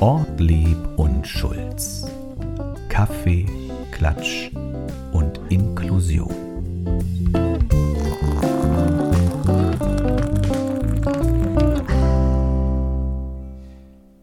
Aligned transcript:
Ortlieb 0.00 0.76
und 0.96 1.26
Schulz. 1.26 2.06
Kaffee, 2.88 3.46
Klatsch 3.90 4.50
und 5.12 5.40
Inklusion. 5.48 6.34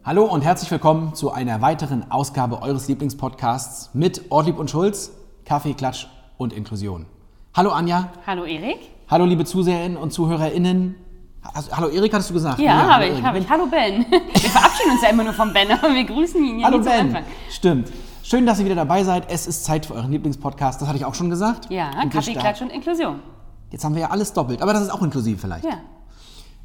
Hallo 0.03 0.25
und 0.25 0.41
herzlich 0.41 0.71
willkommen 0.71 1.13
zu 1.13 1.31
einer 1.31 1.61
weiteren 1.61 2.09
Ausgabe 2.11 2.61
eures 2.61 2.87
Lieblingspodcasts 2.87 3.93
mit 3.93 4.31
Ortlieb 4.31 4.57
und 4.57 4.69
Schulz, 4.69 5.11
Kaffee, 5.45 5.73
Klatsch 5.73 6.07
und 6.37 6.53
Inklusion. 6.53 7.05
Hallo 7.53 7.71
Anja. 7.71 8.11
Hallo 8.25 8.45
Erik. 8.45 8.79
Hallo 9.09 9.25
liebe 9.25 9.45
Zuseherinnen 9.45 9.97
und 9.97 10.11
ZuhörerInnen. 10.11 10.95
Also, 11.53 11.71
hallo 11.75 11.87
Erik, 11.89 12.13
hattest 12.13 12.29
du 12.29 12.33
gesagt? 12.33 12.59
Ja, 12.59 12.73
habe 12.73 13.05
hallo 13.05 13.13
ich, 13.13 13.23
habe 13.23 13.39
ich. 13.39 13.49
Hallo 13.49 13.65
Ben. 13.67 14.05
Wir 14.11 14.49
verabschieden 14.49 14.91
uns 14.91 15.01
ja 15.01 15.09
immer 15.09 15.23
nur 15.23 15.33
vom 15.33 15.53
Ben, 15.53 15.71
aber 15.71 15.93
wir 15.93 16.03
grüßen 16.03 16.43
ihn 16.43 16.59
ja 16.59 16.67
Hallo 16.67 16.79
nie 16.79 16.83
Ben. 16.85 17.07
Anfang. 17.07 17.23
Stimmt. 17.49 17.91
Schön, 18.23 18.45
dass 18.45 18.59
ihr 18.59 18.65
wieder 18.65 18.75
dabei 18.75 19.03
seid. 19.03 19.31
Es 19.31 19.47
ist 19.47 19.63
Zeit 19.63 19.85
für 19.85 19.93
euren 19.93 20.11
Lieblingspodcast. 20.11 20.81
Das 20.81 20.87
hatte 20.87 20.97
ich 20.97 21.05
auch 21.05 21.15
schon 21.15 21.29
gesagt. 21.29 21.69
Ja, 21.71 21.91
Und 22.01 22.11
Kaffee, 22.11 22.33
Klatsch 22.33 22.61
und 22.61 22.71
Inklusion. 22.71 23.19
Jetzt 23.71 23.83
haben 23.85 23.95
wir 23.95 24.01
ja 24.01 24.09
alles 24.09 24.33
doppelt, 24.33 24.61
aber 24.61 24.73
das 24.73 24.83
ist 24.83 24.89
auch 24.89 25.01
inklusiv 25.01 25.41
vielleicht. 25.41 25.65
Ja. 25.65 25.79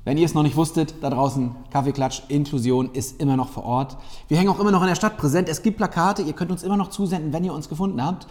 Wenn 0.05 0.19
ihr 0.19 0.25
es 0.27 0.35
noch 0.35 0.43
nicht 0.43 0.57
wusstet, 0.57 0.95
da 1.01 1.11
draußen, 1.11 1.55
Kaffeeklatsch, 1.71 2.23
Inklusion 2.29 2.91
ist 2.93 3.21
immer 3.21 3.37
noch 3.37 3.49
vor 3.49 3.65
Ort. 3.65 3.97
Wir 4.27 4.37
hängen 4.37 4.49
auch 4.49 4.59
immer 4.59 4.73
noch 4.73 4.83
in 4.83 4.89
der 4.89 4.97
Stadt 4.97 5.17
präsent. 5.17 5.49
Es 5.49 5.63
gibt 5.63 5.77
Plakate, 5.77 6.23
ihr 6.23 6.33
könnt 6.33 6.51
uns 6.51 6.65
immer 6.65 6.77
noch 6.77 6.91
zusenden, 6.91 7.33
wenn 7.33 7.45
ihr 7.45 7.55
uns 7.55 7.69
gefunden 7.69 8.05
habt. 8.05 8.27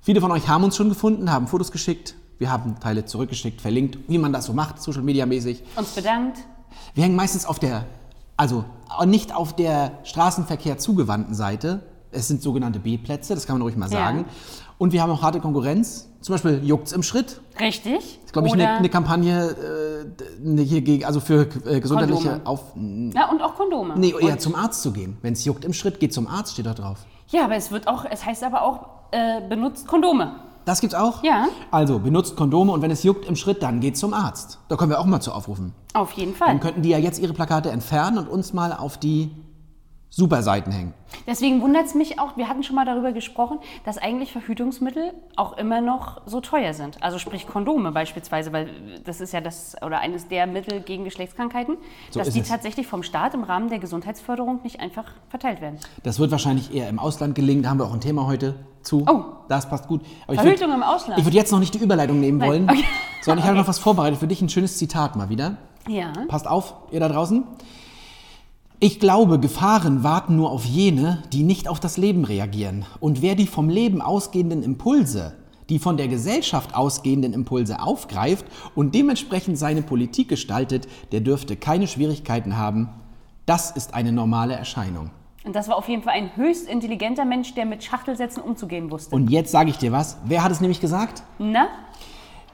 Viele 0.00 0.22
von 0.22 0.30
euch 0.32 0.48
haben 0.48 0.64
uns 0.64 0.76
schon 0.76 0.88
gefunden, 0.88 1.30
haben 1.30 1.46
Fotos 1.46 1.70
geschickt. 1.72 2.14
Wir 2.40 2.50
haben 2.50 2.80
Teile 2.80 3.04
zurückgeschickt, 3.04 3.60
verlinkt, 3.60 3.98
wie 4.08 4.16
man 4.16 4.32
das 4.32 4.46
so 4.46 4.54
macht, 4.54 4.80
Social 4.80 5.02
Media 5.02 5.26
mäßig. 5.26 5.62
Uns 5.76 5.90
bedankt. 5.90 6.38
Wir 6.94 7.04
hängen 7.04 7.14
meistens 7.14 7.44
auf 7.44 7.58
der, 7.58 7.84
also 8.38 8.64
nicht 9.04 9.34
auf 9.36 9.54
der 9.54 9.92
Straßenverkehr 10.04 10.78
zugewandten 10.78 11.34
Seite. 11.34 11.82
Es 12.10 12.28
sind 12.28 12.40
sogenannte 12.40 12.78
B-Plätze, 12.78 13.34
das 13.34 13.46
kann 13.46 13.56
man 13.56 13.62
ruhig 13.62 13.76
mal 13.76 13.90
Ja. 13.90 13.98
sagen. 13.98 14.24
Und 14.78 14.94
wir 14.94 15.02
haben 15.02 15.10
auch 15.10 15.20
harte 15.20 15.40
Konkurrenz. 15.40 16.08
Zum 16.22 16.32
Beispiel 16.32 16.64
Juckt's 16.64 16.92
im 16.92 17.02
Schritt. 17.02 17.42
Richtig. 17.60 17.96
Das 18.20 18.24
ist, 18.24 18.32
glaube 18.32 18.48
ich, 18.48 18.54
eine, 18.54 18.70
eine 18.70 18.88
Kampagne 18.88 19.54
äh, 20.46 20.64
hier 20.64 20.80
gegen, 20.80 21.04
also 21.04 21.20
für 21.20 21.42
äh, 21.66 21.78
gesundheitliche 21.80 22.40
Kondome. 22.42 22.46
Auf. 22.46 22.62
Ja, 23.14 23.28
und 23.30 23.42
auch 23.42 23.54
Kondome. 23.54 23.98
Nee, 23.98 24.14
eher 24.18 24.32
und, 24.32 24.40
zum 24.40 24.54
Arzt 24.54 24.80
zu 24.80 24.92
gehen. 24.92 25.18
Wenn 25.20 25.34
es 25.34 25.44
juckt 25.44 25.66
im 25.66 25.74
Schritt, 25.74 26.00
geht 26.00 26.14
zum 26.14 26.26
Arzt, 26.26 26.54
steht 26.54 26.64
da 26.64 26.72
drauf. 26.72 27.04
Ja, 27.28 27.44
aber 27.44 27.56
es 27.56 27.70
wird 27.70 27.86
auch, 27.86 28.06
es 28.10 28.24
heißt 28.24 28.42
aber 28.44 28.62
auch, 28.62 28.86
äh, 29.10 29.46
benutzt 29.46 29.86
Kondome. 29.86 30.36
Das 30.64 30.80
gibt's 30.80 30.94
auch? 30.94 31.22
Ja. 31.22 31.48
Also, 31.70 31.98
benutzt 31.98 32.36
Kondome 32.36 32.72
und 32.72 32.82
wenn 32.82 32.90
es 32.90 33.02
juckt 33.02 33.26
im 33.26 33.36
Schritt, 33.36 33.62
dann 33.62 33.80
geht 33.80 33.96
zum 33.96 34.14
Arzt. 34.14 34.58
Da 34.68 34.76
können 34.76 34.90
wir 34.90 35.00
auch 35.00 35.06
mal 35.06 35.20
zu 35.20 35.32
aufrufen. 35.32 35.72
Auf 35.94 36.12
jeden 36.12 36.34
Fall. 36.34 36.48
Dann 36.48 36.60
könnten 36.60 36.82
die 36.82 36.90
ja 36.90 36.98
jetzt 36.98 37.18
ihre 37.18 37.32
Plakate 37.32 37.70
entfernen 37.70 38.18
und 38.18 38.28
uns 38.28 38.52
mal 38.52 38.72
auf 38.72 38.98
die 38.98 39.30
Superseiten 40.12 40.72
hängen. 40.72 40.92
Deswegen 41.26 41.62
wundert 41.62 41.86
es 41.86 41.94
mich 41.94 42.18
auch, 42.18 42.36
wir 42.36 42.48
hatten 42.48 42.64
schon 42.64 42.74
mal 42.74 42.84
darüber 42.84 43.12
gesprochen, 43.12 43.58
dass 43.84 43.96
eigentlich 43.96 44.32
Verhütungsmittel 44.32 45.12
auch 45.36 45.56
immer 45.56 45.80
noch 45.80 46.20
so 46.26 46.40
teuer 46.40 46.74
sind. 46.74 47.00
Also 47.02 47.18
sprich 47.18 47.46
Kondome 47.46 47.92
beispielsweise, 47.92 48.52
weil 48.52 48.68
das 49.04 49.20
ist 49.20 49.32
ja 49.32 49.40
das 49.40 49.76
oder 49.82 50.00
eines 50.00 50.26
der 50.26 50.46
Mittel 50.48 50.80
gegen 50.80 51.04
Geschlechtskrankheiten, 51.04 51.76
So 52.10 52.18
dass 52.18 52.30
die 52.30 52.40
es. 52.40 52.48
tatsächlich 52.48 52.86
vom 52.88 53.02
Staat 53.04 53.34
im 53.34 53.44
Rahmen 53.44 53.68
der 53.70 53.78
Gesundheitsförderung 53.78 54.60
nicht 54.64 54.80
einfach 54.80 55.04
verteilt 55.28 55.60
werden. 55.60 55.78
Das 56.02 56.18
wird 56.18 56.32
wahrscheinlich 56.32 56.74
eher 56.74 56.88
im 56.88 56.98
Ausland 56.98 57.34
gelingen. 57.36 57.62
Da 57.62 57.70
haben 57.70 57.78
wir 57.78 57.86
auch 57.86 57.94
ein 57.94 58.00
Thema 58.00 58.26
heute 58.26 58.56
zu. 58.82 59.04
Oh. 59.08 59.24
Das 59.48 59.68
passt 59.68 59.86
gut. 59.86 60.02
Aber 60.26 60.34
Verhütung 60.34 60.70
würd- 60.70 60.74
im 60.74 60.82
Ausland. 60.82 61.18
Ich 61.20 61.24
würde 61.24 61.36
jetzt 61.36 61.52
noch 61.52 61.60
nicht 61.60 61.74
die 61.74 61.78
Überleitung 61.78 62.18
nehmen 62.18 62.38
Nein, 62.38 62.48
wollen, 62.48 62.70
okay. 62.70 62.84
sondern 63.22 63.38
ich 63.38 63.44
habe 63.44 63.54
Okay. 63.54 63.60
noch 63.62 63.68
was 63.68 63.78
vorbereitet 63.78 64.18
für 64.18 64.26
dich. 64.26 64.42
Ein 64.42 64.48
schönes 64.48 64.76
Zitat 64.76 65.14
mal 65.16 65.28
wieder. 65.28 65.56
Ja. 65.88 66.12
Passt 66.28 66.48
auf, 66.48 66.74
ihr 66.90 66.98
da 67.00 67.08
draußen. 67.08 67.44
Ich 68.82 68.98
glaube, 68.98 69.38
Gefahren 69.38 70.04
warten 70.04 70.36
nur 70.36 70.50
auf 70.50 70.64
jene, 70.64 71.22
die 71.34 71.42
nicht 71.42 71.68
auf 71.68 71.80
das 71.80 71.98
Leben 71.98 72.24
reagieren. 72.24 72.86
Und 72.98 73.20
wer 73.20 73.34
die 73.34 73.46
vom 73.46 73.68
Leben 73.68 74.00
ausgehenden 74.00 74.62
Impulse, 74.62 75.34
die 75.68 75.78
von 75.78 75.98
der 75.98 76.08
Gesellschaft 76.08 76.74
ausgehenden 76.74 77.34
Impulse 77.34 77.82
aufgreift 77.82 78.46
und 78.74 78.94
dementsprechend 78.94 79.58
seine 79.58 79.82
Politik 79.82 80.30
gestaltet, 80.30 80.88
der 81.12 81.20
dürfte 81.20 81.56
keine 81.56 81.88
Schwierigkeiten 81.88 82.56
haben. 82.56 82.88
Das 83.44 83.70
ist 83.70 83.92
eine 83.92 84.12
normale 84.12 84.54
Erscheinung. 84.54 85.10
Und 85.44 85.54
das 85.54 85.68
war 85.68 85.76
auf 85.76 85.88
jeden 85.88 86.02
Fall 86.02 86.14
ein 86.14 86.34
höchst 86.36 86.66
intelligenter 86.66 87.26
Mensch, 87.26 87.52
der 87.54 87.66
mit 87.66 87.84
Schachtelsätzen 87.84 88.42
umzugehen 88.42 88.90
wusste. 88.90 89.14
Und 89.14 89.30
jetzt 89.30 89.52
sage 89.52 89.68
ich 89.68 89.76
dir 89.76 89.92
was. 89.92 90.16
Wer 90.24 90.42
hat 90.42 90.52
es 90.52 90.62
nämlich 90.62 90.80
gesagt? 90.80 91.22
Na? 91.38 91.68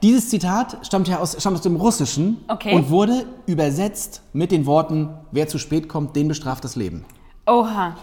Dieses 0.03 0.29
Zitat 0.29 0.77
stammt 0.85 1.07
ja 1.07 1.19
aus, 1.19 1.35
stammt 1.39 1.55
aus 1.57 1.63
dem 1.63 1.75
Russischen 1.75 2.37
Okay. 2.47 2.75
und 2.75 2.89
wurde 2.89 3.25
übersetzt 3.47 4.21
mit 4.33 4.51
den 4.51 4.65
Worten, 4.65 5.09
wer 5.31 5.47
zu 5.47 5.57
spät 5.57 5.87
kommt, 5.89 6.15
den 6.15 6.27
bestraft 6.27 6.63
das 6.63 6.75
Leben. 6.75 7.05
Oha. 7.47 7.95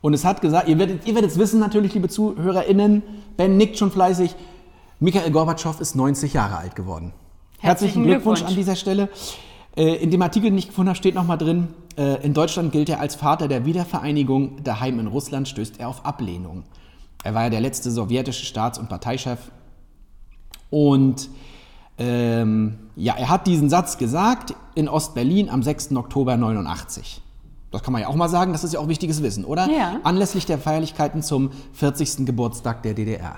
Und 0.00 0.14
es 0.14 0.24
hat 0.24 0.40
gesagt, 0.42 0.68
ihr 0.68 0.78
werdet, 0.78 1.06
ihr 1.06 1.14
werdet 1.14 1.30
es 1.30 1.38
wissen 1.38 1.58
natürlich, 1.58 1.94
liebe 1.94 2.08
ZuhörerInnen, 2.08 3.02
Ben 3.36 3.56
nickt 3.56 3.78
schon 3.78 3.90
fleißig, 3.90 4.34
Mikhail 5.00 5.30
Gorbatschow 5.30 5.80
ist 5.80 5.96
90 5.96 6.34
Jahre 6.34 6.56
alt 6.58 6.76
geworden. 6.76 7.12
Herzlichen 7.58 8.04
Glückwunsch, 8.04 8.40
Glückwunsch. 8.40 8.50
an 8.50 8.56
dieser 8.56 8.76
Stelle. 8.76 9.08
Äh, 9.76 9.96
In 9.96 10.10
dem 10.10 10.22
Artikel, 10.22 10.50
den 10.50 10.58
ich 10.58 10.68
gefunden 10.68 10.90
habe, 10.90 10.96
steht 10.98 11.14
nochmal 11.16 11.38
drin, 11.38 11.68
äh, 11.96 12.22
in 12.24 12.32
Deutschland 12.34 12.70
gilt 12.70 12.88
er 12.90 13.00
als 13.00 13.16
Vater 13.16 13.48
der 13.48 13.64
Wiedervereinigung, 13.66 14.62
daheim 14.62 15.00
in 15.00 15.08
Russland 15.08 15.48
stößt 15.48 15.80
er 15.80 15.88
auf 15.88 16.04
Ablehnung. 16.04 16.62
Er 17.24 17.34
war 17.34 17.44
ja 17.44 17.50
der 17.50 17.60
letzte 17.60 17.90
sowjetische 17.90 18.44
Staats- 18.44 18.78
und 18.78 18.88
Parteichef. 18.88 19.38
Und 20.70 21.28
ähm, 21.98 22.78
ja, 22.96 23.14
er 23.16 23.28
hat 23.28 23.46
diesen 23.46 23.70
Satz 23.70 23.98
gesagt 23.98 24.54
in 24.74 24.88
Ostberlin 24.88 25.48
am 25.48 25.62
6. 25.62 25.92
Oktober 25.96 26.36
89. 26.36 27.22
Das 27.70 27.82
kann 27.82 27.92
man 27.92 28.02
ja 28.02 28.08
auch 28.08 28.14
mal 28.14 28.28
sagen, 28.28 28.52
das 28.52 28.62
ist 28.62 28.74
ja 28.74 28.80
auch 28.80 28.88
wichtiges 28.88 29.22
Wissen, 29.22 29.44
oder? 29.44 29.68
Ja. 29.68 30.00
Anlässlich 30.04 30.46
der 30.46 30.58
Feierlichkeiten 30.58 31.22
zum 31.22 31.50
40. 31.72 32.24
Geburtstag 32.24 32.82
der 32.82 32.94
DDR. 32.94 33.36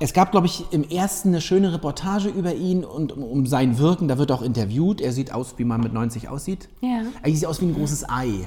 Es 0.00 0.12
gab, 0.12 0.30
glaube 0.30 0.46
ich, 0.46 0.64
im 0.70 0.84
ersten 0.84 1.30
eine 1.30 1.40
schöne 1.40 1.72
Reportage 1.72 2.28
über 2.28 2.54
ihn 2.54 2.84
und 2.84 3.10
um, 3.10 3.24
um 3.24 3.46
sein 3.46 3.78
Wirken. 3.78 4.06
Da 4.06 4.18
wird 4.18 4.30
auch 4.30 4.42
interviewt. 4.42 5.00
Er 5.00 5.12
sieht 5.12 5.32
aus, 5.32 5.54
wie 5.56 5.64
man 5.64 5.80
mit 5.80 5.92
90 5.92 6.28
aussieht. 6.28 6.68
Ja. 6.80 7.02
Er 7.20 7.34
sieht 7.34 7.46
aus 7.46 7.60
wie 7.60 7.66
ein 7.66 7.74
großes 7.74 8.08
Ei. 8.08 8.46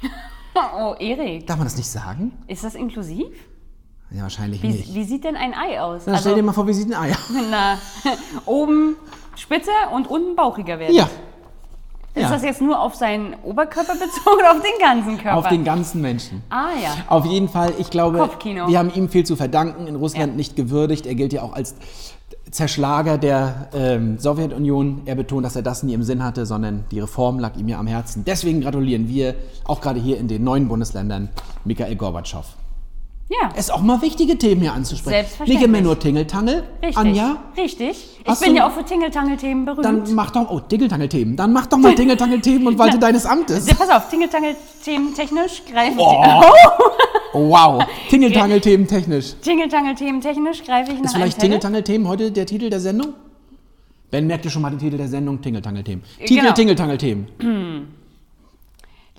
Oh, 0.76 0.94
Erik. 0.98 1.46
Darf 1.46 1.58
man 1.58 1.66
das 1.68 1.76
nicht 1.76 1.88
sagen? 1.88 2.32
Ist 2.48 2.64
das 2.64 2.74
inklusiv? 2.74 3.26
Ja, 4.10 4.22
wahrscheinlich 4.22 4.62
Wie, 4.62 4.68
nicht. 4.68 4.94
wie 4.94 5.04
sieht 5.04 5.24
denn 5.24 5.36
ein 5.36 5.52
Ei 5.54 5.80
aus? 5.80 6.02
Na, 6.06 6.16
stell 6.18 6.34
dir 6.34 6.42
mal 6.42 6.52
vor, 6.52 6.66
wie 6.66 6.72
sieht 6.72 6.88
ein 6.88 6.94
Ei 6.94 7.10
aus? 7.10 7.30
na, 7.50 7.78
oben 8.46 8.96
spitzer 9.36 9.92
und 9.92 10.08
unten 10.08 10.34
bauchiger 10.34 10.78
werden. 10.78 10.94
Ja. 10.94 11.08
Ist 12.14 12.22
ja. 12.22 12.30
das 12.30 12.42
jetzt 12.42 12.60
nur 12.60 12.80
auf 12.80 12.94
seinen 12.96 13.34
Oberkörper 13.44 13.92
bezogen 13.92 14.38
oder 14.40 14.50
auf 14.52 14.62
den 14.62 14.80
ganzen 14.80 15.18
Körper? 15.18 15.36
Auf 15.36 15.48
den 15.48 15.62
ganzen 15.62 16.00
Menschen. 16.00 16.42
ah 16.50 16.70
ja. 16.82 16.90
Auf 17.08 17.26
jeden 17.26 17.48
Fall, 17.48 17.74
ich 17.78 17.90
glaube, 17.90 18.18
Kopfkino. 18.18 18.66
wir 18.66 18.78
haben 18.78 18.92
ihm 18.92 19.08
viel 19.08 19.24
zu 19.24 19.36
verdanken, 19.36 19.86
in 19.86 19.94
Russland 19.94 20.32
Ja. 20.32 20.36
nicht 20.36 20.56
gewürdigt. 20.56 21.06
Er 21.06 21.14
gilt 21.14 21.32
ja 21.32 21.42
auch 21.42 21.52
als 21.52 21.76
Zerschlager 22.50 23.18
der 23.18 23.68
ähm, 23.74 24.18
Sowjetunion. 24.18 25.02
Er 25.04 25.14
betont, 25.16 25.44
dass 25.44 25.54
er 25.54 25.62
das 25.62 25.82
nie 25.82 25.92
im 25.92 26.02
Sinn 26.02 26.24
hatte, 26.24 26.46
sondern 26.46 26.84
die 26.90 26.98
Reform 26.98 27.38
lag 27.38 27.56
ihm 27.56 27.68
ja 27.68 27.78
am 27.78 27.86
Herzen. 27.86 28.24
Deswegen 28.24 28.62
gratulieren 28.62 29.06
wir, 29.08 29.34
auch 29.64 29.80
gerade 29.82 30.00
hier 30.00 30.18
in 30.18 30.28
den 30.28 30.42
neuen 30.42 30.66
Bundesländern, 30.66 31.28
Mikhail 31.64 31.94
Gorbatschow. 31.94 32.46
Ja. 33.30 33.50
Es 33.54 33.66
ist 33.66 33.70
auch 33.72 33.82
mal 33.82 34.00
wichtige 34.00 34.38
Themen 34.38 34.62
hier 34.62 34.72
anzusprechen. 34.72 35.10
Selbstverständlich. 35.10 35.58
Nicht 35.58 35.68
immer 35.68 35.80
nur 35.82 35.98
Tingeltangel. 35.98 36.62
Richtig. 36.82 36.96
Anja, 36.96 37.36
Richtig. 37.58 38.18
Ich 38.26 38.40
bin 38.40 38.56
ja 38.56 38.66
auch 38.66 38.72
für 38.72 38.84
Tingeltangel-Themen 38.84 39.64
berühmt. 39.66 39.84
dann 39.84 40.14
mach 40.14 40.30
doch, 40.30 40.50
oh, 40.50 40.60
Tingeltangel-Themen. 40.60 41.36
Dann 41.36 41.52
mach 41.52 41.66
doch 41.66 41.76
mal 41.76 41.94
Tingeltangel-Themen 41.96 42.66
und 42.66 42.78
walte 42.78 42.98
deines 42.98 43.26
Amtes. 43.26 43.68
Ja, 43.68 43.74
pass 43.74 43.90
auf, 43.90 44.08
Tingeltangel-Themen 44.08 45.12
technisch 45.14 45.62
greife 45.70 45.98
Oh. 45.98 46.22
ich. 46.24 47.34
Oh, 47.34 47.50
wow. 47.50 47.84
Tingeltangel-Themen 48.08 48.86
technisch. 48.86 49.34
Tingeltangel-Themen 49.42 50.22
technisch 50.22 50.64
greife 50.64 50.92
ich 50.92 50.98
nach 50.98 51.04
Ist 51.04 51.14
vielleicht. 51.14 51.38
Tingeltangel-Themen 51.38 52.08
heute 52.08 52.32
der 52.32 52.46
Titel 52.46 52.70
der 52.70 52.80
Sendung? 52.80 53.12
Ben 54.10 54.26
merkt 54.26 54.46
ihr 54.46 54.50
schon 54.50 54.62
mal 54.62 54.70
den 54.70 54.78
Titel 54.78 54.96
der 54.96 55.08
Sendung, 55.08 55.42
Tingeltangel-Themen. 55.42 56.02
Titel 56.24 56.40
Genau. 56.40 56.54
Tingeltangel-Themen. 56.54 57.26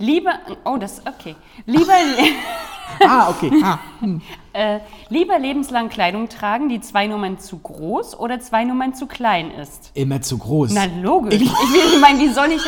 Lieber, 0.00 0.32
oh, 0.64 0.76
das, 0.78 1.00
okay. 1.06 1.36
Lieber, 1.66 1.92
Ah, 3.06 3.30
okay. 3.30 3.52
Ah. 3.62 3.78
äh, 4.52 4.80
lieber 5.10 5.38
lebenslang 5.38 5.88
Kleidung 5.90 6.28
tragen, 6.28 6.68
die 6.68 6.80
zwei 6.80 7.06
Nummern 7.06 7.38
zu 7.38 7.58
groß 7.58 8.18
oder 8.18 8.40
zwei 8.40 8.64
Nummern 8.64 8.94
zu 8.94 9.06
klein 9.06 9.52
ist. 9.52 9.92
Immer 9.94 10.20
zu 10.22 10.36
groß. 10.38 10.72
Na 10.72 10.86
logisch. 11.00 11.34
Ich, 11.40 11.42
will- 11.52 11.94
ich 11.94 12.00
meine, 12.00 12.18
wie 12.18 12.28
soll 12.32 12.48
ich. 12.50 12.62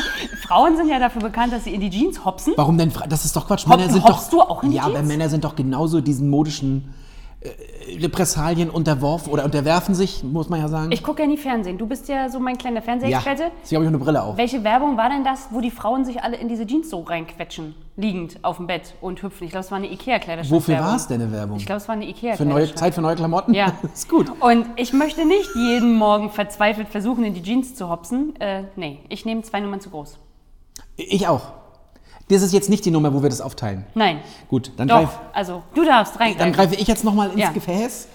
Frauen 0.46 0.76
sind 0.76 0.88
ja 0.88 1.00
dafür 1.00 1.22
bekannt, 1.22 1.52
dass 1.52 1.64
sie 1.64 1.74
in 1.74 1.80
die 1.80 1.90
Jeans 1.90 2.24
hopsen. 2.24 2.52
Warum 2.56 2.78
denn? 2.78 2.92
Das 3.08 3.24
ist 3.24 3.34
doch 3.34 3.48
Quatsch. 3.48 3.66
Hopp- 3.66 3.78
Männer 3.78 3.90
sind 3.92 4.08
doch, 4.08 4.30
du 4.30 4.40
auch 4.42 4.62
in 4.62 4.70
die 4.70 4.76
Ja, 4.76 4.84
aber 4.84 4.94
Jeans? 4.98 5.08
Männer 5.08 5.28
sind 5.28 5.42
doch 5.44 5.56
genauso 5.56 6.00
diesen 6.00 6.30
modischen 6.30 6.94
Repressalien 8.00 8.70
unterworfen 8.70 9.32
oder 9.32 9.44
unterwerfen 9.44 9.94
sich, 9.94 10.22
muss 10.22 10.48
man 10.48 10.60
ja 10.60 10.68
sagen. 10.68 10.92
Ich 10.92 11.02
gucke 11.02 11.22
ja 11.22 11.28
nie 11.28 11.36
Fernsehen. 11.36 11.78
Du 11.78 11.86
bist 11.86 12.08
ja 12.08 12.28
so 12.28 12.40
mein 12.40 12.56
kleiner 12.56 12.76
ja, 12.76 12.82
Fernsehexperte. 12.82 13.50
sie 13.62 13.74
habe 13.74 13.84
ich 13.84 13.88
auch 13.88 13.94
eine 13.94 13.98
Brille 13.98 14.22
auf. 14.22 14.36
Welche 14.36 14.62
Werbung 14.64 14.96
war 14.96 15.08
denn 15.08 15.24
das, 15.24 15.48
wo 15.50 15.60
die 15.60 15.70
Frauen 15.70 16.04
sich 16.04 16.22
alle 16.22 16.36
in 16.36 16.48
diese 16.48 16.66
Jeans 16.66 16.90
so 16.90 17.00
reinquetschen, 17.00 17.74
liegend 17.96 18.38
auf 18.42 18.58
dem 18.58 18.66
Bett 18.66 18.94
und 19.00 19.22
hüpfen? 19.22 19.44
Ich 19.44 19.50
glaube, 19.50 19.64
es 19.64 19.70
war 19.70 19.78
eine 19.78 19.90
Ikea-Kleiderschrank. 19.90 20.52
Wofür 20.52 20.78
war 20.78 20.96
es 20.96 21.08
denn 21.08 21.20
eine 21.20 21.32
Werbung? 21.32 21.56
Ich 21.56 21.66
glaube, 21.66 21.78
es 21.78 21.88
war 21.88 21.94
eine 21.94 22.08
ikea 22.08 22.36
Für 22.36 22.44
neue, 22.44 22.72
Zeit 22.74 22.94
für 22.94 23.02
neue 23.02 23.16
Klamotten? 23.16 23.54
Ja. 23.54 23.72
ist 23.92 24.08
gut. 24.08 24.30
Und 24.40 24.66
ich 24.76 24.92
möchte 24.92 25.26
nicht 25.26 25.50
jeden 25.54 25.94
Morgen 25.96 26.30
verzweifelt 26.30 26.88
versuchen, 26.88 27.24
in 27.24 27.34
die 27.34 27.42
Jeans 27.42 27.74
zu 27.74 27.88
hopsen. 27.88 28.34
Äh, 28.40 28.64
nee, 28.76 29.00
ich 29.08 29.24
nehme 29.24 29.42
zwei 29.42 29.60
Nummern 29.60 29.80
zu 29.80 29.90
groß. 29.90 30.18
Ich 30.96 31.26
auch. 31.26 31.61
Das 32.28 32.42
ist 32.42 32.52
jetzt 32.52 32.70
nicht 32.70 32.84
die 32.84 32.90
Nummer, 32.90 33.12
wo 33.12 33.22
wir 33.22 33.28
das 33.28 33.40
aufteilen. 33.40 33.84
Nein. 33.94 34.20
Gut, 34.48 34.72
dann, 34.76 34.88
Doch, 34.88 35.00
greif, 35.00 35.10
also 35.32 35.62
du 35.74 35.84
darfst 35.84 36.18
reingreifen. 36.18 36.38
dann 36.38 36.52
greife 36.52 36.74
ich 36.80 36.86
jetzt 36.88 37.04
nochmal 37.04 37.30
ins 37.30 37.40
Ja. 37.40 37.50
Gefäß. 37.50 38.08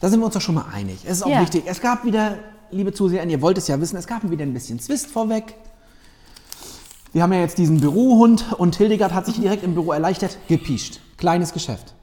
Da 0.00 0.08
sind 0.08 0.20
wir 0.20 0.26
uns 0.26 0.34
doch 0.34 0.40
schon 0.40 0.54
mal 0.56 0.66
einig. 0.72 0.98
Es 1.04 1.18
ist 1.18 1.22
auch 1.24 1.28
Ja. 1.28 1.40
wichtig. 1.40 1.64
Es 1.66 1.80
gab 1.80 2.04
wieder, 2.04 2.38
liebe 2.70 2.92
Zuseher, 2.92 3.24
ihr 3.26 3.40
wollt 3.42 3.58
es 3.58 3.68
ja 3.68 3.80
wissen, 3.80 3.96
es 3.96 4.06
gab 4.06 4.28
wieder 4.28 4.42
ein 4.44 4.54
bisschen 4.54 4.78
Zwist 4.80 5.06
vorweg. 5.08 5.54
Wir 7.12 7.22
haben 7.22 7.32
ja 7.32 7.40
jetzt 7.40 7.58
diesen 7.58 7.80
Bürohund 7.80 8.44
und 8.58 8.76
Hildegard 8.76 9.12
hat 9.14 9.26
sich 9.26 9.40
direkt 9.40 9.64
im 9.64 9.74
Büro 9.74 9.92
erleichtert 9.92 10.36
gepiescht. 10.48 11.00
Kleines 11.16 11.52
Geschäft. 11.52 11.94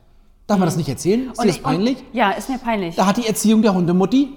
Darf 0.48 0.58
man 0.60 0.68
das 0.68 0.76
nicht 0.78 0.90
erzählen? 0.90 1.32
Ist 1.32 1.42
dir 1.42 1.48
das 1.48 1.56
ich- 1.58 1.64
peinlich? 1.64 1.98
Ja, 2.14 2.32
ist 2.32 2.50
mir 2.50 2.58
peinlich. 2.58 2.96
Da 2.96 3.06
hat 3.06 3.18
die 3.18 3.28
Erziehung 3.28 3.62
der 3.62 3.74
Hundemutti 3.74 4.30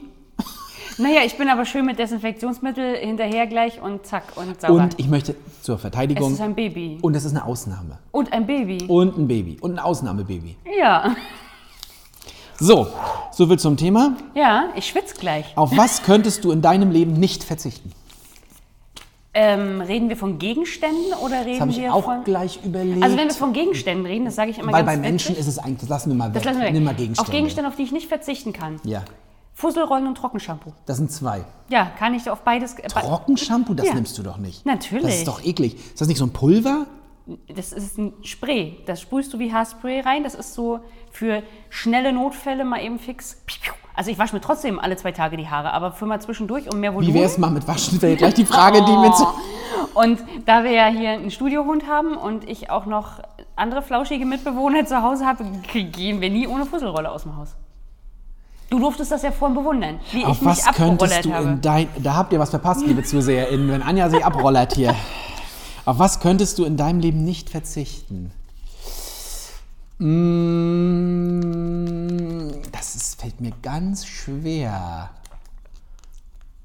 Naja, 0.99 1.21
ich 1.25 1.37
bin 1.39 1.49
aber 1.49 1.65
schön 1.65 1.87
mit 1.87 1.99
Desinfektionsmittel 1.99 2.97
hinterher 2.97 3.47
gleich 3.47 3.81
und 3.81 4.05
zack 4.05 4.25
und 4.37 4.61
sauber. 4.61 4.83
und 4.83 4.99
ich 4.99 5.07
möchte 5.09 5.35
zur 5.63 5.77
es 5.77 5.81
Verteidigung. 5.81 6.33
ist 6.33 6.41
ein 6.41 6.55
Baby. 6.57 6.99
Und 7.03 7.15
es 7.15 7.25
ist 7.25 7.31
eine 7.33 7.45
Ausnahme. 7.45 7.99
Und 8.11 8.33
ein 8.33 8.47
Baby. 8.47 8.85
Und 8.89 9.17
ein 9.17 9.29
Baby. 9.29 9.59
Und 9.61 9.73
ein 9.75 9.79
Ausnahmebaby. 9.79 10.57
Ja. 10.79 11.15
So, 12.59 12.89
so 13.31 13.47
viel 13.47 13.59
zum 13.59 13.77
Thema. 13.77 14.17
Ja, 14.35 14.71
ich 14.75 14.87
schwitze 14.89 15.15
gleich. 15.15 15.57
Auf 15.57 15.77
was 15.77 16.03
könntest 16.03 16.45
du 16.45 16.51
in 16.51 16.61
deinem 16.63 16.91
Leben 16.91 17.13
nicht 17.13 17.45
verzichten? 17.45 17.93
Ähm, 19.35 19.81
reden 19.81 20.09
wir 20.09 20.17
von 20.17 20.41
Gegenständen 20.41 21.13
oder 21.25 21.37
Das 21.37 21.47
reden 21.47 21.61
habe 21.61 21.71
ich 21.71 21.79
wir 21.79 21.95
auch 21.95 22.05
von. 22.05 22.25
gleich 22.25 22.59
überlegt. 22.65 23.05
Also 23.05 23.17
wenn 23.17 23.29
wir 23.29 23.35
von 23.35 23.53
Gegenständen 23.53 24.05
reden, 24.07 24.25
das 24.25 24.35
sage 24.35 24.51
ich 24.51 24.59
immer 24.59 24.73
Weil 24.73 24.85
ganz 24.85 24.97
bei 24.97 25.01
Menschen 25.01 25.29
witzig. 25.37 25.41
ist 25.47 25.47
es 25.47 25.59
eigentlich, 25.61 25.81
das 25.81 25.89
lassen 25.91 26.11
wir 26.11 26.17
mal 26.17 26.29
weg. 26.29 26.35
Das 26.35 26.45
lassen 26.45 26.59
wir 26.59 26.67
weg. 26.67 26.73
Nimm 26.73 26.83
mal 26.83 26.95
Gegenstände. 26.95 27.29
Auf 27.29 27.31
Gegenstände, 27.33 27.69
auf 27.69 27.77
die 27.77 27.83
ich 27.85 27.93
nicht 27.93 28.09
verzichten 28.09 28.53
kann. 28.53 28.81
Ja, 28.83 29.05
Fusselrollen 29.59 30.07
und 30.07 30.15
Trockenshampoo. 30.15 30.73
das 30.87 30.99
sind 30.99 31.11
zwei. 31.11 31.45
Ja, 31.69 31.91
kann 31.99 32.15
ich 32.15 32.31
auf 32.31 32.43
beides. 32.43 32.75
äh, 32.75 32.87
Trockenshampoo, 32.87 33.75
das 33.75 33.89
Ja. 33.89 33.95
nimmst 33.95 34.17
du 34.17 34.23
doch 34.23 34.37
nicht. 34.39 34.65
Natürlich. 34.65 35.05
Das 35.07 35.15
ist 35.17 35.27
doch 35.27 35.43
eklig. 35.43 35.75
Ist 35.75 36.01
das 36.01 36.07
nicht 36.07 36.19
so 36.19 36.27
ein 36.27 36.33
Pulver? 36.33 36.87
Das 37.53 37.73
ist 37.73 37.99
ein 37.99 38.13
Spray. 38.23 38.79
Das 38.87 39.01
sprühst 39.01 39.33
du 39.35 39.41
wie 39.41 39.53
Haarspray 39.53 39.99
rein. 40.03 40.23
Das 40.23 40.37
ist 40.37 40.55
so 40.55 40.79
für 41.11 41.43
schnelle 41.71 42.13
Notfälle 42.13 42.65
mal 42.65 42.81
eben 42.81 43.01
fix. 43.01 43.43
Also 43.97 44.13
ich 44.13 44.19
wasche 44.21 44.37
mir 44.37 44.41
trotzdem 44.41 44.79
alle 44.79 44.97
zwei 44.97 45.11
Tage 45.11 45.37
die 45.37 45.49
Haare, 45.49 45.73
aber 45.73 45.91
für 45.91 46.07
mal 46.07 46.21
zwischendurch 46.21 46.73
um 46.73 46.79
mehr 46.79 46.95
Volumen. 46.95 47.13
Wie 47.13 47.19
wär's 47.19 47.37
mal 47.37 47.51
mit 47.51 47.67
Waschen? 47.67 48.01
Wäre 48.01 48.15
gleich 48.15 48.35
die 48.35 48.47
Frage, 48.47 48.85
die 48.85 48.97
mit. 48.97 49.13
Und 49.95 50.21
da 50.47 50.63
wir 50.63 50.71
ja 50.71 50.87
hier 50.87 51.11
einen 51.11 51.33
Studiohund 51.33 51.89
haben 51.89 52.17
und 52.17 52.49
ich 52.49 52.71
auch 52.71 52.87
noch 52.87 53.15
andere 53.57 53.83
flauschige 53.83 54.25
Mitbewohner 54.25 54.87
zu 54.87 55.03
Hause 55.03 55.27
habe, 55.27 55.45
gehen 55.73 56.21
wir 56.21 56.31
nie 56.31 56.47
ohne 56.47 56.65
Fusselrolle 56.65 57.11
aus 57.11 57.25
dem 57.25 57.37
Haus. 57.37 57.57
Du 58.71 58.79
durftest 58.79 59.11
das 59.13 59.23
ja 59.23 59.33
vorhin 59.33 59.57
bewundern, 59.57 59.99
wie 60.13 60.25
Auf 60.25 60.37
ich 60.37 60.43
mich 60.43 60.59
was 60.67 60.75
könntest 60.75 61.13
abgerollert 61.13 61.25
du 61.25 61.33
habe. 61.33 61.49
in 61.49 61.61
dein. 61.63 61.89
Da 62.03 62.15
habt 62.17 62.33
ihr 62.33 62.39
was 62.39 62.51
verpasst, 62.51 62.87
liebe 62.87 63.03
ZuseherInnen, 63.03 63.69
wenn 63.71 63.83
Anja 63.83 64.11
sich 64.11 64.23
abrollert 64.25 64.75
hier. 64.75 64.95
Auf 65.87 65.99
was 65.99 66.21
könntest 66.21 66.59
du 66.59 66.65
in 66.65 66.77
deinem 66.77 67.01
Leben 67.01 67.25
nicht 67.25 67.49
verzichten? 67.49 68.31
Mm, 71.59 72.51
Das 72.73 72.95
ist, 72.95 73.21
fällt 73.21 73.41
mir 73.41 73.53
ganz 73.63 74.07
schwer. 74.07 75.11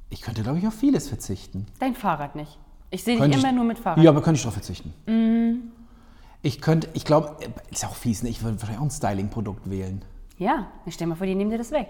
Ich 0.09 0.21
könnte, 0.21 0.43
glaube 0.43 0.59
ich, 0.59 0.67
auf 0.67 0.73
vieles 0.75 1.07
verzichten. 1.07 1.65
Dein 1.79 1.95
Fahrrad 1.95 2.35
nicht. 2.35 2.57
Ich 2.91 3.03
sehe 3.03 3.15
dich 3.19 3.33
immer 3.37 3.49
ich, 3.49 3.55
nur 3.55 3.63
mit 3.63 3.79
Fahrrad. 3.79 4.03
Ja, 4.03 4.11
aber 4.11 4.21
könnte 4.21 4.37
ich 4.37 4.43
darauf 4.43 4.53
verzichten. 4.53 5.71
Ich 6.43 6.61
könnte, 6.61 6.89
ich 6.93 7.05
glaube, 7.05 7.37
ist 7.71 7.81
ja 7.83 7.89
auch 7.89 7.95
fies, 7.95 8.21
ne? 8.21 8.29
ich 8.29 8.43
würde 8.43 8.57
wahrscheinlich 8.61 8.79
auch 8.79 8.85
ein 8.85 8.91
Styling-Produkt 8.91 9.69
wählen. 9.69 10.03
Ja, 10.43 10.67
ich 10.85 10.93
stell 10.95 11.07
mal 11.07 11.15
vor, 11.15 11.25
die 11.25 11.35
nehmen 11.35 11.51
dir 11.51 11.57
das 11.57 11.71
weg. 11.71 11.87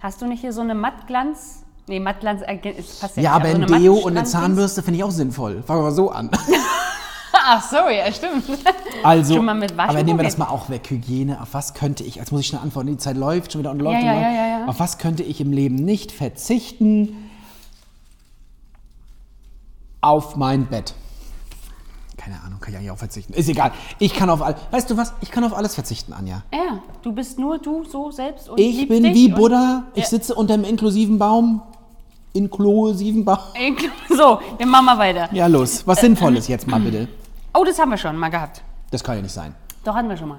Hast 0.00 0.20
du 0.20 0.26
nicht 0.26 0.40
hier 0.40 0.52
so 0.52 0.60
eine 0.60 0.74
Mattglanz? 0.74 1.64
Nee, 1.86 2.00
Mattglanz 2.00 2.42
äh, 2.42 2.58
es 2.76 2.98
passt 2.98 3.16
ja, 3.16 3.32
aber 3.32 3.48
so 3.48 3.56
ein 3.56 3.64
eine 3.64 3.78
Deo 3.78 3.94
und 3.94 4.16
eine 4.16 4.26
Zahnbürste 4.26 4.82
finde 4.82 4.98
ich 4.98 5.04
auch 5.04 5.12
sinnvoll. 5.12 5.62
Fangen 5.62 5.78
wir 5.80 5.84
mal 5.84 5.92
so 5.92 6.10
an. 6.10 6.30
Ach 7.32 7.62
so, 7.62 7.76
ja, 7.88 8.10
stimmt. 8.12 8.44
Also, 9.04 9.36
Schon 9.36 9.44
mal 9.44 9.54
mit 9.54 9.76
Waschen 9.76 9.90
aber 9.90 10.02
nehmen 10.02 10.18
wir 10.18 10.24
das 10.24 10.36
mal 10.36 10.48
auch 10.48 10.68
weg. 10.68 10.90
Hygiene, 10.90 11.40
auf 11.40 11.54
was 11.54 11.74
könnte 11.74 12.02
ich, 12.02 12.16
jetzt 12.16 12.32
muss 12.32 12.40
ich 12.40 12.48
schnell 12.48 12.60
antworten, 12.60 12.88
die 12.88 12.96
Zeit 12.96 13.16
läuft 13.16 13.52
schon 13.52 13.60
wieder 13.60 13.70
und 13.70 13.78
läuft 13.78 14.02
Ja, 14.02 14.12
und 14.12 14.20
ja, 14.20 14.28
läuft. 14.28 14.36
ja, 14.36 14.46
ja, 14.46 14.58
ja. 14.60 14.66
Auf 14.66 14.80
was 14.80 14.98
könnte 14.98 15.22
ich 15.22 15.40
im 15.40 15.52
Leben 15.52 15.76
nicht 15.76 16.10
verzichten? 16.10 17.30
Auf 20.00 20.34
mein 20.36 20.66
Bett. 20.66 20.94
Keine 22.20 22.38
Ahnung, 22.44 22.60
kann 22.60 22.74
ich 22.74 22.78
eigentlich 22.78 22.90
auch 22.90 22.98
verzichten. 22.98 23.32
Ist 23.32 23.48
egal. 23.48 23.72
Ich 23.98 24.12
kann 24.12 24.28
auf 24.28 24.42
alles. 24.42 24.58
Weißt 24.70 24.90
du 24.90 24.96
was? 24.98 25.14
Ich 25.22 25.30
kann 25.30 25.42
auf 25.42 25.56
alles 25.56 25.74
verzichten, 25.74 26.12
Anja. 26.12 26.42
Ja, 26.52 26.82
du 27.00 27.12
bist 27.12 27.38
nur 27.38 27.56
du 27.58 27.84
so 27.84 28.10
selbst 28.10 28.50
und 28.50 28.60
Ich 28.60 28.86
bin 28.88 29.04
wie 29.14 29.28
Buddha. 29.28 29.84
Ich 29.94 30.02
Ja. 30.04 30.10
sitze 30.10 30.34
unter 30.34 30.52
einem 30.52 30.64
inklusiven 30.64 31.18
Baum. 31.18 31.62
Inklusiven 32.34 33.24
Baum. 33.24 33.38
So, 34.14 34.38
dann 34.58 34.68
machen 34.68 34.84
wir 34.84 34.98
weiter. 34.98 35.28
Ja, 35.32 35.46
los. 35.46 35.86
Was 35.86 36.02
Sinnvolles 36.02 36.46
jetzt 36.48 36.66
mal 36.66 36.80
bitte. 36.80 37.08
Oh, 37.52 37.64
das 37.64 37.80
haben 37.80 37.90
wir 37.90 37.96
schon 37.96 38.16
mal 38.16 38.28
gehabt. 38.28 38.62
Das 38.92 39.02
kann 39.02 39.16
ja 39.16 39.22
nicht 39.22 39.32
sein. 39.34 39.56
Doch, 39.82 39.94
hatten 39.94 40.08
wir 40.08 40.16
schon 40.16 40.28
mal. 40.28 40.38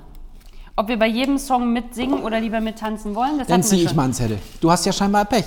Ob 0.78 0.88
wir 0.88 0.98
bei 0.98 1.08
jedem 1.08 1.38
Song 1.38 1.74
mitsingen 1.74 2.24
oder 2.24 2.40
lieber 2.40 2.62
mittanzen 2.62 3.16
wollen, 3.16 3.38
das 3.38 3.48
Dann 3.50 3.62
wir 3.62 3.66
ziehe 3.68 3.84
ich 3.84 3.94
mal 3.94 4.04
einen 4.04 4.14
Zettel. 4.14 4.38
Du 4.62 4.72
hast 4.72 4.86
ja 4.86 4.94
scheinbar 4.94 5.26
Pech. 5.26 5.44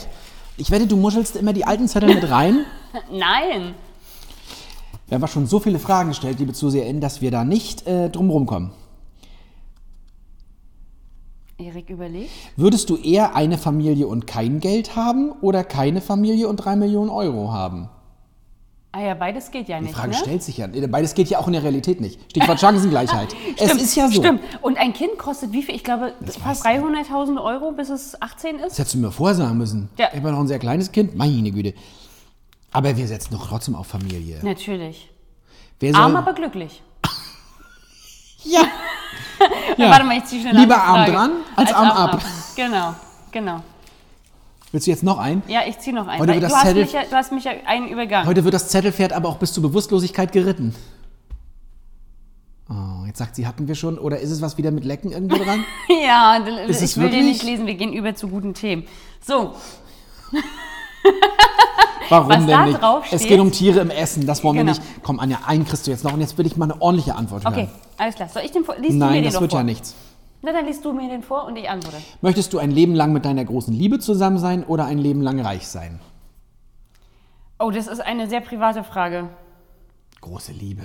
Ich 0.58 0.70
wette, 0.70 0.86
du 0.86 0.96
muschelst 0.98 1.36
immer 1.36 1.54
die 1.54 1.64
alten 1.64 1.88
Zettel 1.88 2.14
mit 2.14 2.28
rein. 2.30 2.66
Nein. 3.10 3.74
Wir 5.06 5.16
haben 5.16 5.22
aber 5.22 5.30
schon 5.30 5.46
so 5.46 5.60
viele 5.60 5.78
Fragen 5.78 6.08
gestellt, 6.10 6.38
liebe 6.38 6.52
ZuseherInnen, 6.52 7.00
dass 7.00 7.20
wir 7.20 7.30
da 7.30 7.44
nicht 7.44 7.86
äh, 7.86 8.08
drum 8.08 8.30
rumkommen. 8.30 8.70
Erik 11.58 11.90
überlegt. 11.90 12.30
Würdest 12.56 12.90
du 12.90 12.96
eher 12.96 13.36
eine 13.36 13.58
Familie 13.58 14.06
und 14.06 14.26
kein 14.26 14.60
Geld 14.60 14.96
haben 14.96 15.32
oder 15.40 15.62
keine 15.62 16.00
Familie 16.00 16.48
und 16.48 16.56
drei 16.56 16.74
Millionen 16.74 17.10
Euro 17.10 17.52
haben? 17.52 17.88
Ah 18.96 19.00
ja, 19.02 19.14
beides 19.14 19.50
geht 19.50 19.68
ja 19.68 19.78
Die 19.78 19.86
nicht, 19.86 19.96
Frage 19.96 20.10
ne? 20.10 20.16
stellt 20.16 20.42
sich 20.42 20.58
ja. 20.58 20.68
Beides 20.68 21.14
geht 21.14 21.28
ja 21.28 21.40
auch 21.40 21.48
in 21.48 21.52
der 21.52 21.64
Realität 21.64 22.00
nicht. 22.00 22.30
Stichwort 22.30 22.60
Chancengleichheit. 22.60 23.34
es 23.56 23.74
ist 23.74 23.96
ja 23.96 24.08
so. 24.08 24.20
Stimmt. 24.20 24.40
Und 24.62 24.78
ein 24.78 24.92
Kind 24.92 25.18
kostet 25.18 25.52
wie 25.52 25.64
viel? 25.64 25.74
Ich 25.74 25.82
glaube, 25.82 26.12
fast 26.40 26.64
300.000 26.64 27.42
Euro, 27.42 27.72
bis 27.72 27.88
es 27.88 28.20
18 28.22 28.56
ist. 28.56 28.70
Das 28.70 28.78
hättest 28.78 28.94
du 28.94 28.98
mir 28.98 29.10
vorher 29.10 29.34
sagen 29.34 29.58
müssen. 29.58 29.88
Ja. 29.98 30.10
Ich 30.14 30.22
war 30.22 30.30
noch 30.30 30.38
ein 30.38 30.46
sehr 30.46 30.60
kleines 30.60 30.92
Kind. 30.92 31.16
Meine 31.16 31.50
Güte. 31.50 31.74
Aber 32.74 32.96
wir 32.96 33.06
setzen 33.06 33.32
doch 33.32 33.46
trotzdem 33.46 33.74
auf 33.76 33.86
Familie. 33.86 34.40
Natürlich. 34.42 35.08
Wer 35.80 35.94
Arm, 35.94 36.16
aber 36.16 36.32
glücklich. 36.32 36.82
ja. 38.44 38.62
ja. 39.76 39.90
Warte 39.90 40.04
mal, 40.04 40.18
ich 40.18 40.24
ziehe 40.24 40.42
schnell 40.42 40.56
Lieber 40.56 40.76
Arm 40.82 41.10
dran 41.10 41.30
als 41.56 41.72
Arm 41.72 41.90
ab. 41.90 42.22
Genau, 42.56 42.94
genau. 43.30 43.62
Willst 44.72 44.88
du 44.88 44.90
jetzt 44.90 45.04
noch 45.04 45.18
einen? 45.18 45.42
Ja, 45.46 45.60
ich 45.68 45.78
ziehe 45.78 45.94
noch 45.94 46.08
einen. 46.08 46.20
Heute 46.20 46.32
wird 46.32 46.42
Du 46.42 46.48
das 46.48 46.54
hast, 46.54 46.62
Zettel- 46.66 46.82
mich 46.82 46.92
ja, 46.92 47.02
du 47.04 47.12
hast 47.16 47.30
mich 47.32 47.44
ja 47.44 47.52
einen 47.64 47.88
übergangen. 47.88 48.26
Heute 48.26 48.42
wird 48.42 48.54
das 48.54 48.68
Zettelpferd 48.68 49.12
aber 49.12 49.28
auch 49.28 49.36
bis 49.38 49.52
zur 49.52 49.62
Bewusstlosigkeit 49.62 50.32
geritten. 50.32 50.74
Oh, 52.68 53.04
jetzt 53.06 53.18
sagt 53.18 53.36
sie, 53.36 53.46
hatten 53.46 53.68
wir 53.68 53.76
schon. 53.76 53.98
Oder 53.98 54.18
ist 54.18 54.30
es 54.32 54.42
was 54.42 54.58
wieder 54.58 54.72
mit 54.72 54.84
Lecken 54.84 55.12
irgendwo 55.12 55.36
dran? 55.36 55.64
Ja, 56.04 56.36
Ist 56.66 56.82
ich 56.82 56.96
will 56.96 57.04
den 57.04 57.20
wirklich? 57.20 57.32
nicht 57.34 57.42
lesen, 57.44 57.66
wir 57.66 57.74
gehen 57.74 57.92
über 57.92 58.16
zu 58.16 58.26
guten 58.28 58.52
Themen. 58.54 58.84
So, 59.24 59.54
Warum 62.08 62.28
Was 62.28 62.46
denn 62.46 62.64
nicht? 62.66 62.80
drauf 62.82 63.04
es 63.10 63.22
geht 63.26 63.40
um 63.40 63.50
Tiere 63.52 63.80
im 63.80 63.90
Essen. 63.90 64.26
Das 64.26 64.42
wollen 64.44 64.56
Genau. 64.56 64.72
wir 64.72 64.78
nicht. 64.80 65.02
Komm, 65.02 65.20
Anja, 65.20 65.38
einen 65.46 65.64
kriegst 65.64 65.86
du 65.86 65.90
jetzt 65.90 66.04
noch. 66.04 66.12
Und 66.12 66.20
jetzt 66.20 66.36
will 66.38 66.46
ich 66.46 66.56
mal 66.56 66.70
eine 66.70 66.80
ordentliche 66.80 67.14
Antwort 67.14 67.44
hören. 67.44 67.52
okay, 67.54 67.68
alles 67.98 68.14
klar. 68.14 68.28
Soll 68.28 68.42
ich 68.44 68.50
den 68.52 68.64
vor? 68.64 68.76
Liest 68.76 68.90
du 68.90 68.94
mir 68.94 68.98
Nein, 69.06 69.14
den 69.22 69.24
das 69.24 69.40
wird 69.40 69.50
vor? 69.52 69.60
ja 69.60 69.64
nichts. 69.64 69.94
Na, 70.42 70.52
dann 70.52 70.66
liest 70.66 70.84
du 70.84 70.92
mir 70.92 71.08
den 71.08 71.22
vor 71.22 71.46
und 71.46 71.56
ich 71.56 71.68
antworte. 71.70 71.96
Möchtest 72.20 72.52
du 72.52 72.58
ein 72.58 72.70
Leben 72.70 72.94
lang 72.94 73.12
mit 73.12 73.24
deiner 73.24 73.44
großen 73.44 73.72
Liebe 73.72 73.98
zusammen 73.98 74.38
sein 74.38 74.62
oder 74.64 74.84
ein 74.84 74.98
Leben 74.98 75.22
lang 75.22 75.40
reich 75.40 75.66
sein? 75.66 76.00
Oh, 77.58 77.70
das 77.70 77.86
ist 77.86 78.00
eine 78.00 78.28
sehr 78.28 78.40
private 78.40 78.84
Frage. 78.84 79.28
Große 80.20 80.52
Liebe. 80.52 80.82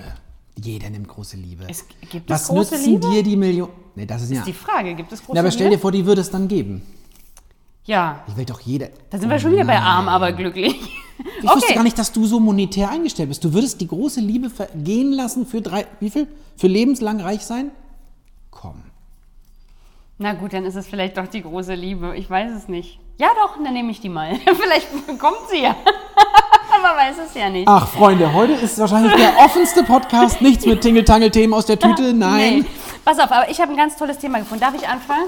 Jeder 0.56 0.90
nimmt 0.90 1.08
große 1.08 1.36
Liebe. 1.36 1.64
Es, 1.68 1.84
gibt 2.10 2.28
Was 2.30 2.42
es 2.42 2.48
große 2.48 2.74
nützen 2.76 2.90
Liebe? 2.92 3.10
dir 3.10 3.22
die 3.22 3.36
Millionen? 3.36 3.72
Nee, 3.94 4.06
das 4.06 4.22
ist 4.22 4.30
ja. 4.30 4.38
ist 4.40 4.46
die 4.46 4.52
Frage. 4.52 4.94
Gibt 4.94 5.12
es 5.12 5.20
große 5.20 5.32
Na, 5.34 5.40
aber 5.40 5.50
stell 5.50 5.66
dir 5.66 5.70
Liebe? 5.72 5.82
vor, 5.82 5.92
die 5.92 6.06
würde 6.06 6.20
es 6.20 6.30
dann 6.30 6.48
geben. 6.48 6.82
Ja, 7.90 8.20
Ich 8.28 8.36
will 8.36 8.44
doch 8.44 8.60
jeder. 8.60 8.88
da 9.10 9.18
sind 9.18 9.28
wir 9.28 9.40
schon 9.40 9.50
wieder 9.50 9.64
bei 9.64 9.76
arm, 9.76 10.06
aber 10.06 10.30
glücklich. 10.30 10.76
Ich 11.42 11.48
wusste 11.48 11.74
gar 11.74 11.82
nicht, 11.82 11.98
dass 11.98 12.12
du 12.12 12.24
so 12.24 12.38
monetär 12.38 12.88
eingestellt 12.88 13.30
bist. 13.30 13.42
Du 13.42 13.52
würdest 13.52 13.80
die 13.80 13.88
große 13.88 14.20
Liebe 14.20 14.48
vergehen 14.48 15.10
lassen 15.12 15.44
für 15.44 15.60
drei, 15.60 15.86
wie 15.98 16.08
viel? 16.08 16.28
Für 16.56 16.68
lebenslang 16.68 17.20
reich 17.20 17.44
sein? 17.44 17.72
Komm. 18.52 18.82
Na 20.18 20.34
gut, 20.34 20.52
dann 20.52 20.64
ist 20.66 20.76
es 20.76 20.86
vielleicht 20.86 21.16
doch 21.16 21.26
die 21.26 21.42
große 21.42 21.74
Liebe. 21.74 22.16
Ich 22.16 22.30
weiß 22.30 22.52
es 22.52 22.68
nicht. 22.68 23.00
Ja 23.18 23.28
doch, 23.42 23.56
dann 23.62 23.72
nehme 23.72 23.90
ich 23.90 24.00
die 24.00 24.08
mal. 24.08 24.36
vielleicht 24.60 24.86
kommt 25.18 25.48
sie 25.50 25.62
ja. 25.62 25.74
Man 26.82 26.96
weiß 26.96 27.16
es 27.26 27.34
ja 27.34 27.50
nicht. 27.50 27.66
Ach, 27.66 27.88
Freunde, 27.88 28.32
heute 28.32 28.52
ist 28.52 28.78
wahrscheinlich 28.78 29.12
der 29.14 29.36
offenste 29.44 29.82
Podcast. 29.82 30.40
Nichts 30.40 30.64
mit 30.64 30.80
Tingeltangel-Themen 30.80 31.52
aus 31.52 31.66
der 31.66 31.78
Tüte. 31.78 32.14
Nein. 32.14 32.60
Nee. 32.60 32.64
Pass 33.04 33.18
auf, 33.18 33.32
aber 33.32 33.50
ich 33.50 33.60
habe 33.60 33.72
ein 33.72 33.76
ganz 33.76 33.96
tolles 33.96 34.16
Thema 34.18 34.38
gefunden. 34.38 34.62
Darf 34.62 34.74
ich 34.74 34.86
anfangen? 34.88 35.24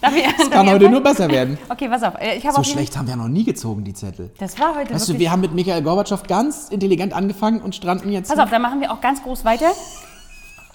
Darf 0.00 0.14
ich, 0.16 0.24
Es 0.38 0.50
kann 0.50 0.70
heute 0.70 0.88
nur 0.88 1.00
besser 1.00 1.28
werden. 1.28 1.58
Okay, 1.68 1.88
pass 1.88 2.02
auf. 2.02 2.14
äh, 2.20 2.36
Ich 2.36 2.50
So 2.50 2.62
schlecht 2.62 2.96
haben 2.96 3.08
wir 3.08 3.16
noch 3.16 3.28
nie 3.28 3.44
gezogen, 3.44 3.84
die 3.84 3.94
Zettel. 3.94 4.30
Das 4.38 4.58
war 4.58 4.74
heute 4.76 4.94
Weißt 4.94 5.08
du, 5.08 5.18
wir 5.18 5.30
haben 5.30 5.40
mit 5.40 5.54
Michael 5.54 5.82
Gorbatschow 5.82 6.22
ganz 6.24 6.68
intelligent 6.68 7.12
angefangen 7.12 7.60
und 7.60 7.74
stranden 7.74 8.12
jetzt. 8.12 8.28
Pass 8.28 8.38
auf, 8.38 8.50
da 8.50 8.58
machen 8.58 8.80
wir 8.80 8.92
auch 8.92 9.00
ganz 9.00 9.22
groß 9.22 9.44
weiter. 9.44 9.70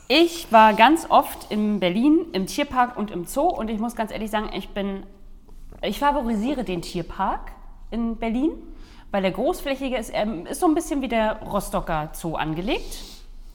Ich 0.09 0.51
war 0.51 0.73
ganz 0.73 1.05
oft 1.09 1.49
in 1.49 1.79
Berlin 1.79 2.25
im 2.33 2.45
Tierpark 2.45 2.97
und 2.97 3.09
im 3.11 3.25
Zoo 3.25 3.47
und 3.47 3.69
ich 3.69 3.79
muss 3.79 3.95
ganz 3.95 4.11
ehrlich 4.11 4.29
sagen, 4.29 4.49
ich 4.53 4.69
bin, 4.69 5.03
ich 5.81 5.99
favorisiere 5.99 6.63
den 6.63 6.81
Tierpark 6.81 7.51
in 7.89 8.17
Berlin, 8.17 8.51
weil 9.11 9.21
der 9.21 9.31
großflächige 9.31 9.95
ist, 9.97 10.11
ist 10.49 10.59
so 10.59 10.67
ein 10.67 10.75
bisschen 10.75 11.01
wie 11.01 11.07
der 11.07 11.41
Rostocker 11.43 12.09
Zoo 12.13 12.35
angelegt. 12.35 12.97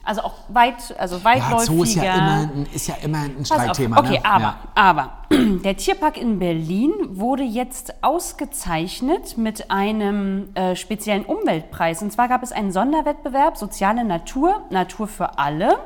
Also 0.03 0.21
auch 0.21 0.33
weit, 0.47 0.95
also 0.97 1.17
ja, 1.17 1.23
weitläufiger. 1.25 1.65
Zoo 1.65 1.83
ist 1.83 1.95
ja 1.95 2.03
immer, 2.15 2.31
ein- 2.55 2.67
ist 2.73 2.87
ja 2.87 2.95
immer 3.03 3.17
ein 3.19 3.35
auf. 3.39 3.45
Streitthema. 3.45 3.99
Okay, 3.99 4.17
ne? 4.19 4.25
aber, 4.25 4.43
Ja. 4.43 4.57
aber 4.73 5.09
der 5.63 5.77
Tierpark 5.77 6.17
in 6.17 6.39
Berlin 6.39 6.93
wurde 7.09 7.43
jetzt 7.43 7.93
ausgezeichnet 8.01 9.37
mit 9.37 9.69
einem 9.69 10.49
äh, 10.55 10.75
speziellen 10.75 11.25
Umweltpreis. 11.25 12.01
Und 12.01 12.11
zwar 12.11 12.27
gab 12.27 12.41
es 12.43 12.51
einen 12.51 12.71
Sonderwettbewerb 12.71 13.57
Soziale 13.57 14.03
Natur, 14.03 14.61
Natur 14.69 15.07
für 15.07 15.37
alle. 15.37 15.77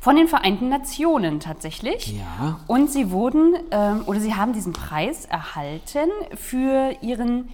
Von 0.00 0.16
den 0.16 0.28
Vereinten 0.28 0.68
Nationen 0.68 1.40
tatsächlich. 1.40 2.18
Ja. 2.18 2.60
Und 2.66 2.90
sie 2.90 3.10
wurden, 3.10 3.56
ähm, 3.70 4.02
oder 4.06 4.20
sie 4.20 4.34
haben 4.34 4.52
diesen 4.52 4.72
Preis 4.74 5.24
erhalten 5.24 6.10
für 6.34 6.92
ihren, 7.00 7.48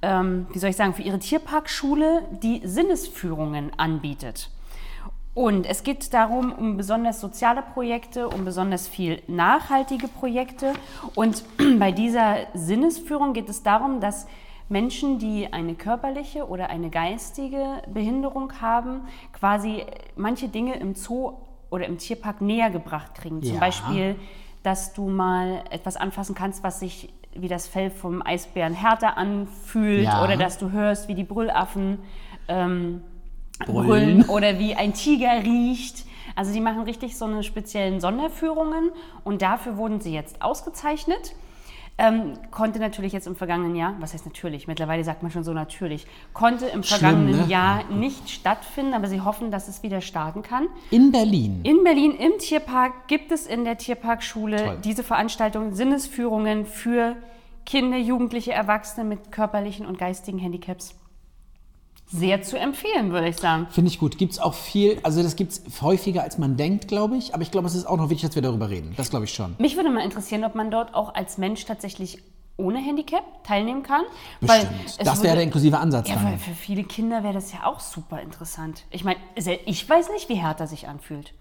ähm, 0.00 0.46
wie 0.52 0.58
soll 0.58 0.70
ich 0.70 0.76
sagen, 0.76 0.94
für 0.94 1.02
ihre 1.02 1.18
Tierparkschule, 1.18 2.22
die 2.42 2.62
Sinnesführungen 2.64 3.70
anbietet. 3.76 4.48
Und 5.34 5.64
es 5.66 5.82
geht 5.82 6.12
darum, 6.12 6.52
um 6.52 6.76
besonders 6.76 7.20
soziale 7.20 7.62
Projekte, 7.62 8.28
um 8.28 8.44
besonders 8.44 8.86
viel 8.86 9.22
nachhaltige 9.28 10.08
Projekte. 10.08 10.74
Und 11.14 11.42
bei 11.78 11.90
dieser 11.90 12.36
Sinnesführung 12.52 13.32
geht 13.32 13.48
es 13.48 13.62
darum, 13.62 14.00
dass 14.00 14.26
Menschen, 14.68 15.18
die 15.18 15.52
eine 15.52 15.74
körperliche 15.74 16.46
oder 16.48 16.68
eine 16.70 16.90
geistige 16.90 17.82
Behinderung 17.92 18.52
haben, 18.60 19.02
quasi 19.32 19.84
manche 20.16 20.48
Dinge 20.48 20.76
im 20.76 20.94
Zoo 20.94 21.32
oder 21.70 21.86
im 21.86 21.98
Tierpark 21.98 22.40
näher 22.42 22.70
gebracht 22.70 23.14
kriegen. 23.14 23.42
Zum 23.42 23.54
Ja. 23.54 23.60
Beispiel, 23.60 24.16
dass 24.62 24.92
du 24.92 25.08
mal 25.08 25.64
etwas 25.70 25.96
anfassen 25.96 26.34
kannst, 26.34 26.62
was 26.62 26.80
sich 26.80 27.12
wie 27.34 27.48
das 27.48 27.66
Fell 27.66 27.90
vom 27.90 28.20
Eisbären 28.24 28.74
härter 28.74 29.16
anfühlt 29.16 30.04
Ja. 30.04 30.22
oder 30.22 30.36
dass 30.36 30.58
du 30.58 30.70
hörst, 30.70 31.08
wie 31.08 31.14
die 31.14 31.24
Brüllaffen 31.24 31.98
ähm, 32.48 33.02
Brüllen. 33.66 34.28
oder 34.28 34.58
wie 34.58 34.74
ein 34.74 34.94
Tiger 34.94 35.42
riecht. 35.42 36.04
Also 36.34 36.52
die 36.52 36.60
machen 36.60 36.82
richtig 36.82 37.16
so 37.16 37.26
eine 37.26 37.42
speziellen 37.42 38.00
Sonderführungen 38.00 38.90
und 39.24 39.42
dafür 39.42 39.76
wurden 39.76 40.00
sie 40.00 40.14
jetzt 40.14 40.40
ausgezeichnet. 40.42 41.34
Ähm, 41.98 42.38
konnte 42.50 42.78
natürlich 42.78 43.12
jetzt 43.12 43.26
im 43.26 43.36
vergangenen 43.36 43.76
Jahr, 43.76 43.94
was 44.00 44.14
heißt 44.14 44.24
natürlich, 44.24 44.66
mittlerweile 44.66 45.04
sagt 45.04 45.22
man 45.22 45.30
schon 45.30 45.44
so 45.44 45.52
natürlich, 45.52 46.06
konnte 46.32 46.66
im 46.66 46.82
Schlimm, 46.82 47.00
vergangenen 47.00 47.40
ne? 47.42 47.46
Jahr 47.48 47.84
nicht 47.90 48.30
stattfinden, 48.30 48.94
aber 48.94 49.08
sie 49.08 49.20
hoffen, 49.20 49.50
dass 49.50 49.68
es 49.68 49.82
wieder 49.82 50.00
starten 50.00 50.40
kann. 50.42 50.68
In 50.90 51.12
Berlin. 51.12 51.60
In 51.64 51.84
Berlin 51.84 52.12
im 52.12 52.38
Tierpark 52.38 53.08
gibt 53.08 53.30
es 53.30 53.46
in 53.46 53.64
der 53.64 53.76
Tierparkschule 53.76 54.56
Toll. 54.56 54.78
diese 54.82 55.04
Veranstaltung 55.04 55.74
Sinnesführungen 55.74 56.64
für 56.64 57.16
Kinder, 57.66 57.98
Jugendliche, 57.98 58.52
Erwachsene 58.52 59.06
mit 59.06 59.30
körperlichen 59.30 59.84
und 59.84 59.98
geistigen 59.98 60.38
Handicaps. 60.38 60.94
Sehr 62.12 62.42
zu 62.42 62.58
empfehlen, 62.58 63.10
würde 63.10 63.28
ich 63.28 63.36
sagen. 63.36 63.66
Finde 63.70 63.90
ich 63.90 63.98
gut. 63.98 64.18
Gibt 64.18 64.32
es 64.32 64.38
auch 64.38 64.54
viel, 64.54 64.98
also 65.02 65.22
das 65.22 65.34
gibt 65.34 65.52
es 65.52 65.82
häufiger, 65.82 66.22
als 66.22 66.36
man 66.36 66.56
denkt, 66.56 66.88
glaube 66.88 67.16
ich. 67.16 67.34
Aber 67.34 67.42
ich 67.42 67.50
glaube, 67.50 67.66
es 67.66 67.74
ist 67.74 67.86
auch 67.86 67.96
noch 67.96 68.10
wichtig, 68.10 68.28
dass 68.28 68.34
wir 68.34 68.42
darüber 68.42 68.68
reden. 68.68 68.92
Das 68.96 69.10
glaube 69.10 69.24
ich 69.24 69.32
schon. 69.32 69.54
Mich 69.58 69.76
würde 69.76 69.90
mal 69.90 70.04
interessieren, 70.04 70.44
ob 70.44 70.54
man 70.54 70.70
dort 70.70 70.94
auch 70.94 71.14
als 71.14 71.38
Mensch 71.38 71.64
tatsächlich 71.64 72.22
ohne 72.58 72.78
Handicap 72.78 73.24
teilnehmen 73.44 73.82
kann. 73.82 74.02
Bestimmt. 74.40 74.70
es 74.86 74.96
das 74.98 75.22
wäre 75.22 75.36
der 75.36 75.44
inklusive 75.44 75.78
Ansatz 75.78 76.08
Ja, 76.08 76.22
weil 76.22 76.36
für 76.38 76.54
viele 76.54 76.84
Kinder 76.84 77.24
wäre 77.24 77.34
das 77.34 77.52
ja 77.52 77.64
auch 77.64 77.80
super 77.80 78.20
interessant. 78.20 78.84
Ich 78.90 79.04
meine, 79.04 79.18
ich 79.34 79.88
weiß 79.88 80.10
nicht, 80.10 80.28
wie 80.28 80.34
Hertha 80.34 80.66
sich 80.66 80.88
anfühlt. 80.88 81.32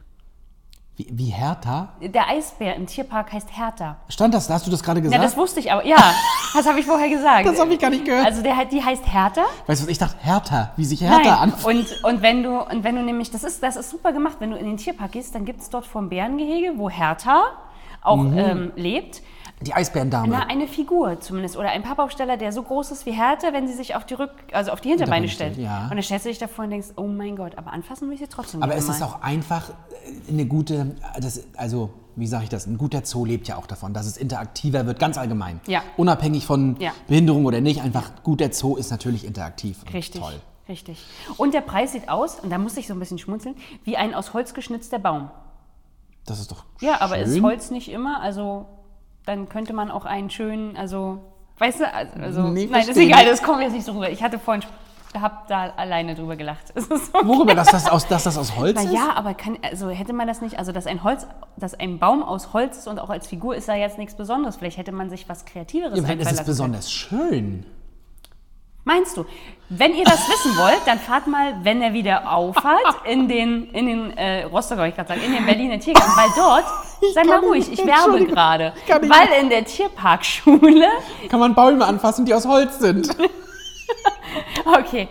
Wie, 0.97 1.07
wie 1.09 1.25
Hertha? 1.27 1.93
Der 2.01 2.27
Eisbär 2.27 2.75
im 2.75 2.85
Tierpark 2.85 3.31
heißt 3.31 3.47
Hertha. 3.57 3.95
Stand 4.09 4.33
das? 4.33 4.49
Hast 4.49 4.67
du 4.67 4.71
das 4.71 4.83
gerade 4.83 4.99
Ja, 4.99 5.05
gesagt? 5.05 5.23
das 5.23 5.37
wusste 5.37 5.59
ich 5.61 5.71
aber. 5.71 5.85
Ja, 5.85 5.97
das 6.53 6.67
habe 6.67 6.79
ich 6.79 6.85
vorher 6.85 7.09
gesagt. 7.09 7.45
Das 7.45 7.59
habe 7.59 7.73
ich 7.73 7.79
gar 7.79 7.89
nicht 7.89 8.03
gehört. 8.03 8.25
Also 8.25 8.43
der, 8.43 8.65
die 8.65 8.83
heißt 8.83 9.03
Hertha. 9.11 9.41
weißt 9.67 9.81
du, 9.81 9.85
was 9.85 9.91
ich 9.91 9.97
dachte? 9.97 10.17
Hertha. 10.21 10.71
Wie 10.75 10.83
sich 10.85 11.01
Hertha 11.01 11.17
Nein. 11.17 11.27
anfühlt. 11.53 12.03
Und, 12.03 12.15
und, 12.15 12.21
wenn 12.21 12.43
du, 12.43 12.59
und 12.59 12.83
wenn 12.83 12.95
du 12.95 13.03
nämlich, 13.03 13.31
das 13.31 13.43
ist, 13.45 13.63
das 13.63 13.77
ist 13.77 13.89
super 13.89 14.11
gemacht, 14.11 14.35
wenn 14.39 14.51
du 14.51 14.57
in 14.57 14.65
den 14.65 14.77
Tierpark 14.77 15.13
gehst, 15.13 15.33
dann 15.33 15.45
gibt 15.45 15.61
es 15.61 15.69
dort 15.69 15.85
vor 15.85 16.01
dem 16.01 16.09
Bärengehege, 16.09 16.73
wo 16.77 16.89
Hertha 16.89 17.43
auch 18.03 18.17
Mhm. 18.17 18.37
ähm, 18.37 18.71
lebt, 18.75 19.21
Die 19.61 19.73
Eisbärendame. 19.73 20.27
na, 20.29 20.47
eine 20.47 20.67
Figur 20.67 21.19
zumindest 21.19 21.55
oder 21.55 21.69
ein 21.69 21.83
Pappaufsteller, 21.83 22.37
der 22.37 22.51
so 22.51 22.63
groß 22.63 22.91
ist 22.91 23.05
wie 23.05 23.11
Hertha, 23.11 23.53
wenn 23.53 23.67
sie 23.67 23.73
sich 23.73 23.95
auf 23.95 24.05
die 24.05 24.15
Rück, 24.15 24.31
also 24.53 24.71
auf 24.71 24.81
die 24.81 24.89
Hinterbeine 24.89 25.27
stellt. 25.29 25.57
ja. 25.57 25.83
Und 25.83 25.91
dann 25.91 26.01
stellst 26.01 26.25
du 26.25 26.29
dich 26.29 26.39
davor 26.39 26.65
und 26.65 26.71
denkst, 26.71 26.89
oh 26.95 27.07
mein 27.07 27.35
Gott, 27.35 27.57
aber 27.57 27.71
anfassen 27.71 28.07
will 28.07 28.15
ich 28.15 28.21
sie 28.21 28.27
trotzdem 28.27 28.63
Aber 28.63 28.75
es 28.75 28.89
ist 28.89 29.01
auch 29.03 29.21
einfach 29.21 29.69
äh, 29.69 30.31
eine 30.31 30.45
gute, 30.45 30.95
das, 31.19 31.43
also 31.57 31.91
wie 32.15 32.27
sage 32.27 32.43
ich 32.45 32.49
das, 32.49 32.65
ein 32.65 32.77
guter 32.77 33.05
Zoo 33.05 33.23
lebt 33.23 33.47
ja 33.47 33.55
auch 33.57 33.67
davon, 33.67 33.93
dass 33.93 34.05
es 34.05 34.17
interaktiver 34.17 34.85
wird, 34.85 34.99
ganz 34.99 35.17
allgemein. 35.17 35.61
Ja. 35.67 35.81
Unabhängig 35.95 36.45
von 36.45 36.75
Ja. 36.79 36.91
Behinderung 37.07 37.45
oder 37.45 37.61
nicht, 37.61 37.81
einfach 37.81 38.11
guter 38.23 38.51
Zoo 38.51 38.75
ist 38.77 38.89
natürlich 38.91 39.25
interaktiv. 39.25 39.77
Richtig. 39.93 40.21
Toll. 40.21 40.33
Richtig. 40.67 41.05
Und 41.37 41.53
der 41.53 41.61
Preis 41.61 41.91
sieht 41.91 42.09
aus, 42.09 42.39
und 42.39 42.49
da 42.49 42.57
musste 42.57 42.79
ich 42.79 42.87
so 42.87 42.93
ein 42.93 42.99
bisschen 42.99 43.17
schmunzeln, 43.17 43.55
wie 43.83 43.95
ein 43.97 44.13
aus 44.13 44.33
Holz 44.33 44.53
geschnitzter 44.53 44.99
Baum. 44.99 45.29
Das 46.25 46.39
ist 46.39 46.51
doch 46.51 46.65
Ja, 46.81 47.01
aber 47.01 47.17
ist. 47.17 47.41
Holz 47.41 47.71
nicht 47.71 47.89
immer, 47.89 48.21
also 48.21 48.65
dann 49.25 49.49
könnte 49.49 49.73
man 49.73 49.91
auch 49.91 50.05
einen 50.05 50.29
schönen, 50.29 50.75
also, 50.77 51.19
weißt 51.59 51.81
du, 51.81 51.93
also, 51.93 52.13
also 52.19 52.41
Nee, 52.43 52.67
nein, 52.71 52.87
ist 52.87 52.97
egal, 52.97 53.25
das 53.25 53.43
kommt 53.43 53.61
jetzt 53.61 53.73
nicht 53.73 53.85
so 53.85 53.93
rüber. 53.93 54.09
Ich 54.09 54.23
hatte 54.23 54.39
vorhin, 54.39 54.63
hab 55.19 55.47
da 55.47 55.73
alleine 55.75 56.15
drüber 56.15 56.35
gelacht. 56.35 56.73
So. 56.75 57.13
Worüber, 57.27 57.55
dass 57.55 57.67
das 57.69 57.87
aus, 57.89 58.07
dass 58.07 58.23
das 58.23 58.37
aus 58.37 58.55
Holz 58.55 58.75
Na 58.75 58.83
ist? 58.83 58.93
ja, 58.93 59.13
aber 59.15 59.33
kann, 59.33 59.57
also 59.61 59.89
hätte 59.89 60.13
man 60.13 60.27
das 60.27 60.41
nicht, 60.41 60.57
also 60.59 60.71
dass 60.71 60.87
ein 60.87 61.03
Holz, 61.03 61.27
dass 61.57 61.73
ein 61.73 61.99
Baum 61.99 62.23
aus 62.23 62.53
Holz 62.53 62.77
ist 62.77 62.87
und 62.87 62.99
auch 62.99 63.09
als 63.09 63.27
Figur 63.27 63.55
ist 63.55 63.67
da 63.67 63.75
jetzt 63.75 63.97
nichts 63.97 64.15
Besonderes. 64.15 64.57
Vielleicht 64.57 64.77
hätte 64.77 64.91
man 64.91 65.09
sich 65.09 65.27
was 65.27 65.45
Kreativeres 65.45 65.97
Ja, 65.97 66.03
vielleicht 66.05 66.21
ist 66.21 66.39
es 66.39 66.45
besonders 66.45 66.91
schön. 66.91 67.19
können. 67.29 67.65
Meinst 68.83 69.15
du? 69.15 69.25
Wenn 69.69 69.93
ihr 69.93 70.05
das 70.05 70.27
wissen 70.27 70.57
wollt, 70.57 70.81
dann 70.85 70.99
fahrt 70.99 71.27
mal, 71.27 71.53
wenn 71.63 71.81
er 71.81 71.93
wieder 71.93 72.31
aufhat, 72.31 72.79
in 73.05 73.27
den, 73.27 73.69
in 73.71 73.85
den 73.85 74.17
äh, 74.17 74.43
Rostock, 74.45 74.79
ich 74.87 74.95
gerade 74.95 75.09
sagen, 75.09 75.21
in 75.21 75.33
den 75.33 75.45
Berliner 75.45 75.79
Tiergarten, 75.79 76.11
weil 76.15 76.29
dort, 76.35 76.65
sei 77.13 77.23
mal 77.23 77.39
ruhig, 77.39 77.71
ich 77.71 77.85
werbe 77.85 78.25
gerade, 78.25 78.73
weil 78.87 79.41
in 79.41 79.49
der 79.49 79.65
Tierparkschule, 79.65 80.87
Kann 81.29 81.39
man 81.39 81.55
Bäume 81.55 81.85
anfassen, 81.85 82.25
die 82.25 82.33
aus 82.33 82.45
Holz 82.45 82.79
sind? 82.79 83.09
okay, 84.65 85.07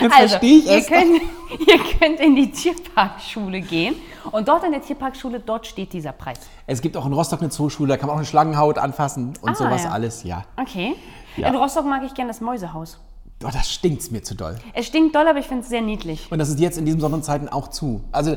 Jetzt 0.00 0.14
also, 0.14 0.28
verstehe 0.28 0.58
ich 0.58 0.66
ihr 0.66 0.78
es. 0.78 0.86
könnt, 0.86 1.22
ihr 1.66 1.78
könnt 1.98 2.20
in 2.20 2.36
die 2.36 2.50
Tierparkschule 2.50 3.60
gehen 3.60 3.94
und 4.30 4.46
dort 4.48 4.64
in 4.64 4.72
der 4.72 4.82
Tierparkschule, 4.82 5.40
dort 5.40 5.66
steht 5.66 5.92
dieser 5.92 6.12
Preis. 6.12 6.38
Es 6.66 6.82
gibt 6.82 6.96
auch 6.96 7.06
in 7.06 7.12
Rostock 7.12 7.40
eine 7.40 7.50
Zooschule, 7.50 7.88
da 7.88 7.96
kann 7.96 8.08
man 8.08 8.14
auch 8.14 8.18
eine 8.18 8.26
Schlangenhaut 8.26 8.78
anfassen 8.78 9.32
und 9.40 9.50
Ah, 9.50 9.54
sowas 9.54 9.84
ja. 9.84 9.90
alles, 9.90 10.22
ja. 10.24 10.44
Okay. 10.60 10.94
Ja. 11.36 11.48
In 11.48 11.56
Rostock 11.56 11.86
mag 11.86 12.02
ich 12.04 12.12
gerne 12.14 12.28
das 12.30 12.40
Mäusehaus. 12.40 12.98
Oh, 13.44 13.48
das 13.52 13.72
stinkt's 13.72 14.10
mir 14.10 14.22
zu 14.22 14.34
doll. 14.36 14.56
Es 14.74 14.86
stinkt 14.86 15.16
doll, 15.16 15.26
aber 15.26 15.38
ich 15.38 15.46
finde 15.46 15.62
es 15.62 15.68
sehr 15.68 15.80
niedlich. 15.80 16.30
Und 16.30 16.38
das 16.38 16.48
ist 16.48 16.60
jetzt 16.60 16.78
in 16.78 16.84
diesen 16.84 17.00
Sommerzeiten 17.00 17.48
auch 17.48 17.68
zu. 17.68 18.02
Also 18.12 18.36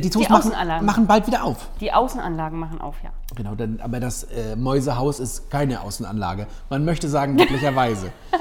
die 0.00 0.10
Zoos 0.10 0.26
Die 0.26 0.32
machen, 0.32 0.42
Außenanlagen. 0.48 0.86
machen 0.86 1.06
bald 1.06 1.26
wieder 1.26 1.44
auf. 1.44 1.68
Die 1.80 1.92
Außenanlagen 1.92 2.58
machen 2.58 2.80
auf, 2.80 2.96
ja. 3.02 3.10
Genau, 3.34 3.54
dann, 3.54 3.80
aber 3.82 4.00
das 4.00 4.24
äh, 4.24 4.54
Mäusehaus 4.56 5.18
ist 5.20 5.50
keine 5.50 5.80
Außenanlage. 5.80 6.46
Man 6.70 6.84
möchte 6.84 7.08
sagen, 7.08 7.36
glücklicherweise. 7.36 8.12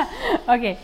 Okay. 0.50 0.78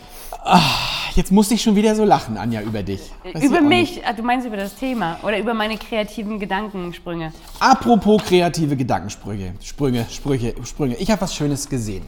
Jetzt 1.14 1.32
muss 1.32 1.50
ich 1.50 1.62
schon 1.62 1.74
wieder 1.74 1.94
so 1.94 2.04
lachen, 2.04 2.36
Anja, 2.36 2.60
über 2.60 2.82
dich. 2.82 3.00
Weiß 3.32 3.42
über 3.42 3.62
mich, 3.62 4.02
Ah, 4.06 4.12
du 4.12 4.22
meinst 4.22 4.46
über 4.46 4.56
das 4.58 4.74
Thema 4.74 5.16
oder 5.22 5.38
über 5.38 5.54
meine 5.54 5.78
kreativen 5.78 6.38
Gedankensprünge. 6.38 7.32
Apropos 7.60 8.22
kreative 8.24 8.76
Gedankensprünge, 8.76 9.54
Sprünge, 9.62 10.04
Sprüche, 10.10 10.54
Sprünge. 10.64 10.96
Ich 10.96 11.10
habe 11.10 11.22
was 11.22 11.34
Schönes 11.34 11.68
gesehen. 11.68 12.04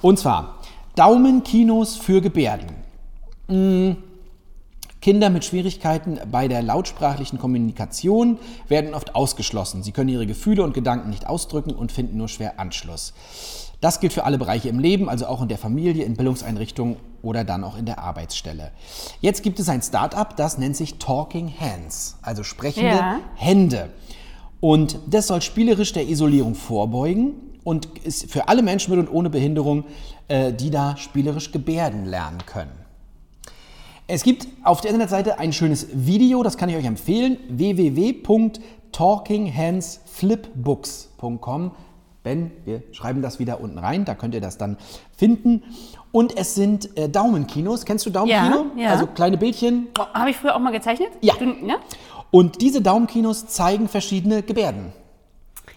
Und 0.00 0.18
zwar 0.20 0.56
Daumenkinos 0.94 1.96
für 1.96 2.20
Gebärden. 2.20 2.68
Mm, 3.48 3.92
Kinder 5.06 5.30
mit 5.30 5.44
Schwierigkeiten 5.44 6.18
bei 6.32 6.48
der 6.48 6.62
lautsprachlichen 6.62 7.38
Kommunikation 7.38 8.40
werden 8.66 8.92
oft 8.92 9.14
ausgeschlossen. 9.14 9.84
Sie 9.84 9.92
können 9.92 10.08
ihre 10.08 10.26
Gefühle 10.26 10.64
und 10.64 10.74
Gedanken 10.74 11.10
nicht 11.10 11.28
ausdrücken 11.28 11.70
und 11.70 11.92
finden 11.92 12.16
nur 12.16 12.26
schwer 12.26 12.58
Anschluss. 12.58 13.14
Das 13.80 14.00
gilt 14.00 14.12
für 14.12 14.24
alle 14.24 14.36
Bereiche 14.36 14.68
im 14.68 14.80
Leben, 14.80 15.08
also 15.08 15.26
auch 15.26 15.42
in 15.42 15.46
der 15.46 15.58
Familie, 15.58 16.04
in 16.04 16.16
Bildungseinrichtungen 16.16 16.96
oder 17.22 17.44
dann 17.44 17.62
auch 17.62 17.78
in 17.78 17.86
der 17.86 18.00
Arbeitsstelle. 18.00 18.72
Jetzt 19.20 19.44
gibt 19.44 19.60
es 19.60 19.68
ein 19.68 19.80
Start-up, 19.80 20.36
das 20.36 20.58
nennt 20.58 20.74
sich 20.74 20.96
Talking 20.96 21.54
Hands, 21.56 22.16
also 22.22 22.42
sprechende 22.42 22.96
Ja. 22.96 23.20
Hände. 23.36 23.90
Und 24.58 24.98
das 25.06 25.28
soll 25.28 25.40
spielerisch 25.40 25.92
der 25.92 26.08
Isolierung 26.08 26.56
vorbeugen 26.56 27.34
und 27.62 27.86
ist 28.02 28.28
für 28.28 28.48
alle 28.48 28.62
Menschen 28.62 28.90
mit 28.90 29.06
und 29.06 29.14
ohne 29.14 29.30
Behinderung, 29.30 29.84
äh, 30.26 30.52
die 30.52 30.70
da 30.70 30.96
spielerisch 30.96 31.52
gebärden 31.52 32.06
lernen 32.06 32.38
können. 32.44 32.85
Es 34.08 34.22
gibt 34.22 34.46
auf 34.62 34.80
der 34.80 34.92
Internetseite 34.92 35.40
ein 35.40 35.52
schönes 35.52 35.88
Video, 35.92 36.44
das 36.44 36.56
kann 36.56 36.68
ich 36.68 36.76
euch 36.76 36.84
empfehlen, 36.84 37.38
talkinghandsflipbooks.com. 38.92 41.72
Ben, 42.22 42.52
wir 42.64 42.84
schreiben 42.92 43.20
das 43.20 43.40
wieder 43.40 43.60
unten 43.60 43.78
rein, 43.78 44.04
da 44.04 44.14
könnt 44.14 44.32
ihr 44.34 44.40
das 44.40 44.58
dann 44.58 44.76
finden. 45.16 45.64
Und 46.12 46.36
es 46.36 46.54
sind 46.54 46.96
äh, 46.96 47.08
Daumenkinos. 47.08 47.84
Kennst 47.84 48.06
du 48.06 48.10
Daumenkino? 48.10 48.66
Ja, 48.76 48.82
ja. 48.82 48.90
Also 48.90 49.08
kleine 49.08 49.38
Bildchen. 49.38 49.88
Habe 50.14 50.30
ich 50.30 50.36
früher 50.36 50.54
auch 50.54 50.60
mal 50.60 50.70
gezeichnet? 50.70 51.08
Ja. 51.20 51.34
Du, 51.34 51.46
ne? 51.46 51.78
Und 52.30 52.62
diese 52.62 52.82
Daumenkinos 52.82 53.48
zeigen 53.48 53.88
verschiedene 53.88 54.42
Gebärden. 54.42 54.92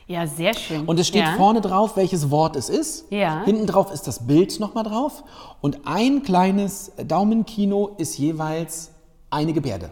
Ja, 0.09 0.25
sehr 0.25 0.55
schön. 0.55 0.85
Und 0.85 0.99
es 0.99 1.07
steht 1.07 1.21
ja. 1.21 1.35
vorne 1.35 1.61
drauf, 1.61 1.95
welches 1.95 2.31
Wort 2.31 2.55
es 2.55 2.67
ist. 2.67 3.11
Ja. 3.11 3.43
Hinten 3.45 3.67
drauf 3.67 3.93
ist 3.93 4.07
das 4.07 4.25
Bild 4.25 4.59
nochmal 4.59 4.83
drauf. 4.83 5.23
Und 5.61 5.81
ein 5.85 6.23
kleines 6.23 6.91
Daumenkino 6.97 7.91
ist 7.99 8.17
jeweils 8.17 8.89
eine 9.29 9.53
Gebärde. 9.53 9.91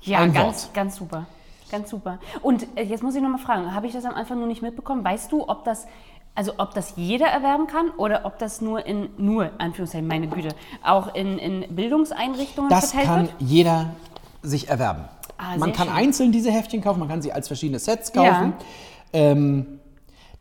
Ja, 0.00 0.20
ein 0.20 0.32
ganz, 0.32 0.64
Wort. 0.64 0.74
ganz 0.74 0.96
super. 0.96 1.26
Ganz 1.70 1.90
super. 1.90 2.18
Und 2.40 2.66
äh, 2.76 2.82
jetzt 2.84 3.02
muss 3.02 3.14
ich 3.14 3.20
noch 3.20 3.28
mal 3.28 3.36
fragen, 3.36 3.74
habe 3.74 3.86
ich 3.86 3.92
das 3.92 4.06
am 4.06 4.14
Anfang 4.14 4.40
noch 4.40 4.46
nicht 4.46 4.62
mitbekommen? 4.62 5.04
Weißt 5.04 5.30
du, 5.32 5.46
ob 5.46 5.64
das, 5.64 5.86
also 6.34 6.52
ob 6.56 6.72
das 6.72 6.94
jeder 6.96 7.26
erwerben 7.26 7.66
kann 7.66 7.90
oder 7.98 8.24
ob 8.24 8.38
das 8.38 8.62
nur 8.62 8.86
in, 8.86 9.10
nur, 9.18 9.50
Anführungszeichen, 9.58 10.08
meine 10.08 10.28
Güte, 10.28 10.54
auch 10.82 11.14
in, 11.14 11.38
in 11.38 11.76
Bildungseinrichtungen 11.76 12.70
Das 12.70 12.92
verteilt 12.92 13.06
kann 13.06 13.22
wird? 13.24 13.34
jeder 13.40 13.90
sich 14.40 14.70
erwerben. 14.70 15.04
Ah, 15.36 15.58
man 15.58 15.74
kann 15.74 15.88
schön. 15.88 15.96
einzeln 15.96 16.32
diese 16.32 16.50
Heftchen 16.50 16.80
kaufen, 16.80 17.00
man 17.00 17.08
kann 17.08 17.20
sie 17.20 17.34
als 17.34 17.48
verschiedene 17.48 17.78
Sets 17.78 18.14
kaufen. 18.14 18.54
Ähm, 19.12 19.80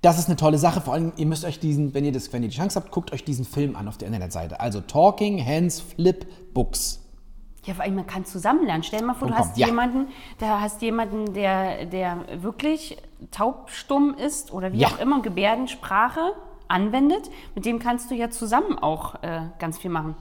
das 0.02 0.20
ist 0.20 0.28
eine 0.28 0.36
tolle 0.36 0.58
Sache. 0.58 0.82
Vor 0.82 0.94
allem, 0.94 1.12
ihr 1.18 1.26
müsst 1.26 1.44
euch 1.44 1.60
diesen, 1.60 1.94
wenn 1.94 2.06
ihr, 2.06 2.12
das, 2.12 2.32
wenn 2.32 2.44
ihr 2.44 2.50
die 2.50 2.56
Chance 2.56 2.80
habt, 2.80 2.92
guckt 2.92 3.12
euch 3.14 3.24
diesen 3.24 3.46
Film 3.46 3.76
an 3.76 3.88
auf 3.88 3.98
der 3.98 4.08
Internetseite. 4.08 4.60
Also 4.60 4.82
Talking 4.82 5.44
Hands 5.44 5.80
Flip 5.82 6.26
Books. 6.54 7.02
Ja, 7.66 7.74
vor 7.74 7.84
allem, 7.84 7.96
man 7.96 8.08
kann 8.08 8.24
zusammenlernen. 8.24 8.84
Stell 8.84 9.00
dir 9.00 9.06
mal 9.08 9.14
vor, 9.16 9.28
du 9.28 9.34
Komm, 9.34 9.44
hast 9.44 9.58
ja. 9.58 9.68
jemanden, 9.68 10.08
da 10.40 10.62
hast 10.62 10.82
jemanden, 10.82 11.34
der, 11.34 11.86
der 11.86 12.26
wirklich 12.42 12.98
taubstumm 13.32 14.14
ist 14.14 14.54
oder 14.54 14.72
wie 14.72 14.78
Ja. 14.80 14.88
auch 14.90 15.00
immer 15.00 15.18
und 15.18 15.24
Gebärdensprache 15.24 16.34
anwendet. 16.70 17.30
Mit 17.56 17.66
dem 17.66 17.80
kannst 17.80 18.12
du 18.12 18.16
ja 18.16 18.30
zusammen 18.30 18.78
auch 18.80 19.22
äh, 19.24 19.42
ganz 19.60 19.78
viel 19.80 19.90
machen. 19.92 20.16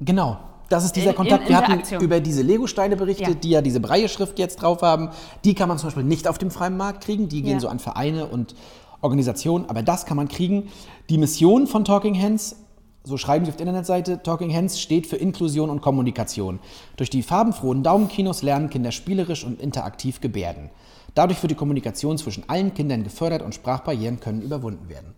Genau. 0.00 0.38
Das 0.72 0.84
ist 0.84 0.96
dieser 0.96 1.10
In- 1.10 1.16
Kontakt. 1.16 1.42
in 1.42 1.48
Wir 1.50 1.56
hatten 1.58 2.02
über 2.02 2.18
diese 2.20 2.40
Lego-Steine 2.40 2.96
berichtet, 2.96 3.28
Ja. 3.28 3.34
die 3.34 3.50
ja 3.50 3.60
diese 3.60 3.78
Breie-Schrift 3.78 4.38
jetzt 4.38 4.62
drauf 4.62 4.80
haben. 4.80 5.10
Die 5.44 5.52
kann 5.54 5.68
man 5.68 5.76
zum 5.76 5.88
Beispiel 5.88 6.02
nicht 6.04 6.26
auf 6.26 6.38
dem 6.38 6.50
freien 6.50 6.78
Markt 6.78 7.04
kriegen. 7.04 7.28
Die 7.28 7.42
gehen 7.42 7.52
Ja. 7.54 7.60
so 7.60 7.68
an 7.68 7.78
Vereine 7.78 8.26
und 8.26 8.54
Organisationen. 9.02 9.66
Aber 9.68 9.82
das 9.82 10.06
kann 10.06 10.16
man 10.16 10.28
kriegen. 10.28 10.68
Die 11.10 11.18
Mission 11.18 11.66
von 11.66 11.84
Talking 11.84 12.18
Hands, 12.18 12.56
so 13.04 13.18
schreiben 13.18 13.44
sie 13.44 13.50
auf 13.50 13.56
der 13.56 13.66
Internetseite, 13.66 14.22
Talking 14.22 14.54
Hands 14.54 14.80
steht 14.80 15.06
für 15.06 15.16
Inklusion 15.16 15.68
und 15.68 15.82
Kommunikation. 15.82 16.58
Durch 16.96 17.10
die 17.10 17.22
farbenfrohen 17.22 17.82
Daumenkinos 17.82 18.42
lernen 18.42 18.70
Kinder 18.70 18.92
spielerisch 18.92 19.44
und 19.44 19.60
interaktiv 19.60 20.22
gebärden. 20.22 20.70
Dadurch 21.14 21.42
wird 21.42 21.50
die 21.50 21.56
Kommunikation 21.56 22.16
zwischen 22.16 22.44
allen 22.48 22.72
Kindern 22.72 23.04
gefördert 23.04 23.42
und 23.42 23.54
Sprachbarrieren 23.54 24.20
können 24.20 24.40
überwunden 24.40 24.88
werden. 24.88 25.12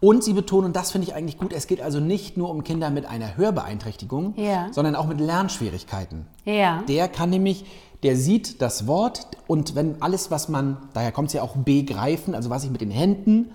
Und 0.00 0.22
sie 0.22 0.34
betonen, 0.34 0.66
und 0.66 0.76
das 0.76 0.90
finde 0.92 1.08
ich 1.08 1.14
eigentlich 1.14 1.38
gut, 1.38 1.52
es 1.52 1.66
geht 1.66 1.80
also 1.80 2.00
nicht 2.00 2.36
nur 2.36 2.50
um 2.50 2.64
Kinder 2.64 2.90
mit 2.90 3.06
einer 3.06 3.36
Hörbeeinträchtigung, 3.36 4.34
Ja. 4.36 4.68
sondern 4.70 4.94
auch 4.94 5.06
mit 5.06 5.20
Lernschwierigkeiten. 5.20 6.26
Ja. 6.44 6.82
Der 6.88 7.08
kann 7.08 7.30
nämlich, 7.30 7.64
der 8.02 8.16
sieht 8.16 8.60
das 8.60 8.86
Wort 8.86 9.26
und 9.46 9.74
wenn 9.74 10.02
alles, 10.02 10.30
was 10.30 10.48
man, 10.48 10.76
daher 10.92 11.12
kommt 11.12 11.28
es 11.28 11.32
ja 11.34 11.42
auch 11.42 11.56
begreifen, 11.56 12.34
also 12.34 12.50
was 12.50 12.64
ich 12.64 12.70
mit 12.70 12.82
den 12.82 12.90
Händen 12.90 13.50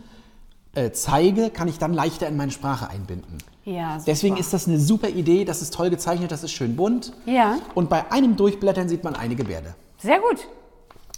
äh, 0.74 0.91
zeige, 0.91 1.50
kann 1.51 1.67
ich 1.67 1.77
dann 1.77 1.93
leichter 1.93 2.27
in 2.27 2.38
meine 2.38 2.51
Sprache 2.51 2.89
einbinden. 2.89 3.38
Ja. 3.63 4.00
Deswegen 4.07 4.38
ist 4.38 4.51
das 4.53 4.67
eine 4.67 4.79
super 4.79 5.10
Idee, 5.10 5.45
das 5.45 5.62
ist 5.62 5.74
toll 5.75 5.91
gezeichnet, 5.91 6.31
das 6.31 6.43
ist 6.43 6.51
schön 6.53 6.75
bunt. 6.75 7.13
Ja. 7.27 7.57
Und 7.75 7.89
bei 7.89 8.12
einem 8.12 8.36
Durchblättern 8.36 8.89
sieht 8.89 9.03
man 9.03 9.15
eine 9.15 9.36
Gebärde. 9.36 9.75
Sehr 10.00 10.19
gut. 10.19 10.48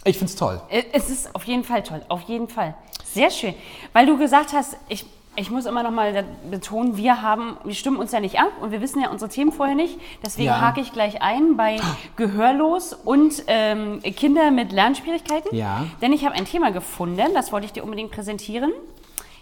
Ich 0.04 0.18
finde 0.18 0.30
es 0.32 0.36
toll. 0.36 0.60
Äh, 0.68 0.82
Es 0.92 1.08
ist 1.08 1.34
auf 1.34 1.44
jeden 1.44 1.64
Fall 1.64 1.82
toll, 1.82 2.02
auf 2.10 2.20
jeden 2.22 2.48
Fall. 2.48 2.74
Sehr 3.14 3.30
schön. 3.30 3.54
Weil 3.92 4.06
du 4.06 4.18
gesagt 4.18 4.52
hast, 4.52 4.76
ich, 4.88 5.06
ich 5.36 5.50
muss 5.50 5.66
immer 5.66 5.82
noch 5.82 5.90
mal 5.90 6.24
betonen, 6.50 6.96
wir 6.96 7.22
haben, 7.22 7.56
wir 7.64 7.74
stimmen 7.74 7.96
uns 7.96 8.12
ja 8.12 8.20
nicht 8.20 8.38
ab 8.38 8.50
und 8.60 8.70
wir 8.72 8.80
wissen 8.80 9.00
ja 9.00 9.08
unsere 9.10 9.30
Themen 9.30 9.52
vorher 9.52 9.74
nicht. 9.74 9.98
Deswegen 10.24 10.48
Ja. 10.48 10.60
hake 10.60 10.80
ich 10.80 10.92
gleich 10.92 11.22
ein 11.22 11.56
bei 11.56 11.78
Gehörlos 12.16 12.92
und 12.92 13.42
ähm, 13.46 14.00
Kinder 14.16 14.50
mit 14.50 14.72
Lernschwierigkeiten. 14.72 15.56
Ja. 15.56 15.86
Denn 16.02 16.12
ich 16.12 16.24
habe 16.24 16.34
ein 16.34 16.44
Thema 16.44 16.70
gefunden, 16.70 17.34
das 17.34 17.52
wollte 17.52 17.66
ich 17.66 17.72
dir 17.72 17.84
unbedingt 17.84 18.10
präsentieren. 18.10 18.72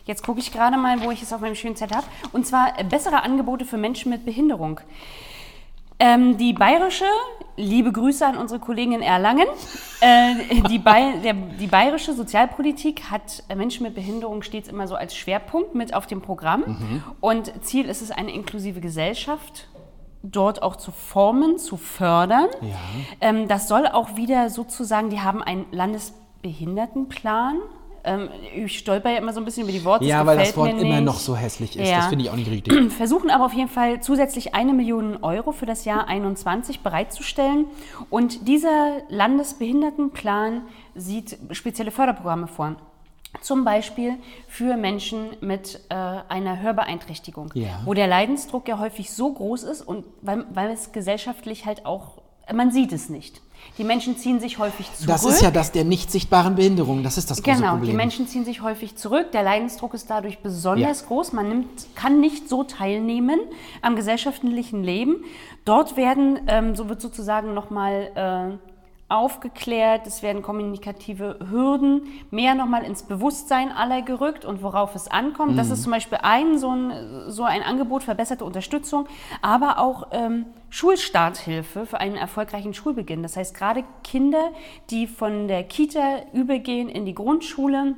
Jetzt 0.04 0.24
gucke 0.24 0.40
ich 0.40 0.52
gerade 0.52 0.76
mal, 0.76 1.00
wo 1.02 1.10
ich 1.10 1.22
es 1.22 1.32
auf 1.32 1.40
meinem 1.40 1.54
schönen 1.54 1.76
Zettel 1.76 1.96
habe. 1.96 2.06
Und 2.32 2.46
zwar 2.46 2.78
äh, 2.78 2.84
bessere 2.84 3.22
Angebote 3.22 3.64
für 3.64 3.76
Menschen 3.76 4.10
mit 4.10 4.24
Behinderung. 4.24 4.80
Ähm, 6.04 6.37
die 6.37 6.52
bayerische, 6.52 7.04
liebe 7.56 7.92
Grüße 7.92 8.26
an 8.26 8.37
unsere 8.37 8.59
Kollegen 8.59 8.90
in 8.90 9.03
Erlangen, 9.03 9.46
äh, 10.00 10.61
die, 10.68 10.81
Bay, 10.81 11.20
der, 11.22 11.35
die 11.35 11.68
bayerische 11.68 12.12
Sozialpolitik 12.12 13.05
hat 13.09 13.44
äh, 13.48 13.55
Menschen 13.55 13.85
mit 13.85 13.94
Behinderung 13.94 14.42
stets 14.42 14.68
immer 14.68 14.88
so 14.88 14.96
als 14.96 15.14
Schwerpunkt 15.14 15.76
mit 15.76 15.94
auf 15.94 16.09
dem 16.09 16.20
Programm. 16.20 17.05
Und 17.20 17.53
Ziel 17.64 17.85
ist 17.85 18.03
es, 18.03 18.11
eine 18.11 18.33
inklusive 18.33 18.81
Gesellschaft 18.81 19.68
dort 20.24 20.61
auch 20.61 20.74
zu 20.74 20.90
formen, 20.90 21.59
zu 21.59 21.76
fördern. 21.76 22.48
Ja. 22.61 22.76
Ähm, 23.20 23.46
das 23.46 23.68
soll 23.68 23.87
auch 23.87 24.16
wieder 24.16 24.50
sozusagen, 24.50 25.09
die 25.09 25.20
haben 25.20 25.40
einen 25.40 25.66
Landesbehindertenplan. 25.70 27.61
Ähm, 28.04 28.28
ich 28.54 28.78
stolper 28.78 29.10
ja 29.10 29.18
immer 29.18 29.32
so 29.32 29.40
ein 29.40 29.44
bisschen 29.44 29.62
über 29.62 29.72
die 29.72 29.84
Worte. 29.84 30.04
Ja, 30.04 30.26
weil 30.26 30.36
das 30.38 30.56
Wort 30.56 30.70
immer 30.80 31.00
noch 31.00 31.18
so 31.18 31.36
hässlich 31.36 31.78
ist. 31.78 31.88
Ja. 31.88 31.98
Das 31.98 32.06
finde 32.08 32.24
ich 32.24 32.30
auch 32.30 32.36
nicht 32.36 32.50
richtig. 32.50 32.92
versuchen 32.96 33.30
aber 33.30 33.46
auf 33.46 33.52
jeden 33.52 33.68
Fall 33.68 34.00
zusätzlich 34.00 34.54
eine 34.54 34.72
Million 34.72 35.22
Euro 35.22 35.52
für 35.52 35.66
das 35.66 35.84
Jahr 35.84 36.08
21 36.08 36.80
bereitzustellen. 36.80 37.66
Und 38.10 38.48
dieser 38.48 38.98
Landesbehindertenplan 39.08 40.62
sieht 40.94 41.38
spezielle 41.52 41.90
Förderprogramme 41.90 42.46
vor. 42.48 42.76
Zum 43.40 43.64
Beispiel 43.64 44.16
für 44.46 44.76
Menschen 44.76 45.30
mit 45.40 45.80
äh, 45.88 45.94
einer 45.94 46.60
Hörbeeinträchtigung, 46.60 47.50
Ja. 47.54 47.80
wo 47.86 47.94
der 47.94 48.06
Leidensdruck 48.06 48.68
ja 48.68 48.78
häufig 48.78 49.10
so 49.10 49.32
groß 49.32 49.62
ist 49.62 49.80
und 49.80 50.04
weil, 50.20 50.44
weil 50.52 50.70
es 50.70 50.92
gesellschaftlich 50.92 51.64
halt 51.64 51.86
auch, 51.86 52.20
man 52.52 52.70
sieht 52.72 52.92
es 52.92 53.08
nicht. 53.08 53.40
Die 53.79 53.85
Menschen 53.85 54.16
ziehen 54.18 54.38
sich 54.38 54.59
häufig 54.59 54.87
zurück. 54.92 55.09
Das 55.09 55.25
ist 55.25 55.40
ja 55.40 55.51
das 55.51 55.72
der 55.72 55.85
nicht 55.85 56.11
sichtbaren 56.11 56.55
Behinderung. 56.57 57.03
Das 57.03 57.16
ist 57.16 57.31
das 57.31 57.42
große 57.42 57.57
Genau, 57.57 57.70
Problem. 57.72 57.90
die 57.90 57.96
Menschen 57.96 58.27
ziehen 58.29 58.44
sich 58.44 58.61
häufig 58.62 58.96
zurück. 58.96 59.33
Der 59.33 59.42
Leidensdruck 59.42 59.94
ist 59.94 60.11
dadurch 60.11 60.40
besonders 60.40 61.01
Ja. 61.01 61.07
groß. 61.07 61.33
Man 61.33 61.48
nimmt, 61.48 61.68
kann 61.94 62.20
nicht 62.20 62.48
so 62.48 62.64
teilnehmen 62.64 63.40
am 63.81 63.96
gesellschaftlichen 63.96 64.85
Leben. 64.85 65.25
Dort 65.64 65.96
werden, 65.96 66.40
ähm, 66.48 66.77
so 66.77 66.88
wird 66.88 67.01
sozusagen 67.01 67.55
nochmal 67.55 68.11
äh, 68.14 68.71
aufgeklärt, 69.12 70.07
es 70.07 70.22
werden 70.22 70.42
kommunikative 70.42 71.38
Hürden 71.51 72.09
mehr 72.31 72.55
nochmal 72.55 72.85
ins 72.85 73.03
Bewusstsein 73.03 73.70
aller 73.70 74.03
gerückt 74.03 74.44
und 74.44 74.62
worauf 74.62 74.94
es 74.94 75.09
ankommt. 75.09 75.59
Das 75.59 75.70
ist 75.70 75.83
zum 75.83 75.92
Beispiel 75.92 76.18
ein 76.22 76.59
so, 76.59 76.70
ein 76.70 77.31
so 77.31 77.44
ein 77.44 77.62
Angebot, 77.62 78.03
verbesserte 78.03 78.44
Unterstützung, 78.44 79.07
aber 79.42 79.79
auch 79.79 80.09
ähm, 80.12 80.46
Schulstarthilfe 80.70 81.87
für 81.87 82.01
einen 82.01 82.16
erfolgreichen 82.16 82.72
Schulbeginn. 82.72 83.22
Das 83.22 83.37
heißt, 83.37 83.55
gerade 83.55 83.85
Kinder, 84.03 84.51
die 84.90 85.07
von 85.07 85.46
der 85.46 85.64
Kita 85.64 86.22
übergehen 86.33 86.88
in 86.88 87.05
die 87.05 87.14
Grundschule 87.14 87.94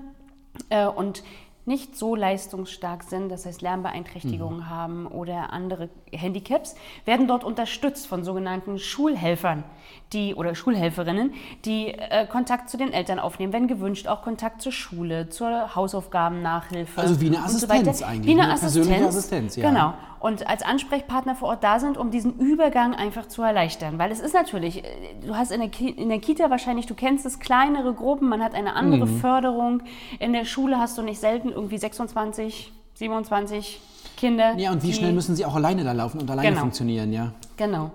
äh, 0.68 0.86
und 0.86 1.22
nicht 1.66 1.96
so 1.96 2.14
leistungsstark 2.14 3.04
sind, 3.04 3.30
das 3.30 3.46
heißt 3.46 3.62
Lernbeeinträchtigungen 3.62 4.68
haben 4.68 5.06
oder 5.06 5.52
andere 5.52 5.88
Handicaps, 6.16 6.74
werden 7.04 7.26
dort 7.28 7.44
unterstützt 7.44 8.06
von 8.06 8.24
sogenannten 8.24 8.78
Schulhelfern 8.78 9.64
die, 10.12 10.34
oder 10.34 10.54
Schulhelferinnen, 10.54 11.34
die 11.64 11.88
äh, 11.88 12.26
Kontakt 12.26 12.68
zu 12.70 12.76
den 12.76 12.92
Eltern 12.92 13.18
aufnehmen, 13.18 13.52
wenn 13.52 13.66
gewünscht, 13.68 14.06
auch 14.06 14.22
Kontakt 14.22 14.62
zur 14.62 14.72
Schule, 14.72 15.28
zur 15.28 15.74
Hausaufgabennachhilfe. 15.74 17.00
Also 17.00 17.20
wie 17.20 17.26
eine 17.26 17.36
so 17.36 17.42
Assistenz 17.44 18.00
weiter. 18.00 18.08
eigentlich, 18.08 18.26
Wie 18.36 18.40
eine 18.40 18.50
eine 18.50 18.60
persönliche 18.60 19.06
Assistenz, 19.06 19.16
Assistenz, 19.16 19.56
ja. 19.56 19.68
Genau. 19.68 19.94
Und 20.20 20.48
als 20.48 20.62
Ansprechpartner 20.62 21.34
vor 21.34 21.48
Ort 21.48 21.62
da 21.64 21.78
sind, 21.78 21.98
um 21.98 22.10
diesen 22.10 22.38
Übergang 22.38 22.94
einfach 22.94 23.26
zu 23.28 23.42
erleichtern. 23.42 23.98
Weil 23.98 24.10
es 24.10 24.20
ist 24.20 24.32
natürlich, 24.34 24.82
du 25.26 25.36
hast 25.36 25.50
in 25.52 25.60
der, 25.60 25.68
Ki 25.68 25.90
in 25.90 26.08
der 26.08 26.18
Kita 26.18 26.48
wahrscheinlich, 26.48 26.86
du 26.86 26.94
kennst 26.94 27.26
es, 27.26 27.40
kleinere 27.40 27.92
Gruppen, 27.92 28.28
man 28.28 28.42
hat 28.42 28.54
eine 28.54 28.74
andere 28.74 29.04
Mhm. 29.06 29.20
Förderung. 29.20 29.82
In 30.20 30.32
der 30.32 30.46
Schule 30.46 30.78
hast 30.78 30.96
du 30.96 31.02
nicht 31.02 31.20
selten 31.20 31.50
irgendwie 31.50 31.76
26, 31.76 32.72
27 32.94 33.80
Kinder. 34.24 34.54
ja, 34.56 34.72
und 34.72 34.82
wie 34.82 34.92
schnell 34.92 35.12
müssen 35.12 35.36
sie 35.36 35.44
auch 35.44 35.54
alleine 35.54 35.84
da 35.84 35.92
laufen 35.92 36.20
und 36.20 36.30
alleine 36.30 36.48
Genau. 36.48 36.60
funktionieren, 36.60 37.12
ja. 37.12 37.32
Genau. 37.56 37.90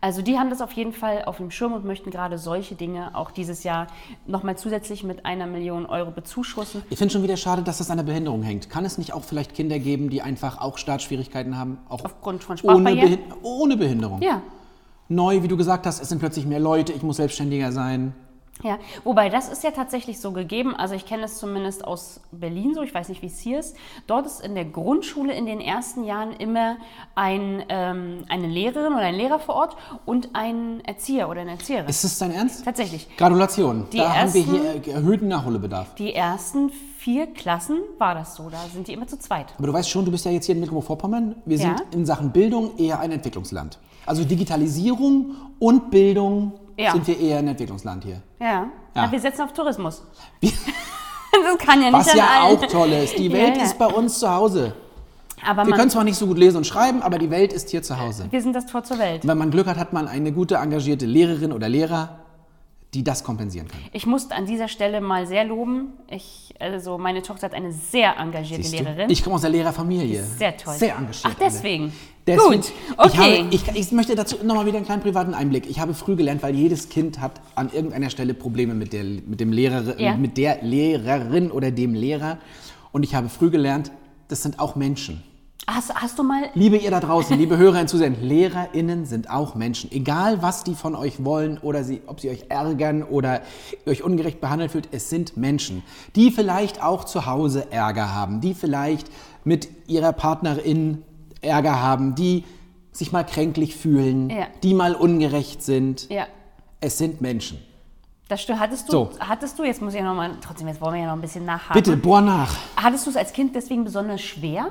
Also 0.00 0.20
die 0.22 0.38
haben 0.38 0.50
das 0.50 0.60
auf 0.60 0.72
jeden 0.72 0.92
Fall 0.92 1.24
auf 1.24 1.38
dem 1.38 1.50
Schirm 1.50 1.72
und 1.72 1.84
möchten 1.84 2.10
gerade 2.10 2.38
solche 2.38 2.74
Dinge 2.74 3.14
auch 3.14 3.30
dieses 3.30 3.64
Jahr 3.64 3.86
nochmal 4.26 4.56
zusätzlich 4.56 5.02
mit 5.04 5.24
einer 5.24 5.46
Million 5.46 5.86
Euro 5.86 6.10
bezuschussen. 6.10 6.82
Ich 6.90 6.98
finde 6.98 7.12
schon 7.12 7.22
wieder 7.22 7.36
schade, 7.36 7.62
dass 7.62 7.78
das 7.78 7.90
an 7.90 7.96
der 7.96 8.04
Behinderung 8.04 8.42
hängt. 8.42 8.68
Kann 8.68 8.84
es 8.84 8.98
nicht 8.98 9.14
auch 9.14 9.24
vielleicht 9.24 9.54
Kinder 9.54 9.78
geben, 9.78 10.10
die 10.10 10.20
einfach 10.22 10.60
auch 10.60 10.76
Startschwierigkeiten 10.78 11.56
haben? 11.58 11.78
Auch 11.88 12.04
Aufgrund 12.04 12.44
von 12.44 12.56
ohne, 12.62 12.80
Sprachbarrieren? 12.80 13.10
Behin 13.10 13.18
ohne 13.42 13.76
Behinderung. 13.76 14.22
Ja, 14.22 14.42
Neu, 15.08 15.42
wie 15.42 15.48
du 15.48 15.56
gesagt 15.56 15.86
hast, 15.86 16.02
es 16.02 16.08
sind 16.08 16.18
plötzlich 16.18 16.46
mehr 16.46 16.58
Leute, 16.60 16.92
ich 16.92 17.02
muss 17.02 17.16
selbstständiger 17.16 17.70
sein. 17.72 18.12
Ja, 18.64 18.78
wobei 19.04 19.28
das 19.28 19.50
ist 19.50 19.62
ja 19.64 19.70
tatsächlich 19.70 20.18
so 20.18 20.32
gegeben. 20.32 20.74
Also 20.74 20.94
ich 20.94 21.04
kenne 21.04 21.24
es 21.24 21.36
zumindest 21.38 21.84
aus 21.84 22.20
Berlin 22.32 22.72
so, 22.74 22.80
ich 22.82 22.94
weiß 22.94 23.10
nicht, 23.10 23.20
wie 23.20 23.26
es 23.26 23.38
hier 23.38 23.60
ist. 23.60 23.76
Dort 24.06 24.24
ist 24.24 24.40
in 24.40 24.54
der 24.54 24.64
Grundschule 24.64 25.34
in 25.34 25.44
den 25.44 25.60
ersten 25.60 26.04
Jahren 26.04 26.32
immer 26.32 26.76
ein, 27.14 27.62
ähm, 27.68 28.22
eine 28.30 28.46
Lehrerin 28.46 28.94
oder 28.94 29.02
ein 29.02 29.14
Lehrer 29.14 29.38
vor 29.38 29.56
Ort 29.56 29.76
und 30.06 30.30
ein 30.32 30.80
Erzieher 30.86 31.28
oder 31.28 31.42
eine 31.42 31.50
Erzieherin. 31.52 31.86
Ist 31.86 32.02
das 32.02 32.18
dein 32.18 32.32
Ernst? 32.32 32.64
Tatsächlich. 32.64 33.08
Gratulation. 33.18 33.88
Die 33.92 33.98
da 33.98 34.14
haben 34.14 34.32
wir 34.32 34.40
ersten- 34.40 34.82
hier 34.84 34.94
erhöhten 34.94 35.28
Nachholbedarf. 35.28 35.94
Die 35.96 36.14
ersten 36.14 36.70
vier 36.70 37.26
Klassen 37.26 37.80
war 37.98 38.14
das 38.14 38.36
so, 38.36 38.48
da 38.48 38.58
sind 38.72 38.88
die 38.88 38.94
immer 38.94 39.06
zu 39.06 39.18
zweit. 39.18 39.54
Aber 39.58 39.66
du 39.66 39.72
weißt 39.74 39.90
schon, 39.90 40.06
du 40.06 40.10
bist 40.10 40.24
ja 40.24 40.30
jetzt 40.30 40.46
hier 40.46 40.54
in 40.54 40.60
Mecklenburg-Vorpommern. 40.60 41.36
Wir 41.44 41.58
Ja. 41.58 41.76
sind 41.76 41.94
in 41.94 42.06
Sachen 42.06 42.32
Bildung 42.32 42.78
eher 42.78 43.00
ein 43.00 43.12
Entwicklungsland. 43.12 43.78
Also 44.06 44.24
Digitalisierung 44.24 45.36
und 45.58 45.90
Bildung 45.90 46.54
Ja. 46.78 46.92
sind 46.92 47.06
wir 47.06 47.18
eher 47.18 47.38
ein 47.38 47.48
Entwicklungsland 47.48 48.04
hier. 48.04 48.20
Ja, 48.40 48.66
Ja. 48.94 49.10
Wir 49.12 49.20
setzen 49.20 49.42
auf 49.42 49.52
Tourismus. 49.52 50.02
Das 51.32 51.58
kann 51.58 51.80
ja 51.82 51.90
nicht 51.90 52.06
Was 52.06 52.14
ja 52.14 52.26
allen- 52.26 52.56
auch 52.56 52.66
toll 52.66 52.92
ist. 52.92 53.18
Die 53.18 53.30
Welt 53.32 53.56
ja. 53.58 53.62
ist 53.64 53.78
bei 53.78 53.86
uns 53.86 54.18
zu 54.18 54.30
Hause. 54.30 54.72
Aber 55.46 55.66
Wir 55.66 55.74
können 55.74 55.90
zwar 55.90 56.02
nicht 56.02 56.16
so 56.16 56.26
gut 56.26 56.38
lesen 56.38 56.56
und 56.56 56.66
schreiben, 56.66 57.02
aber 57.02 57.18
die 57.18 57.30
Welt 57.30 57.52
ist 57.52 57.68
hier 57.68 57.82
zu 57.82 58.00
Hause. 58.00 58.26
wir 58.30 58.40
sind 58.40 58.54
das 58.56 58.64
Tor 58.66 58.82
zur 58.84 58.98
Welt. 58.98 59.22
Und 59.22 59.28
wenn 59.28 59.36
man 59.36 59.50
Glück 59.50 59.66
hat, 59.66 59.76
hat 59.76 59.92
man 59.92 60.08
eine 60.08 60.32
gute, 60.32 60.54
engagierte 60.56 61.04
Lehrerin 61.04 61.52
oder 61.52 61.68
Lehrer, 61.68 62.20
die 62.96 63.04
das 63.04 63.22
kompensieren 63.24 63.68
kann. 63.68 63.78
Ich 63.92 64.06
muss 64.06 64.30
an 64.30 64.46
dieser 64.46 64.68
Stelle 64.68 65.02
mal 65.02 65.26
sehr 65.26 65.44
loben. 65.44 65.88
Ich, 66.10 66.54
also 66.58 66.96
meine 66.96 67.20
Tochter 67.20 67.44
hat 67.46 67.54
eine 67.54 67.70
sehr 67.70 68.16
engagierte 68.16 68.62
Siehst 68.64 68.80
du? 68.80 68.84
Lehrerin. 68.84 69.10
Ich 69.10 69.22
komme 69.22 69.36
aus 69.36 69.42
der 69.42 69.50
Lehrerfamilie. 69.50 70.24
Sehr 70.24 70.56
toll. 70.56 70.74
Sehr 70.74 70.96
engagiert. 70.96 71.24
Ach, 71.26 71.34
deswegen. 71.38 71.92
alle. 72.26 72.38
Gut, 72.38 72.64
Ich, 72.64 72.72
okay. 72.98 73.42
habe, 73.42 73.54
ich, 73.54 73.68
ich 73.74 73.92
möchte 73.92 74.14
dazu 74.14 74.36
nochmal 74.42 74.64
wieder 74.66 74.78
einen 74.78 74.86
kleinen 74.86 75.02
privaten 75.02 75.34
Einblick. 75.34 75.68
Ich 75.68 75.78
habe 75.78 75.92
früh 75.92 76.16
gelernt, 76.16 76.42
weil 76.42 76.54
jedes 76.54 76.88
Kind 76.88 77.20
hat 77.20 77.40
an 77.54 77.70
irgendeiner 77.70 78.08
Stelle 78.08 78.32
Probleme 78.32 78.72
mit 78.74 78.92
der, 78.94 79.04
mit 79.04 79.40
dem 79.40 79.52
Lehrer, 79.52 80.00
Ja. 80.00 80.16
mit 80.16 80.38
der 80.38 80.62
Lehrerin 80.62 81.50
oder 81.50 81.70
dem 81.70 81.92
Lehrer. 81.94 82.38
Und 82.92 83.02
ich 83.02 83.14
habe 83.14 83.28
früh 83.28 83.50
gelernt, 83.50 83.92
das 84.28 84.42
sind 84.42 84.58
auch 84.58 84.74
Menschen. 84.74 85.22
Hast, 85.68 85.92
hast 85.96 86.16
du 86.16 86.22
mal 86.22 86.44
Liebe 86.54 86.76
ihr 86.76 86.92
da 86.92 87.00
draußen, 87.00 87.36
liebe 87.36 87.56
Hörerinnen, 87.58 87.88
Zusehen, 87.88 88.16
LehrerInnen 88.22 89.04
sind 89.04 89.28
auch 89.30 89.56
Menschen. 89.56 89.90
Egal, 89.90 90.40
was 90.40 90.62
die 90.62 90.76
von 90.76 90.94
euch 90.94 91.24
wollen 91.24 91.58
oder 91.58 91.82
sie, 91.82 92.02
ob 92.06 92.20
sie 92.20 92.30
euch 92.30 92.44
ärgern 92.50 93.02
oder 93.02 93.40
euch 93.84 94.04
ungerecht 94.04 94.40
behandelt 94.40 94.70
fühlt, 94.70 94.88
es 94.92 95.10
sind 95.10 95.36
Menschen, 95.36 95.82
die 96.14 96.30
vielleicht 96.30 96.82
auch 96.84 97.02
zu 97.02 97.26
Hause 97.26 97.72
Ärger 97.72 98.14
haben, 98.14 98.40
die 98.40 98.54
vielleicht 98.54 99.10
mit 99.42 99.68
ihrer 99.88 100.12
Partnerin 100.12 101.02
Ärger 101.40 101.80
haben, 101.82 102.14
die 102.14 102.44
sich 102.92 103.10
mal 103.10 103.24
kränklich 103.24 103.74
fühlen, 103.74 104.30
Ja. 104.30 104.46
die 104.62 104.72
mal 104.72 104.94
ungerecht 104.94 105.62
sind. 105.64 106.08
Ja, 106.10 106.26
Es 106.80 106.96
sind 106.96 107.20
Menschen. 107.20 107.58
das 108.28 108.40
stimmt. 108.40 108.60
Hattest 108.60 108.86
du, 108.88 108.92
So. 108.92 109.10
hattest 109.18 109.58
du, 109.58 109.64
jetzt 109.64 109.82
muss 109.82 109.94
ich 109.94 109.98
ja 110.00 110.06
noch 110.06 110.14
mal, 110.14 110.30
trotzdem, 110.40 110.68
jetzt 110.68 110.80
wollen 110.80 110.94
wir 110.94 111.00
ja 111.00 111.06
noch 111.08 111.14
ein 111.14 111.20
bisschen 111.20 111.44
nachhaken. 111.44 111.74
Bitte, 111.74 111.96
bohr 111.96 112.20
nach. 112.20 112.54
Hattest 112.76 113.04
du 113.06 113.10
es 113.10 113.16
als 113.16 113.32
Kind 113.32 113.56
deswegen 113.56 113.82
besonders 113.82 114.20
schwer? 114.22 114.68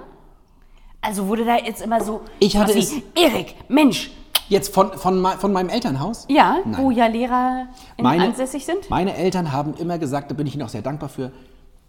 Also 1.05 1.27
wurde 1.27 1.45
da 1.45 1.57
jetzt 1.57 1.81
immer 1.81 2.01
so, 2.03 2.21
Ich 2.39 2.57
hatte 2.57 2.73
wie, 2.75 3.03
Erik, 3.15 3.55
Mensch, 3.67 4.11
Jetzt 4.47 4.73
von, 4.75 4.93
von, 4.93 5.25
von 5.39 5.51
meinem 5.53 5.69
Elternhaus? 5.69 6.25
ja, 6.29 6.57
Nein. 6.65 6.77
wo 6.83 6.91
ja 6.91 7.07
Lehrer 7.07 7.67
in 7.97 8.03
Meine- 8.03 8.25
ansässig 8.25 8.63
sind? 8.63 8.89
Meine 8.91 9.15
Eltern 9.15 9.51
haben 9.51 9.73
immer 9.75 9.97
gesagt, 9.97 10.29
da 10.29 10.35
bin 10.35 10.45
ich 10.45 10.53
ihnen 10.53 10.61
auch 10.63 10.69
sehr 10.69 10.83
dankbar 10.83 11.09
für, 11.09 11.31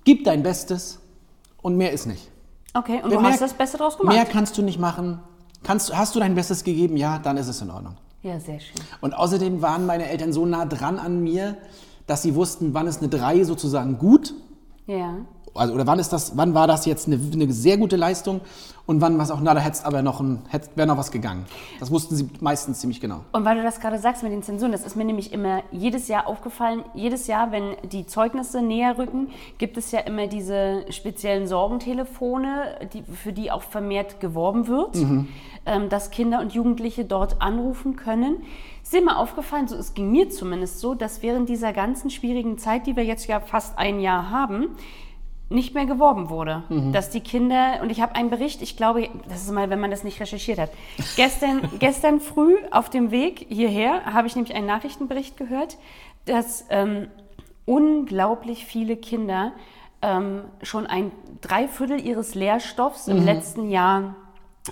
gib 0.04 0.24
dein 0.24 0.42
Bestes 0.42 0.98
und 1.60 1.76
mehr 1.76 1.92
ist 1.92 2.06
nicht. 2.06 2.30
Okay, 2.72 3.00
und 3.02 3.10
Wer 3.10 3.16
du 3.18 3.20
mehr- 3.22 3.32
hast 3.32 3.42
das 3.42 3.52
Beste 3.52 3.76
draus 3.76 3.98
gemacht? 3.98 4.14
Mehr 4.16 4.24
kannst 4.24 4.56
du 4.56 4.62
nicht 4.62 4.78
machen. 4.78 5.20
Kannst, 5.64 5.94
hast 5.94 6.14
du 6.14 6.18
dein 6.20 6.34
Bestes 6.34 6.64
gegeben? 6.64 6.96
Ja, 6.96 7.18
dann 7.18 7.36
ist 7.36 7.48
es 7.48 7.60
in 7.60 7.70
Ordnung. 7.70 7.96
ja, 8.22 8.40
sehr 8.40 8.60
schön. 8.60 8.76
Und 9.02 9.12
außerdem 9.14 9.60
waren 9.60 9.84
meine 9.84 10.08
Eltern 10.08 10.32
so 10.32 10.46
nah 10.46 10.64
dran 10.64 10.98
an 10.98 11.22
mir, 11.22 11.56
dass 12.06 12.22
sie 12.22 12.34
wussten, 12.34 12.72
wann 12.72 12.86
ist 12.86 13.00
eine 13.00 13.08
3 13.10 13.44
sozusagen 13.44 13.98
gut. 13.98 14.32
Ja. 14.86 15.16
Also, 15.56 15.74
oder 15.74 15.86
wann, 15.86 15.98
ist 15.98 16.12
das, 16.12 16.36
wann 16.36 16.54
war 16.54 16.66
das 16.66 16.86
jetzt 16.86 17.06
eine, 17.06 17.18
eine 17.32 17.52
sehr 17.52 17.76
gute 17.78 17.96
Leistung 17.96 18.40
und 18.86 19.00
wann 19.00 19.16
war 19.18 19.24
es 19.24 19.30
auch, 19.32 19.40
na, 19.42 19.52
da 19.54 19.60
hätte 19.60 19.84
aber 19.84 20.00
noch, 20.02 20.20
ein- 20.20 20.40
wäre 20.76 20.86
noch 20.86 20.96
was 20.96 21.10
gegangen. 21.10 21.44
Das 21.80 21.90
wussten 21.90 22.14
sie 22.14 22.28
meistens 22.40 22.78
ziemlich 22.80 23.00
genau. 23.00 23.20
Und 23.32 23.44
weil 23.44 23.56
du 23.56 23.62
das 23.64 23.80
gerade 23.80 23.98
sagst 23.98 24.22
mit 24.22 24.30
den 24.32 24.42
Zensuren, 24.44 24.70
das 24.72 24.84
ist 24.86 24.94
mir 24.96 25.04
nämlich 25.04 25.32
immer 25.32 25.62
jedes 25.72 26.06
Jahr 26.08 26.26
aufgefallen. 26.28 26.84
Jedes 26.94 27.26
Jahr, 27.26 27.50
wenn 27.50 27.74
die 27.90 28.06
Zeugnisse 28.06 28.62
näher 28.62 28.96
rücken, 28.96 29.28
gibt 29.58 29.76
es 29.76 29.90
ja 29.90 30.00
immer 30.00 30.28
diese 30.28 30.84
speziellen 30.90 31.46
Sorgentelefone, 31.48 32.88
die, 32.92 33.02
für 33.02 33.32
die 33.32 33.50
auch 33.50 33.62
vermehrt 33.62 34.20
geworben 34.20 34.68
wird, 34.68 34.96
ähm, 35.66 35.88
dass 35.88 36.10
Kinder 36.10 36.40
und 36.40 36.52
Jugendliche 36.54 37.04
dort 37.04 37.40
anrufen 37.42 37.96
können. 37.96 38.36
Ist 38.82 38.92
dir 38.92 39.02
mal 39.02 39.16
aufgefallen, 39.16 39.66
so, 39.66 39.74
es 39.74 39.94
ging 39.94 40.12
mir 40.12 40.30
zumindest 40.30 40.78
so, 40.78 40.94
dass 40.94 41.22
während 41.22 41.48
dieser 41.48 41.72
ganzen 41.72 42.08
schwierigen 42.10 42.56
Zeit, 42.58 42.86
die 42.86 42.94
wir 42.94 43.04
jetzt 43.04 43.26
ja 43.26 43.40
fast 43.40 43.76
ein 43.78 43.98
Jahr 43.98 44.30
haben, 44.30 44.68
nicht 45.48 45.74
mehr 45.74 45.86
geworben 45.86 46.28
wurde. 46.28 46.64
Dass 46.92 47.10
die 47.10 47.20
Kinder, 47.20 47.78
und 47.82 47.90
ich 47.90 48.00
habe 48.00 48.14
einen 48.16 48.30
Bericht, 48.30 48.62
ich 48.62 48.76
glaube, 48.76 49.08
das 49.28 49.42
ist 49.42 49.52
mal, 49.52 49.70
wenn 49.70 49.80
man 49.80 49.90
das 49.90 50.02
nicht 50.02 50.20
recherchiert 50.20 50.58
hat. 50.58 50.70
Gestern, 51.14 51.68
gestern 51.78 52.20
früh 52.20 52.56
auf 52.70 52.90
dem 52.90 53.10
Weg 53.10 53.46
hierher 53.48 54.04
habe 54.06 54.26
ich 54.26 54.34
nämlich 54.34 54.54
einen 54.56 54.66
Nachrichtenbericht 54.66 55.36
gehört, 55.36 55.78
dass 56.24 56.64
ähm, 56.70 57.08
unglaublich 57.64 58.64
viele 58.66 58.96
Kinder 58.96 59.52
ähm, 60.02 60.42
schon 60.62 60.86
ein 60.86 61.12
Dreiviertel 61.40 62.00
ihres 62.00 62.34
Lehrstoffs 62.34 63.08
im 63.08 63.24
letzten 63.24 63.70
Jahr 63.70 64.16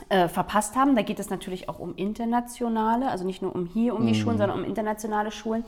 äh, 0.08 0.28
verpasst 0.28 0.74
haben. 0.76 0.96
Da 0.96 1.02
geht 1.02 1.20
es 1.20 1.30
natürlich 1.30 1.68
auch 1.68 1.78
um 1.78 1.94
internationale, 1.94 3.08
also 3.08 3.24
nicht 3.24 3.42
nur 3.42 3.54
um 3.54 3.66
hier 3.66 3.94
um 3.94 4.06
die 4.06 4.14
Schulen, 4.14 4.38
sondern 4.38 4.58
um 4.58 4.64
internationale 4.64 5.30
Schulen, 5.30 5.64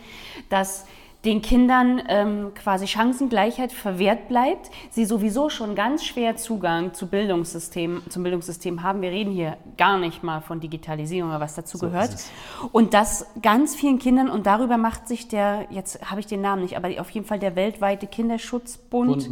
dass 0.48 0.86
den 1.26 1.42
Kindern 1.42 2.02
ähm, 2.08 2.52
quasi 2.54 2.86
Chancengleichheit 2.86 3.72
verwehrt 3.72 4.28
bleibt, 4.28 4.70
sie 4.90 5.04
sowieso 5.04 5.48
schon 5.50 5.74
ganz 5.74 6.04
schwer 6.04 6.36
Zugang 6.36 6.94
zu 6.94 7.08
Bildungssystem, 7.08 8.02
zum 8.08 8.22
Bildungssystem 8.22 8.82
haben. 8.82 9.02
Wir 9.02 9.10
reden 9.10 9.32
hier 9.32 9.56
gar 9.76 9.98
nicht 9.98 10.22
mal 10.22 10.40
von 10.40 10.60
Digitalisierung 10.60 11.30
oder 11.30 11.40
was 11.40 11.54
dazu 11.54 11.78
gehört. 11.78 12.14
ist 12.14 12.30
Und 12.72 12.94
das 12.94 13.26
ganz 13.42 13.74
vielen 13.74 13.98
Kindern, 13.98 14.30
und 14.30 14.46
darüber 14.46 14.78
macht 14.78 15.08
sich 15.08 15.28
der, 15.28 15.66
jetzt 15.70 16.10
habe 16.10 16.20
ich 16.20 16.26
den 16.26 16.40
Namen 16.40 16.62
nicht, 16.62 16.76
aber 16.76 16.88
auf 17.00 17.10
jeden 17.10 17.26
Fall 17.26 17.38
der 17.38 17.56
weltweite 17.56 18.06
Kinderschutzbund 18.06 19.06
Bund 19.06 19.30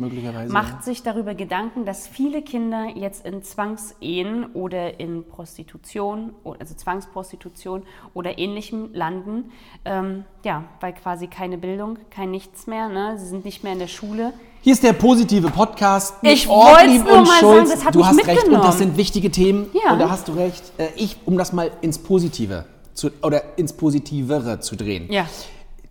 macht 0.49 0.75
ja. 0.75 0.83
sich 0.83 1.03
darüber 1.03 1.35
Gedanken, 1.35 1.85
dass 1.85 2.07
viele 2.07 2.43
Kinder 2.43 2.89
jetzt 2.95 3.25
in 3.27 3.43
Zwangsehen 3.43 4.47
oder 4.53 4.99
in 5.01 5.27
Prostitution, 5.27 6.35
also 6.45 6.75
Zwangsprostitution 6.75 7.83
oder 8.13 8.39
ähnlichem 8.39 8.93
landen. 8.93 9.53
Ähm, 9.85 10.25
ja, 10.45 10.65
weil 10.81 10.93
quasi 10.93 11.27
keine 11.27 11.59
Bildung, 11.59 11.84
kein 12.11 12.31
Nichts 12.31 12.67
mehr. 12.67 12.89
Ne? 12.89 13.17
Sie 13.19 13.27
sind 13.27 13.45
nicht 13.45 13.63
mehr 13.65 13.73
in 13.73 13.79
der 13.79 13.87
Schule. 13.89 14.33
Hier 14.63 14.73
ist 14.73 14.83
der 14.83 14.95
positive 14.95 15.51
Podcast. 15.51 16.23
mit 16.23 16.33
Ich 16.33 16.49
Ortlieb 16.49 17.05
nur 17.05 17.19
und 17.19 17.27
mal 17.29 17.39
Schulz. 17.39 17.69
sagen, 17.69 17.71
das 17.79 17.85
hat 17.85 17.95
du 17.95 18.07
hast 18.07 18.27
recht 18.27 18.49
und 18.49 18.55
das 18.55 18.79
sind 18.79 18.97
wichtige 18.97 19.31
Themen. 19.31 19.67
Ja. 19.85 19.93
Und 19.93 19.99
da 19.99 20.09
hast 20.09 20.29
du 20.29 20.33
recht. 20.33 20.63
Äh, 20.79 20.89
Ich, 20.97 21.19
um 21.27 21.37
das 21.37 21.53
mal 21.53 21.71
ins 21.83 21.99
Positive 21.99 22.65
zu, 22.95 23.11
oder 23.23 23.59
ins 23.59 23.75
Positivere 23.75 24.61
zu 24.61 24.77
drehen. 24.77 25.13
Ja. 25.13 25.27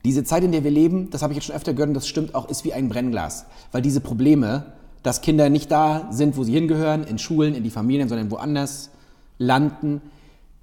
Diese 0.05 0.23
Zeit, 0.23 0.43
in 0.43 0.51
der 0.51 0.63
wir 0.63 0.71
leben, 0.71 1.09
das 1.11 1.21
habe 1.21 1.33
ich 1.33 1.37
jetzt 1.37 1.45
schon 1.45 1.55
öfter 1.55 1.73
gehört 1.73 1.89
und 1.89 1.93
das 1.93 2.07
stimmt 2.07 2.33
auch, 2.35 2.49
ist 2.49 2.65
wie 2.65 2.73
ein 2.73 2.89
Brennglas. 2.89 3.45
Weil 3.71 3.81
diese 3.81 4.01
Probleme, 4.01 4.73
dass 5.03 5.21
Kinder 5.21 5.49
nicht 5.49 5.71
da 5.71 6.07
sind, 6.09 6.35
wo 6.35 6.43
sie 6.43 6.53
hingehören, 6.53 7.03
in 7.03 7.19
Schulen, 7.19 7.53
in 7.55 7.63
die 7.63 7.69
Familien, 7.69 8.09
sondern 8.09 8.31
woanders 8.31 8.89
landen, 9.37 10.01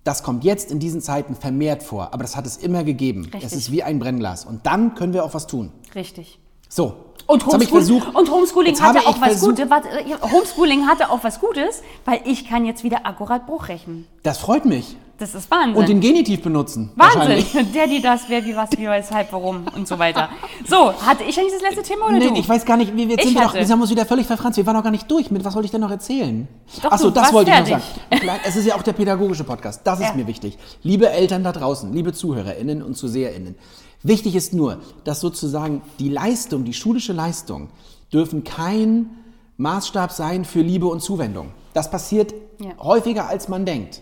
das 0.04 0.22
kommt 0.22 0.44
jetzt 0.44 0.70
in 0.70 0.78
diesen 0.78 1.00
Zeiten 1.00 1.34
vermehrt 1.34 1.82
vor. 1.82 2.12
Aber 2.12 2.22
das 2.22 2.36
hat 2.36 2.46
es 2.46 2.56
immer 2.56 2.84
gegeben. 2.84 3.26
Es 3.28 3.42
Richtig. 3.42 3.58
ist 3.58 3.72
wie 3.72 3.82
ein 3.82 3.98
Brennglas. 3.98 4.44
Und 4.44 4.66
dann 4.66 4.94
können 4.94 5.12
wir 5.12 5.24
auch 5.24 5.34
was 5.34 5.46
tun. 5.46 5.72
Richtig. 5.94 6.38
So. 6.68 6.94
Und, 7.26 7.46
Homeschool 7.46 7.78
versucht, 7.78 8.14
und 8.14 8.30
Homeschooling 8.30 8.80
hatte 8.80 9.06
auch 9.06 9.20
was 9.20 9.40
Gutes. 9.40 9.70
Äh, 9.70 10.32
Homeschooling 10.32 10.86
hatte 10.88 11.10
auch 11.10 11.22
was 11.22 11.38
Gutes, 11.38 11.82
weil 12.04 12.22
ich 12.24 12.48
kann 12.48 12.64
jetzt 12.64 12.82
wieder 12.82 13.06
akkurat 13.06 13.46
Bruch 13.46 13.68
rechnen. 13.68 14.06
Das 14.24 14.38
freut 14.38 14.64
mich. 14.64 14.96
Das 15.20 15.34
ist 15.34 15.50
Wahnsinn. 15.50 15.76
Und 15.76 15.88
den 15.88 16.00
Genitiv 16.00 16.42
benutzen. 16.42 16.90
Wahnsinn. 16.96 17.44
Der, 17.74 17.86
die, 17.86 18.00
das, 18.00 18.22
wer, 18.28 18.44
wie, 18.44 18.56
was, 18.56 18.70
wie, 18.72 18.88
weshalb, 18.88 19.30
warum 19.32 19.64
und 19.76 19.86
so 19.86 19.98
weiter. 19.98 20.30
So, 20.66 20.92
hatte 21.02 21.24
ich 21.24 21.38
eigentlich 21.38 21.52
das 21.52 21.62
letzte 21.62 21.82
Thema 21.82 22.06
oder 22.06 22.18
Nee, 22.18 22.28
du? 22.28 22.34
ich 22.36 22.48
weiß 22.48 22.64
gar 22.64 22.76
nicht, 22.78 22.96
wir, 22.96 23.04
jetzt 23.04 23.18
Ich 23.20 23.26
sind 23.26 23.34
wir, 23.34 23.42
doch, 23.42 23.54
hatte. 23.54 23.66
wir 23.66 23.70
haben 23.72 23.80
uns 23.82 23.90
wieder 23.90 24.06
völlig 24.06 24.26
verfranst. 24.26 24.56
Wir 24.56 24.64
waren 24.66 24.76
noch 24.76 24.82
gar 24.82 24.90
nicht 24.90 25.10
durch. 25.10 25.30
Mit 25.30 25.44
was 25.44 25.54
wollte 25.54 25.66
ich 25.66 25.70
denn 25.72 25.82
noch 25.82 25.90
erzählen? 25.90 26.48
Doch, 26.82 26.90
Achso, 26.92 27.10
das 27.10 27.32
wollte 27.34 27.50
ich 27.50 27.58
noch 27.58 27.66
fertig. 27.66 27.84
sagen. 28.10 28.20
Klar, 28.22 28.38
Es 28.46 28.56
ist 28.56 28.66
ja 28.66 28.74
auch 28.76 28.82
der 28.82 28.94
pädagogische 28.94 29.44
Podcast. 29.44 29.82
Das 29.84 30.00
ist 30.00 30.06
Ja. 30.06 30.14
mir 30.14 30.26
wichtig. 30.26 30.56
Liebe 30.82 31.10
Eltern 31.10 31.44
da 31.44 31.52
draußen, 31.52 31.92
liebe 31.92 32.12
ZuhörerInnen 32.14 32.82
und 32.82 32.96
ZuseherInnen. 32.96 33.54
Wichtig 34.02 34.34
ist 34.34 34.54
nur, 34.54 34.78
dass 35.04 35.20
sozusagen 35.20 35.82
die 35.98 36.08
Leistung, 36.08 36.64
die 36.64 36.72
schulische 36.72 37.12
Leistung, 37.12 37.68
dürfen 38.10 38.42
kein 38.42 39.10
Maßstab 39.58 40.12
sein 40.12 40.46
für 40.46 40.62
Liebe 40.62 40.86
und 40.86 41.00
Zuwendung. 41.02 41.48
Das 41.74 41.90
passiert 41.90 42.32
Ja. 42.58 42.70
häufiger, 42.82 43.28
als 43.28 43.48
man 43.48 43.66
denkt. 43.66 44.00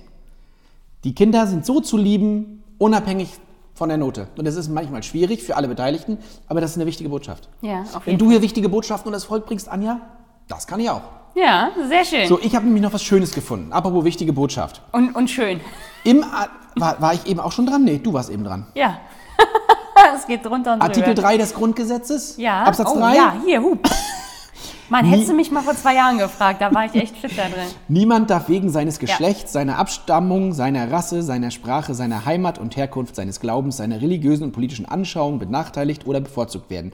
Die 1.05 1.15
Kinder 1.15 1.47
sind 1.47 1.65
so 1.65 1.81
zu 1.81 1.97
lieben, 1.97 2.63
unabhängig 2.79 3.31
von 3.75 3.89
der 3.89 3.99
Note. 3.99 4.29
Und 4.37 4.45
das 4.45 4.57
ist 4.57 4.69
manchmal 4.69 5.03
schwierig 5.05 5.43
für 5.43 5.57
alle 5.57 5.69
Beteiligten, 5.69 6.19
aber 6.49 6.61
das 6.61 6.73
ist 6.73 6.77
eine 6.77 6.87
wichtige 6.87 7.09
Botschaft. 7.09 7.49
Ja, 7.61 7.83
auf 7.83 8.07
Wenn 8.07 8.15
jeden 8.15 8.19
du 8.19 8.31
hier 8.31 8.43
wichtige 8.43 8.69
Botschaften 8.69 9.09
und 9.09 9.13
das 9.13 9.25
Volk 9.25 9.47
bringst, 9.47 9.69
Anja, 9.69 10.01
das 10.49 10.67
kann 10.67 10.81
ich 10.81 10.91
auch. 10.91 11.03
Ja, 11.37 11.71
sehr 11.89 12.05
schön. 12.05 12.27
So, 12.27 12.41
ich 12.43 12.57
habe 12.57 12.65
nämlich 12.65 12.83
noch 12.83 12.93
was 12.93 13.03
Schönes 13.05 13.33
gefunden. 13.33 13.73
Apropos 13.73 14.05
wichtige 14.05 14.33
Botschaft. 14.33 14.83
Und, 14.91 15.15
und 15.15 15.31
schön. 15.31 15.61
Im 16.03 16.25
A 16.25 16.49
war, 16.75 17.01
war 17.01 17.15
ich 17.15 17.27
eben 17.27 17.39
auch 17.39 17.53
schon 17.53 17.67
dran? 17.67 17.85
Nee, 17.85 17.99
du 17.99 18.13
warst 18.13 18.31
eben 18.31 18.43
dran. 18.43 18.67
Ja. 18.75 18.99
es 20.17 20.27
geht 20.27 20.45
drunter 20.45 20.75
und 20.75 20.83
Artikel 20.83 21.15
drüber. 21.15 21.29
3 21.29 21.39
des 21.39 21.55
Grundgesetzes, 21.55 22.37
Ja. 22.39 22.65
Absatz 22.65 22.91
oh, 22.93 22.99
3. 22.99 23.15
Ja, 23.15 23.35
hier, 23.45 23.63
hup. 23.63 23.89
Man, 24.91 25.05
hättest 25.05 25.29
du 25.29 25.35
mich 25.35 25.51
mal 25.51 25.63
vor 25.63 25.75
zwei 25.75 25.95
Jahren 25.95 26.19
gefragt, 26.19 26.63
da 26.63 26.75
war 26.75 26.87
ich 26.87 26.95
echt 26.95 27.17
fit 27.17 27.37
da 27.37 27.49
drin. 27.49 27.67
Niemand 27.89 28.31
darf 28.31 28.49
wegen 28.49 28.71
seines 28.71 28.99
Geschlechts, 28.99 29.53
seiner 29.53 29.79
Abstammung, 29.79 30.55
seiner 30.55 30.91
Rasse, 30.91 31.23
seiner 31.23 31.51
Sprache, 31.51 31.95
seiner 31.95 32.25
Heimat 32.25 32.59
und 32.59 32.77
Herkunft, 32.77 33.15
seines 33.15 33.41
Glaubens, 33.41 33.77
seiner 33.77 34.01
religiösen 34.01 34.45
und 34.45 34.53
politischen 34.53 34.87
Anschauung 34.87 35.39
benachteiligt 35.39 36.07
oder 36.07 36.21
bevorzugt 36.21 36.71
werden. 36.71 36.93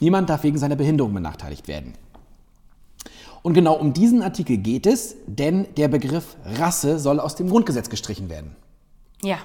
Niemand 0.00 0.28
darf 0.28 0.42
wegen 0.42 0.58
seiner 0.58 0.76
Behinderung 0.76 1.14
benachteiligt 1.14 1.68
werden. 1.68 1.94
Und 3.42 3.54
genau 3.54 3.74
um 3.74 3.92
diesen 3.92 4.22
Artikel 4.22 4.56
geht 4.56 4.86
es, 4.86 5.14
denn 5.26 5.68
der 5.76 5.86
Begriff 5.86 6.36
Rasse 6.44 6.98
soll 6.98 7.20
aus 7.20 7.36
dem 7.36 7.48
Grundgesetz 7.48 7.88
gestrichen 7.90 8.28
werden. 8.28 8.56
Ja. 9.22 9.38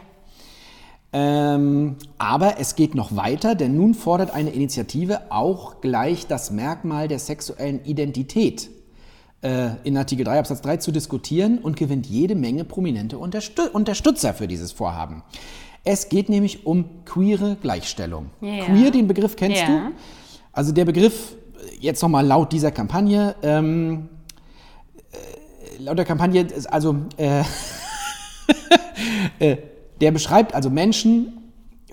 Ähm, 1.14 1.98
aber 2.18 2.60
es 2.60 2.76
geht 2.76 2.96
noch 2.96 3.16
weiter, 3.16 3.54
denn 3.56 3.76
nun 3.76 3.94
fordert 3.94 4.32
eine 4.32 4.52
Initiative 4.52 5.22
auch 5.30 5.82
gleich 5.82 6.26
das 6.28 6.52
Merkmal 6.52 7.10
der 7.10 7.20
sexuellen 7.20 7.84
Identität 7.84 8.70
äh, 9.42 9.72
in 9.84 9.98
Artikel 9.98 10.24
3 10.24 10.40
Absatz 10.40 10.62
3 10.62 10.78
zu 10.78 10.92
diskutieren 10.94 11.58
und 11.58 11.76
gewinnt 11.76 12.06
jede 12.08 12.36
Menge 12.36 12.64
prominente 12.64 13.18
Unterstü 13.18 13.64
Unterstützer 13.74 14.34
für 14.34 14.48
dieses 14.48 14.72
Vorhaben. 14.72 15.24
Es 15.84 16.08
geht 16.10 16.30
nämlich 16.30 16.66
um 16.66 17.04
queere 17.06 17.58
Gleichstellung. 17.62 18.30
Ja. 18.40 18.66
Queer, 18.66 18.92
den 18.92 19.08
Begriff 19.08 19.36
kennst 19.36 19.62
Ja. 19.62 19.68
du? 19.68 19.82
Also 20.54 20.72
der 20.72 20.86
Begriff, 20.86 21.36
jetzt 21.80 22.02
nochmal 22.02 22.26
laut 22.26 22.54
dieser 22.54 22.72
Kampagne, 22.72 23.36
ähm, 23.42 24.08
äh, 25.12 25.82
laut 25.82 25.98
der 25.98 26.06
Kampagne 26.06 26.48
also 26.70 26.98
äh, 27.18 27.44
äh, 29.40 29.58
der 30.02 30.12
beschreibt 30.12 30.54
also 30.54 30.70
Menschen 30.70 31.38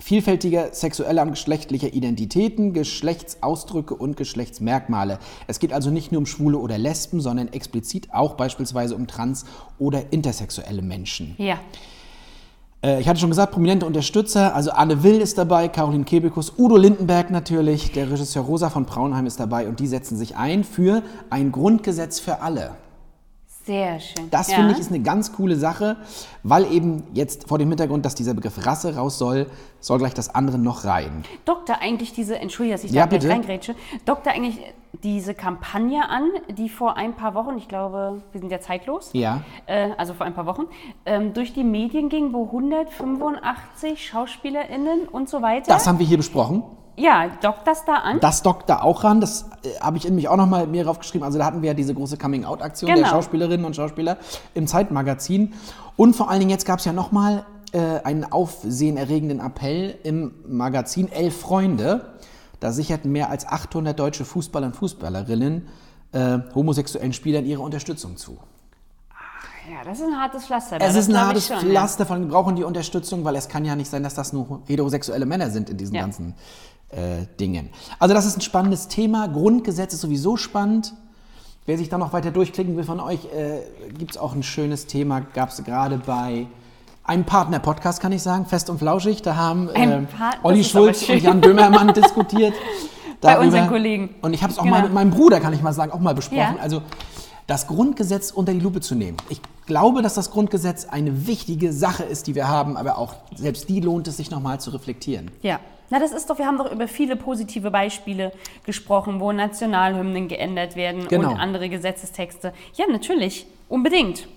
vielfältiger 0.00 0.72
sexueller 0.72 1.22
und 1.22 1.30
geschlechtlicher 1.30 1.92
Identitäten, 1.92 2.72
Geschlechtsausdrücke 2.72 3.94
und 3.94 4.16
Geschlechtsmerkmale. 4.16 5.18
Es 5.46 5.58
geht 5.58 5.72
also 5.72 5.90
nicht 5.90 6.12
nur 6.12 6.20
um 6.20 6.26
Schwule 6.26 6.58
oder 6.58 6.78
Lesben, 6.78 7.20
sondern 7.20 7.48
explizit 7.48 8.08
auch 8.12 8.34
beispielsweise 8.34 8.94
um 8.94 9.06
trans- 9.06 9.44
oder 9.78 10.12
intersexuelle 10.12 10.82
Menschen. 10.82 11.34
Ja. 11.38 11.58
Äh, 12.82 13.00
ich 13.00 13.08
hatte 13.08 13.20
schon 13.20 13.30
gesagt, 13.30 13.52
prominente 13.52 13.86
Unterstützer, 13.86 14.54
also 14.54 14.70
Anne 14.70 15.02
Will 15.02 15.20
ist 15.20 15.36
dabei, 15.36 15.68
Caroline 15.68 16.04
Kebekus, 16.04 16.52
Udo 16.56 16.76
Lindenberg 16.76 17.30
natürlich, 17.30 17.92
der 17.92 18.10
Regisseur 18.10 18.44
Rosa 18.44 18.70
von 18.70 18.84
Braunheim 18.84 19.26
ist 19.26 19.40
dabei 19.40 19.68
und 19.68 19.80
die 19.80 19.88
setzen 19.88 20.16
sich 20.16 20.36
ein 20.36 20.64
für 20.64 21.02
ein 21.28 21.50
Grundgesetz 21.50 22.20
für 22.20 22.40
alle. 22.40 22.76
Sehr 23.68 24.00
schön. 24.00 24.30
Das 24.30 24.48
ja. 24.50 24.56
finde 24.56 24.72
ich 24.72 24.78
ist 24.78 24.88
eine 24.90 25.00
ganz 25.00 25.30
coole 25.34 25.54
Sache, 25.54 25.98
weil 26.42 26.72
eben 26.72 27.02
jetzt 27.12 27.46
vor 27.46 27.58
dem 27.58 27.68
Hintergrund, 27.68 28.06
dass 28.06 28.14
dieser 28.14 28.32
Begriff 28.32 28.64
Rasse 28.64 28.96
raus 28.96 29.18
soll, 29.18 29.46
soll 29.78 29.98
gleich 29.98 30.14
das 30.14 30.34
andere 30.34 30.56
noch 30.56 30.86
rein. 30.86 31.22
Dockt 31.44 31.68
da 31.68 31.74
eigentlich 31.74 32.14
diese, 32.14 32.38
entschuldige, 32.38 32.76
dass 32.76 32.84
ich 32.84 32.92
Ja, 32.92 33.02
da 33.02 33.08
gleich 33.10 33.20
bitte. 33.20 33.30
reingrätsche, 33.34 33.74
dockt 34.06 34.26
da 34.26 34.30
eigentlich 34.30 34.58
diese 35.02 35.34
Kampagne 35.34 36.08
an, 36.08 36.30
die 36.56 36.70
vor 36.70 36.96
ein 36.96 37.14
paar 37.14 37.34
Wochen, 37.34 37.58
ich 37.58 37.68
glaube, 37.68 38.22
wir 38.32 38.40
sind 38.40 38.50
ja 38.50 38.58
zeitlos, 38.58 39.10
Ja. 39.12 39.42
äh, 39.66 39.90
also 39.98 40.14
vor 40.14 40.24
ein 40.24 40.32
paar 40.32 40.46
Wochen, 40.46 40.62
ähm, 41.04 41.34
durch 41.34 41.52
die 41.52 41.62
Medien 41.62 42.08
ging, 42.08 42.32
wo 42.32 42.46
185 42.46 44.02
SchauspielerInnen 44.06 45.08
und 45.08 45.28
so 45.28 45.42
weiter. 45.42 45.66
Das 45.70 45.86
haben 45.86 45.98
wir 45.98 46.06
hier 46.06 46.16
besprochen. 46.16 46.62
Ja, 46.98 47.28
dockt 47.42 47.66
das 47.66 47.84
da 47.84 47.94
an? 47.94 48.20
Das 48.20 48.42
dockt 48.42 48.68
da 48.68 48.80
auch 48.82 49.04
ran. 49.04 49.20
Das 49.20 49.46
äh, 49.62 49.78
habe 49.80 49.96
ich 49.96 50.06
in 50.06 50.14
mich 50.14 50.28
auch 50.28 50.36
noch 50.36 50.46
mal 50.46 50.66
mir 50.66 50.84
draufgeschrieben. 50.84 51.24
Also 51.24 51.38
da 51.38 51.44
hatten 51.46 51.62
wir 51.62 51.68
ja 51.68 51.74
diese 51.74 51.94
große 51.94 52.16
Coming-out-Aktion 52.18 52.88
der 52.88 52.96
Genau. 52.96 53.08
Schauspielerinnen 53.08 53.64
und 53.64 53.76
Schauspieler 53.76 54.18
im 54.54 54.66
Zeitmagazin. 54.66 55.54
Und 55.96 56.14
vor 56.16 56.28
allen 56.30 56.40
Dingen 56.40 56.50
jetzt 56.50 56.66
gab 56.66 56.78
es 56.80 56.84
ja 56.84 56.92
noch 56.92 57.12
mal 57.12 57.44
äh, 57.72 57.78
einen 58.04 58.24
aufsehenerregenden 58.24 59.40
Appell 59.40 59.96
im 60.02 60.32
Magazin 60.46 61.10
Elf 61.10 61.40
Freunde. 61.40 62.14
Da 62.60 62.72
sicherten 62.72 63.12
mehr 63.12 63.30
als 63.30 63.46
800 63.46 63.98
deutsche 63.98 64.24
Fußballer 64.24 64.66
und 64.68 64.76
Fußballerinnen 64.76 65.68
äh, 66.12 66.38
homosexuellen 66.54 67.12
Spielern 67.12 67.44
ihre 67.46 67.62
Unterstützung 67.62 68.16
zu. 68.16 68.38
ja, 69.70 69.84
das 69.84 70.00
ist 70.00 70.06
ein 70.06 70.18
hartes 70.18 70.46
Pflaster. 70.46 70.76
Es 70.80 70.94
das 70.94 70.96
ist 70.96 71.10
ein 71.10 71.20
hartes 71.20 71.46
schon, 71.46 71.58
Pflaster, 71.58 72.06
von 72.06 72.16
allem 72.16 72.28
brauchen 72.28 72.56
die 72.56 72.64
Unterstützung, 72.64 73.24
weil 73.24 73.36
es 73.36 73.48
kann 73.48 73.64
ja 73.64 73.76
nicht 73.76 73.90
sein, 73.90 74.02
dass 74.02 74.14
das 74.14 74.32
nur 74.32 74.62
heterosexuelle 74.66 75.26
Männer 75.26 75.50
sind 75.50 75.68
in 75.70 75.76
diesen 75.76 75.94
Ja. 75.94 76.00
ganzen 76.02 76.34
äh, 76.90 77.26
Dingen. 77.38 77.70
Also 77.98 78.14
das 78.14 78.24
ist 78.26 78.36
ein 78.38 78.40
spannendes 78.40 78.88
Thema. 78.88 79.26
Grundgesetz 79.28 79.92
ist 79.94 80.00
sowieso 80.00 80.36
spannend. 80.36 80.94
Wer 81.66 81.76
sich 81.76 81.88
da 81.90 81.98
noch 81.98 82.12
weiter 82.14 82.30
durchklicken 82.30 82.76
will 82.76 82.84
von 82.84 82.98
euch, 83.00 83.26
äh, 83.26 83.60
gibt 83.98 84.12
es 84.12 84.16
auch 84.16 84.34
ein 84.34 84.42
schönes 84.42 84.86
Thema, 84.86 85.20
gab 85.20 85.50
es 85.50 85.62
gerade 85.64 85.98
bei 85.98 86.46
einem 87.04 87.24
Partner-Podcast, 87.24 88.00
kann 88.00 88.12
ich 88.12 88.22
sagen, 88.22 88.46
Fest 88.46 88.70
und 88.70 88.78
Flauschig. 88.78 89.20
Da 89.22 89.36
haben 89.36 89.66
Part- 89.68 90.38
Olli 90.44 90.64
Schulz 90.64 91.08
und 91.08 91.22
Jan 91.22 91.40
Böhmermann 91.40 91.92
diskutiert. 91.92 92.54
Bei 93.20 93.32
darüber. 93.32 93.46
unseren 93.46 93.68
Kollegen. 93.68 94.14
Und 94.22 94.32
ich 94.32 94.42
habe 94.44 94.52
es 94.52 94.58
auch 94.60 94.62
Genau. 94.62 94.76
mal 94.76 94.82
mit 94.84 94.94
meinem 94.94 95.10
Bruder, 95.10 95.40
kann 95.40 95.52
ich 95.52 95.60
mal 95.60 95.72
sagen, 95.72 95.90
auch 95.90 95.98
mal 95.98 96.14
besprochen. 96.14 96.38
Ja. 96.38 96.56
Also 96.60 96.82
das 97.48 97.66
Grundgesetz 97.66 98.30
unter 98.30 98.52
die 98.52 98.60
Lupe 98.60 98.80
zu 98.80 98.94
nehmen. 98.94 99.16
Ich 99.30 99.40
glaube, 99.66 100.02
dass 100.02 100.14
das 100.14 100.30
Grundgesetz 100.30 100.84
eine 100.84 101.26
wichtige 101.26 101.72
Sache 101.72 102.04
ist, 102.04 102.26
die 102.28 102.34
wir 102.36 102.46
haben, 102.46 102.76
aber 102.76 102.98
auch 102.98 103.14
selbst 103.34 103.68
die 103.70 103.80
lohnt 103.80 104.06
es 104.06 104.18
sich 104.18 104.30
nochmal 104.30 104.60
zu 104.60 104.70
reflektieren. 104.70 105.30
Ja. 105.42 105.58
Na, 105.90 105.98
das 105.98 106.12
ist 106.12 106.28
doch, 106.28 106.36
wir 106.36 106.44
haben 106.46 106.58
doch 106.58 106.70
über 106.70 106.86
viele 106.86 107.16
positive 107.16 107.70
Beispiele 107.70 108.32
gesprochen, 108.66 109.18
wo 109.20 109.32
Nationalhymnen 109.32 110.28
geändert 110.28 110.76
werden 110.76 111.08
Genau. 111.08 111.30
und 111.30 111.38
andere 111.40 111.70
Gesetzestexte. 111.70 112.52
Ja, 112.74 112.84
natürlich. 112.90 113.46
Unbedingt. 113.70 114.28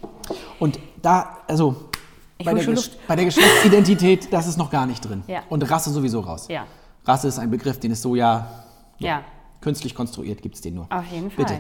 Und 0.60 0.80
da, 1.02 1.40
also 1.50 1.76
bei 2.44 2.54
der, 2.54 2.76
bei 3.08 3.16
der 3.18 3.26
Geschlechtsidentität, 3.26 4.32
das 4.32 4.48
ist 4.48 4.58
noch 4.58 4.72
gar 4.72 4.86
nicht 4.86 5.02
drin. 5.08 5.24
Ja. 5.28 5.42
Und 5.50 5.70
Rasse 5.70 5.90
sowieso 5.90 6.22
raus. 6.22 6.48
Ja. 6.48 6.66
Rasse 7.06 7.28
ist 7.28 7.38
ein 7.40 7.52
Begriff, 7.52 7.78
den 7.78 7.92
es 7.92 8.02
so 8.02 8.16
ja, 8.16 8.48
Ja. 9.00 9.22
künstlich 9.60 9.94
konstruiert, 9.94 10.42
gibt 10.42 10.56
es 10.56 10.62
den 10.62 10.76
nur. 10.76 10.88
Auf 10.90 11.06
jeden 11.12 11.30
Fall. 11.30 11.44
Bitte. 11.46 11.60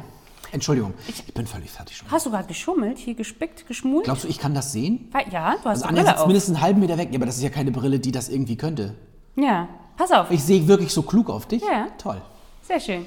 Entschuldigung, 0.52 0.94
ich 1.08 1.34
bin 1.34 1.48
völlig 1.48 1.72
fertig 1.72 1.98
schon. 1.98 2.12
Hast 2.12 2.26
du 2.26 2.30
gerade 2.32 2.48
geschummelt, 2.48 2.98
hier 2.98 3.14
gespickt, 3.14 3.68
geschmult? 3.68 4.04
Glaubst 4.06 4.26
du, 4.26 4.28
ich 4.28 4.38
kann 4.40 4.54
das 4.54 4.72
sehen? 4.72 5.10
Ja, 5.32 5.52
du 5.52 5.58
hast 5.70 5.84
Also 5.84 5.86
Anja 5.86 6.02
Brille 6.02 6.08
sitzt 6.08 6.20
auf. 6.22 6.28
mindestens 6.28 6.56
einen 6.56 6.64
halben 6.64 6.80
Meter 6.82 6.98
weg. 6.98 7.10
Ja, 7.12 7.18
aber 7.18 7.26
das 7.26 7.38
ist 7.38 7.44
ja 7.44 7.50
keine 7.50 7.72
Brille, 7.72 8.00
die 8.00 8.12
das 8.12 8.30
irgendwie 8.30 8.58
könnte. 8.58 8.96
Ja, 9.36 9.68
pass 9.96 10.12
auf. 10.12 10.30
Ich 10.30 10.44
sehe 10.44 10.68
wirklich 10.68 10.92
so 10.92 11.04
klug 11.04 11.30
auf 11.30 11.46
dich. 11.46 11.62
Ja. 11.62 11.88
Toll. 11.98 12.22
Sehr 12.64 12.80
schön. 12.80 13.06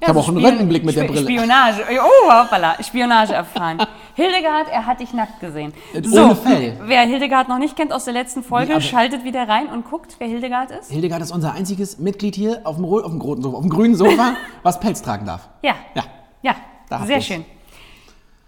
Ich 0.00 0.08
habe 0.08 0.18
auch 0.18 0.28
einen 0.28 0.44
Röntgenblick 0.44 0.84
mit 0.84 0.96
der 0.96 1.04
Brille. 1.04 1.22
Spionage. 1.22 1.82
Oh, 2.00 2.30
hoppala. 2.30 2.76
Spionage 2.82 3.32
erfahren. 3.32 3.78
Hildegard, 4.14 4.68
er 4.70 4.86
hat 4.86 5.00
dich 5.00 5.12
nackt 5.14 5.40
gesehen. 5.40 5.72
Ohne 5.94 6.36
Fell. 6.36 6.78
wer 6.84 7.00
Hildegard 7.02 7.48
noch 7.48 7.58
nicht 7.58 7.74
kennt 7.74 7.92
aus 7.92 8.04
der 8.04 8.12
letzten 8.12 8.42
Folge, 8.44 8.74
Nee, 8.74 8.80
schaltet 8.80 9.24
wieder 9.24 9.48
rein 9.48 9.66
und 9.68 9.88
guckt, 9.88 10.16
wer 10.18 10.28
Hildegard 10.28 10.70
ist. 10.72 10.90
Hildegard 10.90 11.22
ist 11.22 11.32
unser 11.32 11.52
einziges 11.54 11.98
Mitglied 11.98 12.34
hier 12.36 12.60
auf 12.64 12.76
dem, 12.76 12.84
auf 12.84 13.02
dem, 13.10 13.20
roten 13.20 13.42
Sofa, 13.42 13.56
auf 13.56 13.62
dem 13.62 13.70
grünen 13.70 13.94
Sofa, 13.96 14.34
was 14.62 14.78
Pelz 14.78 15.02
tragen 15.02 15.26
darf. 15.26 15.48
Ja. 15.62 15.74
Ja. 15.94 16.04
Ja, 16.42 16.54
Da 16.88 17.04
sehr 17.06 17.20
schön. 17.20 17.44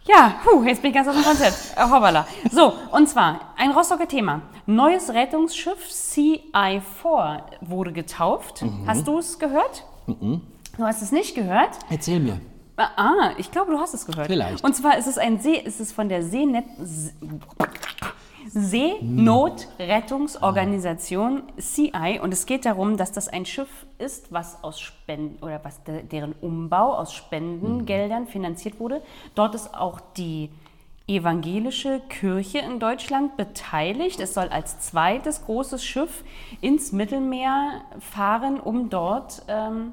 Ja, 0.05 0.35
puh, 0.45 0.63
jetzt 0.63 0.83
bin 0.83 0.91
ich 0.91 0.95
ganz 0.95 1.09
aus 1.09 1.15
dem 1.17 1.25
Konzept. 1.25 1.57
Äh, 1.77 1.83
hoppala. 1.83 2.27
So, 2.53 2.75
und 2.93 3.09
zwar 3.09 3.41
ein 3.57 3.73
Rostocker 3.73 4.07
Thema. 4.07 4.43
Neues 4.67 5.11
Rettungsschiff 5.13 5.79
CI4 5.89 7.41
wurde 7.61 7.93
getauft. 7.93 8.63
Mhm. 8.63 8.85
Hast 8.87 9.07
du 9.09 9.19
es 9.19 9.39
gehört? 9.39 9.85
Du 10.07 10.85
hast 10.85 11.03
es 11.03 11.11
nicht 11.11 11.35
gehört? 11.35 11.71
Erzähl 11.91 12.21
mir. 12.21 12.41
Ah, 12.77 13.31
ich 13.39 13.51
glaube, 13.51 13.73
du 13.73 13.81
hast 13.81 13.95
es 13.95 14.05
gehört. 14.07 14.27
Vielleicht. 14.27 14.63
Und 14.63 14.77
zwar 14.77 14.97
ist 14.99 15.07
es 15.07 15.19
ein 15.19 15.41
See, 15.41 15.55
ist 15.57 15.81
es 15.81 15.93
von 15.93 16.09
der 16.09 16.23
Seenet 16.23 16.67
See- 16.79 17.13
Seenotrettungsorganisation 18.49 21.43
CI 21.59 22.21
und 22.23 22.33
es 22.33 22.47
geht 22.47 22.65
darum, 22.65 22.97
dass 22.97 23.13
das 23.13 23.29
ein 23.29 23.45
Schiff 23.47 23.87
ist, 23.99 24.33
was 24.33 24.63
aus 24.63 24.81
Spenden 24.81 25.43
oder 25.43 25.61
was 25.65 25.83
de, 25.85 26.03
deren 26.03 26.35
Umbau 26.41 26.95
aus 26.95 27.13
Spendengeldern 27.13 28.27
finanziert 28.27 28.81
wurde. 28.81 29.03
Dort 29.35 29.55
ist 29.55 29.75
auch 29.75 30.01
die 30.17 30.49
evangelische 31.09 32.01
Kirche 32.09 32.59
in 32.59 32.81
Deutschland 32.81 33.37
beteiligt. 33.37 34.21
Es 34.21 34.35
soll 34.35 34.49
als 34.49 34.81
zweites 34.81 35.45
großes 35.45 35.85
Schiff 35.85 36.25
ins 36.61 36.93
Mittelmeer 36.93 37.83
fahren, 38.01 38.61
um 38.61 38.91
dort 38.91 39.43
ähm, 39.49 39.93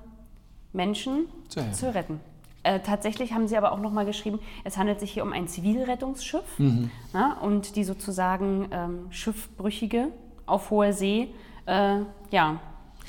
Menschen 0.71 1.27
Zu 1.49 1.71
zu 1.71 1.93
retten. 1.93 2.19
Äh, 2.63 2.79
tatsächlich 2.79 3.33
haben 3.33 3.47
sie 3.47 3.57
aber 3.57 3.71
auch 3.73 3.79
nochmal 3.79 4.05
geschrieben, 4.05 4.39
es 4.63 4.77
handelt 4.77 4.99
sich 4.99 5.11
hier 5.11 5.23
um 5.23 5.33
ein 5.33 5.47
Zivilrettungsschiff 5.47 6.43
Mhm. 6.57 6.89
ja, 7.13 7.37
und 7.41 7.75
die 7.75 7.83
sozusagen 7.83 8.67
ähm, 8.71 8.99
Schiffbrüchige 9.09 10.07
auf 10.45 10.69
hoher 10.69 10.93
See 10.93 11.29
äh, 11.65 11.99
ja, 12.31 12.59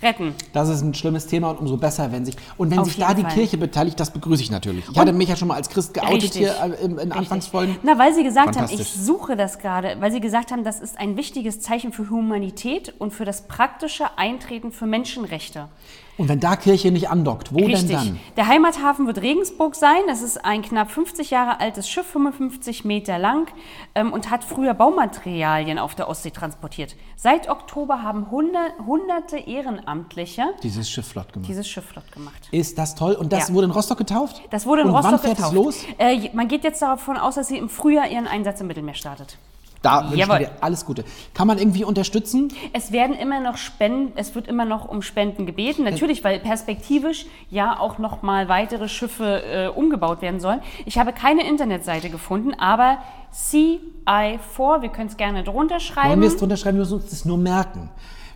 retten. 0.02 0.34
Das 0.52 0.68
ist 0.68 0.82
ein 0.82 0.94
schlimmes 0.94 1.26
Thema 1.26 1.50
und 1.50 1.58
umso 1.58 1.76
besser, 1.76 2.10
wenn 2.12 2.24
sich. 2.24 2.36
Und 2.56 2.70
wenn 2.70 2.78
Auf 2.80 2.86
sich 2.86 2.98
da 2.98 3.14
die 3.14 3.22
Fall. 3.22 3.32
Kirche 3.32 3.56
beteiligt, 3.56 3.98
das 3.98 4.12
begrüße 4.12 4.42
ich 4.42 4.50
natürlich. 4.50 4.88
Ich 4.90 4.98
hatte 4.98 5.12
mich 5.12 5.28
ja 5.28 5.36
schon 5.36 5.48
mal 5.48 5.54
als 5.54 5.68
Christ 5.68 5.94
geoutet 5.94 6.22
Richtig. 6.22 6.40
hier 6.42 6.54
äh, 6.62 6.84
in, 6.84 6.98
in 6.98 7.12
Anfangsfolgen. 7.12 7.76
Na, 7.82 7.98
weil 7.98 8.12
sie 8.14 8.22
gesagt 8.22 8.56
haben, 8.56 8.68
ich 8.72 8.86
suche 8.92 9.36
das 9.36 9.58
gerade, 9.58 9.96
weil 10.00 10.12
sie 10.12 10.20
gesagt 10.20 10.52
haben, 10.52 10.64
das 10.64 10.80
ist 10.80 10.98
ein 10.98 11.16
wichtiges 11.16 11.60
Zeichen 11.60 11.92
für 11.92 12.10
Humanität 12.10 12.94
und 12.98 13.12
für 13.12 13.24
das 13.24 13.46
praktische 13.46 14.18
Eintreten 14.18 14.72
für 14.72 14.86
Menschenrechte. 14.86 15.68
Und 16.16 16.28
wenn 16.28 16.38
da 16.38 16.54
Kirche 16.54 16.92
nicht 16.92 17.10
andockt, 17.10 17.52
wo 17.52 17.58
denn 17.58 17.70
Richtig. 17.70 17.96
dann? 17.96 18.20
Der 18.36 18.46
Heimathafen 18.46 19.06
wird 19.08 19.20
Regensburg 19.20 19.74
sein. 19.74 19.98
Das 20.06 20.22
ist 20.22 20.44
ein 20.44 20.62
knapp 20.62 20.90
50 20.92 21.30
Jahre 21.30 21.58
altes 21.60 21.88
Schiff, 21.88 22.06
55 22.06 22.84
Meter 22.84 23.18
lang 23.18 23.48
ähm, 23.96 24.12
und 24.12 24.30
hat 24.30 24.44
früher 24.44 24.74
Baumaterialien 24.74 25.78
auf 25.78 25.94
der 25.96 26.08
Ostsee 26.08 26.30
transportiert. 26.30 26.94
Seit 27.16 27.48
Oktober 27.50 28.02
haben 28.02 28.30
hundert, 28.30 28.72
hunderte 28.86 29.38
Ehrenamtliche 29.38 30.44
Dieses 30.62 30.88
Schiff 30.88 31.08
flott 31.08 31.32
gemacht. 31.32 31.48
dieses 31.48 31.68
Schiff 31.68 31.84
flott 31.86 32.10
gemacht. 32.12 32.48
Ist 32.52 32.78
das 32.78 32.94
toll? 32.94 33.14
Und 33.14 33.32
das 33.32 33.48
Ja. 33.48 33.54
wurde 33.54 33.64
in 33.66 33.70
Rostock 33.72 33.98
getauft? 33.98 34.40
Das 34.50 34.66
wurde 34.66 34.82
in 34.82 34.88
Und 34.88 34.94
Rostock 34.94 35.12
wann 35.14 35.18
fährt 35.20 35.36
getauft. 35.36 35.52
es 35.56 35.56
los? 35.56 35.84
Äh, 35.98 36.30
man 36.32 36.46
geht 36.48 36.62
jetzt 36.64 36.80
davon 36.80 37.16
aus, 37.16 37.34
dass 37.34 37.48
sie 37.48 37.58
im 37.58 37.68
Frühjahr 37.68 38.08
ihren 38.08 38.26
Einsatz 38.28 38.60
im 38.60 38.68
Mittelmeer 38.68 38.94
startet. 38.94 39.36
Da 39.84 40.10
wünsche 40.10 40.22
ich 40.22 40.38
dir 40.38 40.50
alles 40.62 40.86
Gute. 40.86 41.04
Kann 41.34 41.46
man 41.46 41.58
irgendwie 41.58 41.84
unterstützen? 41.84 42.50
Es 42.72 42.90
werden 42.90 43.14
immer 43.14 43.40
noch 43.40 43.58
Spenden, 43.58 44.12
es 44.16 44.34
wird 44.34 44.48
immer 44.48 44.64
noch 44.64 44.88
um 44.88 45.02
Spenden 45.02 45.44
gebeten, 45.44 45.84
natürlich, 45.84 46.24
weil 46.24 46.40
perspektivisch 46.40 47.26
ja 47.50 47.78
auch 47.78 47.98
noch 47.98 48.22
mal 48.22 48.48
weitere 48.48 48.88
Schiffe 48.88 49.42
äh, 49.42 49.68
umgebaut 49.68 50.22
werden 50.22 50.40
sollen. 50.40 50.60
Ich 50.86 50.96
habe 50.96 51.12
keine 51.12 51.46
Internetseite 51.46 52.08
gefunden, 52.08 52.54
aber 52.54 52.96
CI4, 53.34 54.80
wir 54.80 54.88
können 54.88 55.08
es 55.08 55.18
gerne 55.18 55.44
drunter 55.44 55.74
Wollen 55.74 55.80
schreiben. 55.80 56.20
wir 56.22 56.28
es 56.28 56.38
drunter 56.38 56.56
schreiben? 56.56 56.78
Wir 56.78 56.84
müssen 56.84 56.94
uns 56.94 57.10
das 57.10 57.26
nur 57.26 57.36
merken. 57.36 57.90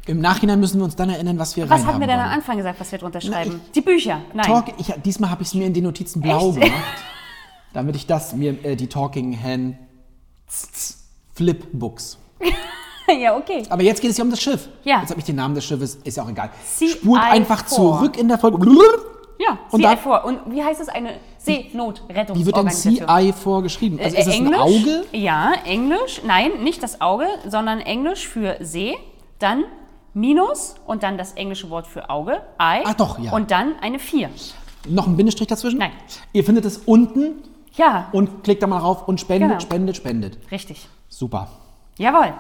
Im 0.07 0.21
Nachhinein 0.21 0.61
müssen 0.61 0.79
wir 0.79 0.85
uns 0.85 0.97
dann 0.97 1.09
erinnern, 1.09 1.39
was 1.39 1.57
wir 1.57 1.69
Was 1.71 1.87
hatten 1.87 2.01
wir 2.01 2.07
denn 2.07 2.19
am. 2.19 2.29
Anfang 2.31 2.59
gesagt, 2.59 2.79
was 2.79 2.93
wir 2.93 2.99
drunter 2.99 3.21
Na, 3.23 3.33
schreiben? 3.33 3.61
Die 3.75 3.81
Bücher. 3.81 4.21
Nein. 4.35 4.45
Talk, 4.45 4.67
ich, 4.77 4.93
diesmal 5.03 5.31
habe 5.31 5.41
ich 5.43 5.49
es 5.49 5.55
mir 5.55 5.67
in 5.67 5.73
den 5.73 5.85
Notizen 5.85 6.21
blau 6.21 6.51
Echt? 6.51 6.61
gemacht, 6.61 7.03
damit 7.73 7.97
ich 7.97 8.07
das 8.07 8.35
mir 8.35 8.63
äh, 8.65 8.77
die 8.77 8.89
Talking 8.89 9.43
Hand 9.43 9.77
Flipbooks. 11.39 12.19
ja, 13.21 13.37
okay. 13.37 13.63
Aber 13.71 13.83
jetzt 13.83 14.01
geht 14.03 14.11
es 14.11 14.17
ja 14.19 14.25
um 14.25 14.31
das 14.31 14.41
Schiff. 14.41 14.69
Ja. 14.85 15.01
Jetzt 15.01 15.11
habe 15.11 15.21
ich 15.21 15.27
den 15.27 15.37
Namen 15.37 15.55
des 15.55 15.65
Schiffes, 15.65 15.95
ist 16.03 16.17
ja 16.17 16.25
auch 16.25 16.29
egal. 16.29 16.51
CI 16.77 16.89
Spult 16.89 17.21
einfach 17.23 17.65
vor. 17.67 17.99
zurück 18.01 18.17
in 18.19 18.27
der 18.29 18.39
Folge. 18.39 18.59
Ja, 19.39 19.57
Und 19.71 19.81
CI 19.81 19.87
da- 19.87 19.97
vor. 19.97 20.25
Und 20.25 20.41
wie 20.51 20.63
heißt 20.65 20.81
es? 20.81 20.89
Eine 20.89 21.11
Wie 21.11 21.15
wird 21.15 21.65
denn 21.65 21.71
Seenotrettungsorganisation. 21.71 23.07
CI 23.09 23.33
vorgeschrieben? 23.33 24.01
Also 24.03 24.17
Äh, 24.17 24.21
ist 24.21 24.27
es 24.27 24.35
ein 24.35 24.47
Englisch? 24.47 24.59
Auge? 24.61 25.05
Ja, 25.13 25.53
Englisch. 25.65 26.21
Nein, 26.27 26.51
nicht 26.65 26.83
das 26.83 27.01
Auge, 27.01 27.27
sondern 27.49 27.81
Englisch 27.81 28.27
für 28.27 28.57
See. 28.61 28.97
Dann 29.39 29.65
Minus 30.15 30.75
und 30.87 31.05
dann 31.05 31.17
das 31.17 31.33
englische 31.35 31.71
Wort 31.71 31.87
für 31.87 32.11
Auge, 32.11 32.41
Eye. 32.59 32.83
Ah, 32.85 32.95
doch, 32.95 33.19
ja. 33.21 33.31
Und 33.33 33.53
dann 33.53 33.75
eine 33.81 34.01
4. 34.01 34.29
Noch 34.89 35.07
ein 35.07 35.17
Bindestrich 35.17 35.47
dazwischen? 35.47 35.79
Nein. 35.79 35.93
Ihr 36.33 36.43
findet 36.43 36.65
es 36.65 36.79
unten 36.79 37.43
Ja, 37.77 38.09
und 38.11 38.43
klickt 38.43 38.63
da 38.63 38.67
mal 38.67 38.79
rauf 38.79 39.07
und 39.07 39.21
spendet, 39.21 39.49
Genau. 39.51 39.61
spendet, 39.61 39.97
spendet. 39.97 40.39
richtig. 40.51 40.89
Super. 41.19 41.49
Jawohl. 41.97 42.33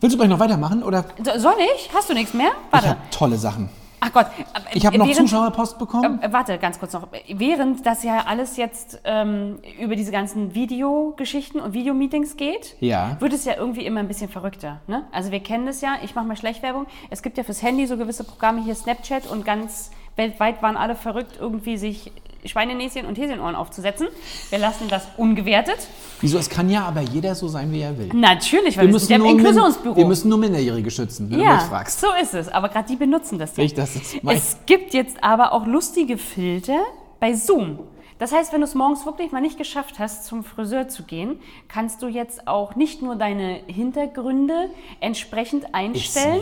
Willst 0.00 0.14
du 0.14 0.18
gleich 0.18 0.28
noch 0.28 0.40
weitermachen 0.40 0.82
oder? 0.82 1.04
So, 1.22 1.38
soll 1.38 1.54
ich? 1.76 1.88
Hast 1.94 2.10
du 2.10 2.14
nichts 2.14 2.34
mehr? 2.34 2.48
Ich 2.66 2.72
Warte. 2.72 2.88
habe 2.88 2.98
tolle 3.12 3.36
Sachen. 3.36 3.68
Ach 4.00 4.12
Gott. 4.12 4.26
Ich 4.74 4.84
habe 4.84 4.98
noch 4.98 5.06
Während- 5.06 5.28
Zuschauerpost 5.28 5.78
bekommen. 5.78 6.20
Äh, 6.20 6.32
warte, 6.32 6.58
ganz 6.58 6.80
kurz 6.80 6.94
noch. 6.94 7.06
Während 7.28 7.86
das 7.86 8.02
ja 8.02 8.24
alles 8.26 8.56
jetzt 8.56 9.00
ähm, 9.04 9.60
über 9.80 9.94
diese 9.94 10.10
ganzen 10.10 10.52
Videogeschichten 10.52 11.60
und 11.60 11.74
Videomeetings 11.74 12.36
geht, 12.36 12.74
Ja. 12.80 13.16
wird 13.20 13.32
es 13.32 13.44
ja 13.44 13.54
irgendwie 13.56 13.86
immer 13.86 14.00
ein 14.00 14.08
bisschen 14.08 14.28
verrückter. 14.28 14.80
Ne? 14.88 15.04
Also 15.12 15.30
wir 15.30 15.40
kennen 15.40 15.66
das 15.66 15.80
ja, 15.80 15.94
ich 16.02 16.16
mache 16.16 16.26
mal 16.26 16.36
Schleichwerbung. 16.36 16.86
Es 17.10 17.22
gibt 17.22 17.38
ja 17.38 17.44
fürs 17.44 17.62
Handy 17.62 17.86
so 17.86 17.96
gewisse 17.96 18.24
Programme, 18.24 18.64
hier 18.64 18.74
Snapchat 18.74 19.28
und 19.28 19.44
ganz 19.44 19.92
weltweit 20.16 20.60
waren 20.60 20.76
alle 20.76 20.96
verrückt, 20.96 21.36
irgendwie 21.40 21.76
sich 21.76 22.10
Schweinenäschen 22.44 23.04
und 23.06 23.18
Häschenohren 23.18 23.54
aufzusetzen. 23.54 24.08
Wir 24.50 24.58
lassen 24.58 24.88
das 24.88 25.06
ungewertet. 25.16 25.76
Wieso? 26.20 26.38
Es 26.38 26.48
kann 26.48 26.70
ja 26.70 26.84
aber 26.84 27.00
jeder 27.00 27.34
so 27.34 27.48
sein, 27.48 27.72
wie 27.72 27.80
er 27.80 27.96
will. 27.98 28.10
Natürlich, 28.14 28.76
weil 28.78 28.88
wir, 28.88 28.98
sind 28.98 29.10
ja 29.10 29.16
im 29.16 29.24
Inklusionsbüro. 29.38 29.96
wir 29.96 30.06
müssen 30.06 30.28
nur 30.28 30.38
Minderjährige 30.38 30.90
schützen, 30.90 31.30
wenn 31.30 31.38
du 31.38 31.44
ja, 31.44 31.54
mich 31.56 31.64
fragst. 31.64 32.00
so 32.00 32.06
ist 32.20 32.34
es. 32.34 32.48
Aber 32.48 32.68
gerade 32.68 32.88
die 32.88 32.96
benutzen 32.96 33.38
das 33.38 33.56
ja. 33.56 33.64
Ich, 33.64 33.74
das 33.74 33.96
ist 33.96 34.22
mein- 34.22 34.36
Es 34.36 34.56
gibt 34.66 34.94
jetzt 34.94 35.22
aber 35.22 35.52
auch 35.52 35.66
lustige 35.66 36.16
Filter 36.18 36.80
bei 37.20 37.34
Zoom. 37.34 37.80
Das 38.18 38.32
heißt, 38.32 38.52
wenn 38.52 38.60
du 38.60 38.66
es 38.66 38.74
morgens 38.74 39.06
wirklich 39.06 39.30
mal 39.30 39.40
nicht 39.40 39.58
geschafft 39.58 39.98
hast, 40.00 40.24
zum 40.24 40.42
Friseur 40.42 40.88
zu 40.88 41.04
gehen, 41.04 41.40
kannst 41.68 42.02
du 42.02 42.08
jetzt 42.08 42.48
auch 42.48 42.74
nicht 42.74 43.00
nur 43.00 43.14
deine 43.14 43.60
Hintergründe 43.66 44.70
entsprechend 45.00 45.74
einstellen, 45.74 46.40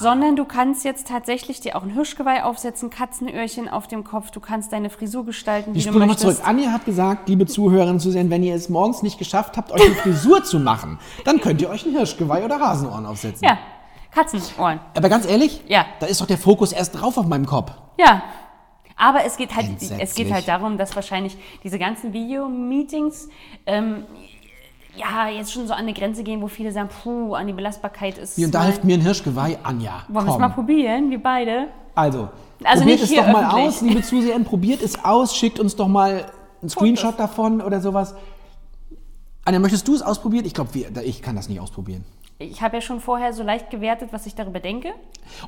sondern 0.00 0.34
du 0.36 0.44
kannst 0.44 0.84
jetzt 0.84 1.06
tatsächlich 1.08 1.60
dir 1.60 1.76
auch 1.76 1.82
ein 1.84 1.90
Hirschgeweih 1.90 2.42
aufsetzen, 2.44 2.90
Katzenöhrchen 2.90 3.68
auf 3.68 3.86
dem 3.86 4.02
Kopf, 4.04 4.30
du 4.32 4.40
kannst 4.40 4.72
deine 4.72 4.90
Frisur 4.90 5.24
gestalten, 5.24 5.74
wie 5.74 5.78
Ich 5.78 5.86
du 5.86 5.92
möchtest. 5.98 6.20
zurück. 6.22 6.38
Anja 6.44 6.72
hat 6.72 6.84
gesagt, 6.84 7.28
liebe 7.28 7.46
Zuhörerinnen 7.46 7.94
und 7.94 8.00
Zuseher, 8.00 8.28
wenn 8.28 8.42
ihr 8.42 8.54
es 8.54 8.68
morgens 8.68 9.02
nicht 9.02 9.18
geschafft 9.18 9.56
habt, 9.56 9.70
euch 9.72 9.80
eine 9.84 9.94
Frisur 9.94 10.42
zu 10.42 10.58
machen, 10.58 10.98
dann 11.24 11.40
könnt 11.40 11.62
ihr 11.62 11.70
euch 11.70 11.86
ein 11.86 11.92
Hirschgeweih 11.92 12.44
oder 12.44 12.60
Rasenohren 12.60 13.06
aufsetzen. 13.06 13.46
Ja, 13.46 13.58
Katzenohren. 14.10 14.80
Aber 14.96 15.08
ganz 15.08 15.26
ehrlich, 15.26 15.62
Ja. 15.68 15.86
da 16.00 16.06
ist 16.06 16.20
doch 16.20 16.26
der 16.26 16.38
Fokus 16.38 16.72
erst 16.72 17.00
drauf 17.00 17.16
auf 17.16 17.26
meinem 17.26 17.46
Kopf. 17.46 17.72
Ja. 17.98 18.22
Aber 18.96 19.24
es 19.24 19.36
geht 19.36 19.54
halt, 19.54 19.68
es 19.98 20.14
geht 20.14 20.32
halt 20.32 20.46
darum, 20.48 20.76
dass 20.78 20.94
wahrscheinlich 20.94 21.36
diese 21.64 21.78
ganzen 21.78 22.12
Videomeetings 22.12 23.28
ähm, 23.66 24.04
ja 24.96 25.28
jetzt 25.28 25.52
schon 25.52 25.66
so 25.66 25.72
an 25.72 25.80
eine 25.80 25.92
Grenze 25.94 26.22
gehen, 26.22 26.42
wo 26.42 26.48
viele 26.48 26.70
sagen, 26.72 26.88
puh, 27.02 27.34
an 27.34 27.46
die 27.46 27.52
Belastbarkeit 27.52 28.18
ist. 28.18 28.38
Und 28.38 28.52
da 28.54 28.60
mal- 28.60 28.64
hilft 28.66 28.84
mir 28.84 28.96
ein 28.96 29.00
Hirschgeweih, 29.00 29.58
Anja. 29.62 30.04
Wollen 30.08 30.26
wir 30.26 30.32
es 30.32 30.38
mal 30.38 30.48
probieren, 30.50 31.10
wir 31.10 31.22
beide? 31.22 31.68
Also, 31.94 32.28
Also 32.64 32.82
probiert 32.82 33.02
es 33.02 33.10
doch 33.14 33.26
mal 33.26 33.44
öffentlich. 33.46 33.66
aus, 33.68 33.80
liebe 33.82 34.02
Zuseher, 34.02 34.38
probiert 34.40 34.82
es 34.82 35.04
aus, 35.04 35.34
schickt 35.36 35.58
uns 35.60 35.76
doch 35.76 35.88
mal 35.88 36.26
einen 36.60 36.68
Screenshot 36.70 37.18
davon 37.18 37.60
oder 37.60 37.80
sowas. 37.80 38.14
Anja, 39.44 39.58
möchtest 39.60 39.88
du 39.88 39.94
es 39.94 40.02
ausprobieren? 40.02 40.44
Ich 40.44 40.54
glaube, 40.54 40.70
ich 41.04 41.20
kann 41.22 41.34
das 41.36 41.48
nicht 41.48 41.58
ausprobieren. 41.60 42.04
Ich 42.42 42.60
habe 42.62 42.76
ja 42.76 42.80
schon 42.80 43.00
vorher 43.00 43.32
so 43.32 43.42
leicht 43.42 43.70
gewertet, 43.70 44.08
was 44.12 44.26
ich 44.26 44.34
darüber 44.34 44.60
denke. 44.60 44.90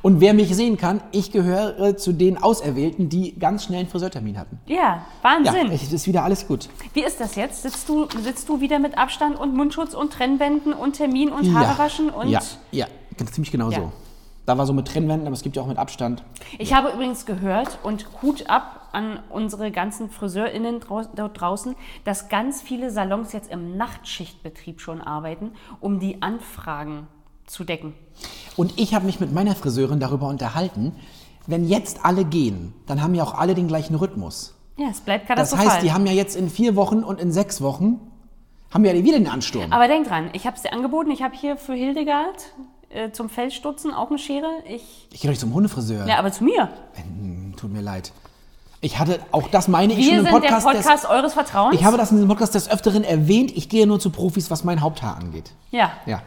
Und 0.01 0.21
wer 0.21 0.33
mich 0.33 0.55
sehen 0.55 0.77
kann, 0.77 1.01
ich 1.11 1.31
gehöre 1.31 1.97
zu 1.97 2.13
den 2.13 2.41
Auserwählten, 2.41 3.09
die 3.09 3.37
ganz 3.37 3.65
schnell 3.65 3.79
einen 3.81 3.89
Friseurtermin 3.89 4.37
hatten. 4.39 4.59
Ja, 4.65 4.75
Ja, 4.75 5.05
Wahnsinn. 5.21 5.71
es 5.71 5.91
ist 5.91 6.07
wieder 6.07 6.23
alles 6.23 6.47
gut. 6.47 6.69
Wie 6.93 7.03
ist 7.03 7.19
das 7.19 7.35
jetzt? 7.35 7.61
Sitzt 7.63 7.87
du, 7.89 8.07
sitzt 8.21 8.47
du 8.49 8.61
wieder 8.61 8.79
mit 8.79 8.97
Abstand 8.97 9.37
und 9.39 9.55
Mundschutz 9.55 9.93
und 9.93 10.13
Trennwänden 10.13 10.73
und 10.73 10.93
Termin 10.93 11.29
und 11.31 11.53
Haare 11.53 11.73
ja. 11.73 11.77
waschen 11.77 12.09
und 12.09 12.29
Ja, 12.29 12.39
ja, 12.71 12.87
ganz 13.17 13.31
ziemlich 13.33 13.51
genau 13.51 13.69
Ja. 13.69 13.77
so. 13.79 13.91
Da 14.45 14.57
war 14.57 14.65
so 14.67 14.73
mit 14.73 14.87
Trennwänden, 14.87 15.25
aber 15.27 15.33
es 15.33 15.41
gibt 15.41 15.55
ja 15.55 15.63
auch 15.63 15.67
mit 15.67 15.79
Abstand. 15.79 16.21
Ich 16.59 16.71
habe 16.73 16.89
übrigens 16.89 17.25
gehört 17.25 17.79
und 17.81 18.05
Hut 18.21 18.47
ab 18.47 18.84
an 18.95 19.19
unsere 19.29 19.69
ganzen 19.71 20.09
FriseurInnen 20.09 20.79
dort 21.15 21.39
draußen, 21.39 21.75
dass 22.05 22.29
ganz 22.29 22.61
viele 22.63 22.89
Salons 22.89 23.31
jetzt 23.33 23.51
im 23.51 23.77
Nachtschichtbetrieb 23.77 24.81
schon 24.81 25.01
arbeiten, 25.01 25.51
um 25.79 25.99
die 25.99 26.21
Anfragen 26.23 27.07
zu 27.45 27.63
decken. 27.63 27.93
Und 28.55 28.73
ich 28.79 28.95
habe 28.95 29.05
mich 29.05 29.19
mit 29.19 29.31
meiner 29.33 29.53
Friseurin 29.55 29.99
darüber 29.99 30.27
unterhalten, 30.27 30.93
wenn 31.45 31.67
jetzt 31.67 32.03
alle 32.03 32.25
gehen, 32.25 32.73
dann 32.87 33.03
haben 33.03 33.13
ja 33.13 33.23
auch 33.23 33.35
alle 33.35 33.53
den 33.53 33.67
gleichen 33.67 33.93
Rhythmus. 33.95 34.55
Ja, 34.77 34.87
es 34.89 35.01
bleibt 35.01 35.29
Das 35.29 35.35
katastrophal. 35.51 35.67
heißt, 35.75 35.83
die 35.83 35.91
haben 35.93 36.05
ja 36.07 36.13
jetzt 36.13 36.35
in 36.35 36.49
vier 36.49 36.75
Wochen 36.75 37.03
und 37.03 37.19
in 37.19 37.31
sechs 37.31 37.61
Wochen, 37.61 37.99
haben 38.73 38.83
wir 38.83 38.93
ja 38.95 39.03
wieder 39.03 39.19
den 39.19 39.27
Ansturm. 39.27 39.71
Aber 39.71 39.87
denk 39.87 40.07
dran, 40.07 40.29
ich 40.33 40.47
habe 40.47 40.55
es 40.57 40.63
dir 40.63 40.73
angeboten, 40.73 41.11
ich 41.11 41.21
habe 41.21 41.35
hier 41.35 41.55
für 41.55 41.73
Hildegard 41.73 42.51
äh, 42.89 43.11
zum 43.11 43.29
Fellstutzen 43.29 43.93
auch 43.93 44.09
eine 44.09 44.17
Schere. 44.17 44.49
Ich, 44.67 45.07
Ich 45.13 45.21
gehe 45.21 45.29
doch 45.29 45.33
nicht 45.33 45.39
zum 45.39 45.53
Hundefriseur. 45.53 46.07
ja, 46.07 46.17
aber 46.17 46.31
zu 46.31 46.43
mir. 46.43 46.69
Hm, 46.95 47.53
Tut 47.55 47.71
mir 47.71 47.81
leid. 47.81 48.11
Ich 48.85 48.99
hatte, 48.99 49.19
auch 49.31 49.47
das 49.47 49.67
meine 49.67 49.93
ich 49.93 49.97
Wir 49.99 50.05
schon 50.09 50.17
im 50.19 50.23
sind 50.25 50.31
Podcast. 50.31 50.67
der 50.67 50.71
Podcast 50.73 51.09
eures 51.09 51.33
Vertrauens. 51.33 51.73
des, 51.73 51.79
ich 51.79 51.85
habe 51.85 51.97
das 51.97 52.11
in 52.11 52.17
diesem 52.17 52.29
Podcast 52.29 52.53
des 52.53 52.69
Öfteren 52.69 53.03
erwähnt. 53.03 53.51
Ich 53.57 53.67
gehe 53.67 53.87
nur 53.87 53.99
zu 53.99 54.11
Profis, 54.11 54.51
was 54.51 54.63
mein 54.63 54.81
Haupthaar 54.81 55.17
angeht. 55.17 55.51
ja, 55.71 55.91
Ja. 56.05 56.21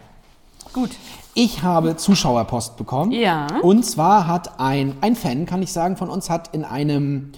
gut. 0.72 0.90
Ich 1.34 1.62
habe 1.62 1.96
Zuschauerpost 1.96 2.76
bekommen. 2.76 3.12
Ja. 3.12 3.46
Und 3.62 3.84
zwar 3.84 4.26
hat 4.26 4.58
ein, 4.58 4.96
ein 5.02 5.14
Fan, 5.14 5.46
kann 5.46 5.62
ich 5.62 5.72
sagen, 5.72 5.96
von 5.96 6.10
uns 6.10 6.30
hat 6.30 6.52
in 6.52 6.64
einem, 6.64 7.30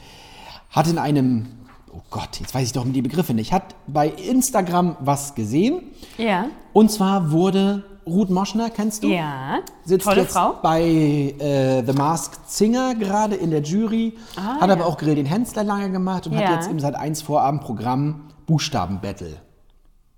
hat 0.71 0.87
in 0.87 0.97
einem, 0.97 1.49
oh 1.93 2.01
Gott, 2.09 2.41
jetzt 2.41 2.55
weiß 2.55 2.69
ich 2.69 2.73
doch 2.73 2.87
die 2.87 3.03
Begriffe 3.03 3.35
nicht, 3.35 3.53
hat 3.53 3.75
bei 3.87 4.09
Instagram 4.09 4.97
was 5.01 5.35
gesehen. 5.35 5.83
Ja, 6.17 6.47
Und 6.73 6.91
zwar 6.91 7.31
wurde 7.31 7.85
Ruth 8.07 8.31
Moschner, 8.31 8.71
kennst 8.71 9.03
du? 9.05 9.09
ja. 9.09 9.59
Sitzt 9.85 10.07
Tolle 10.07 10.23
jetzt 10.23 10.33
Frau. 10.33 10.55
bei 10.63 10.83
äh, 10.83 11.83
The 11.85 11.93
Masked 11.93 12.49
Singer 12.51 12.95
gerade 12.95 13.35
in 13.37 13.51
der 13.51 13.63
Jury, 13.63 14.17
Ah, 14.37 14.57
hat 14.61 14.71
aber 14.71 14.79
ja. 14.83 14.85
auch 14.87 14.97
Grill 14.99 15.15
den 15.15 15.27
Hensler 15.27 15.65
lange 15.65 15.91
gemacht 15.91 16.27
und 16.27 16.33
Ja. 16.35 16.41
hat 16.49 16.51
jetzt 16.57 16.71
im 16.71 16.81
Sat 16.81 16.95
1 16.95 17.23
Vorabendprogramm 17.23 18.29
Buchstabenbattle. 18.47 19.37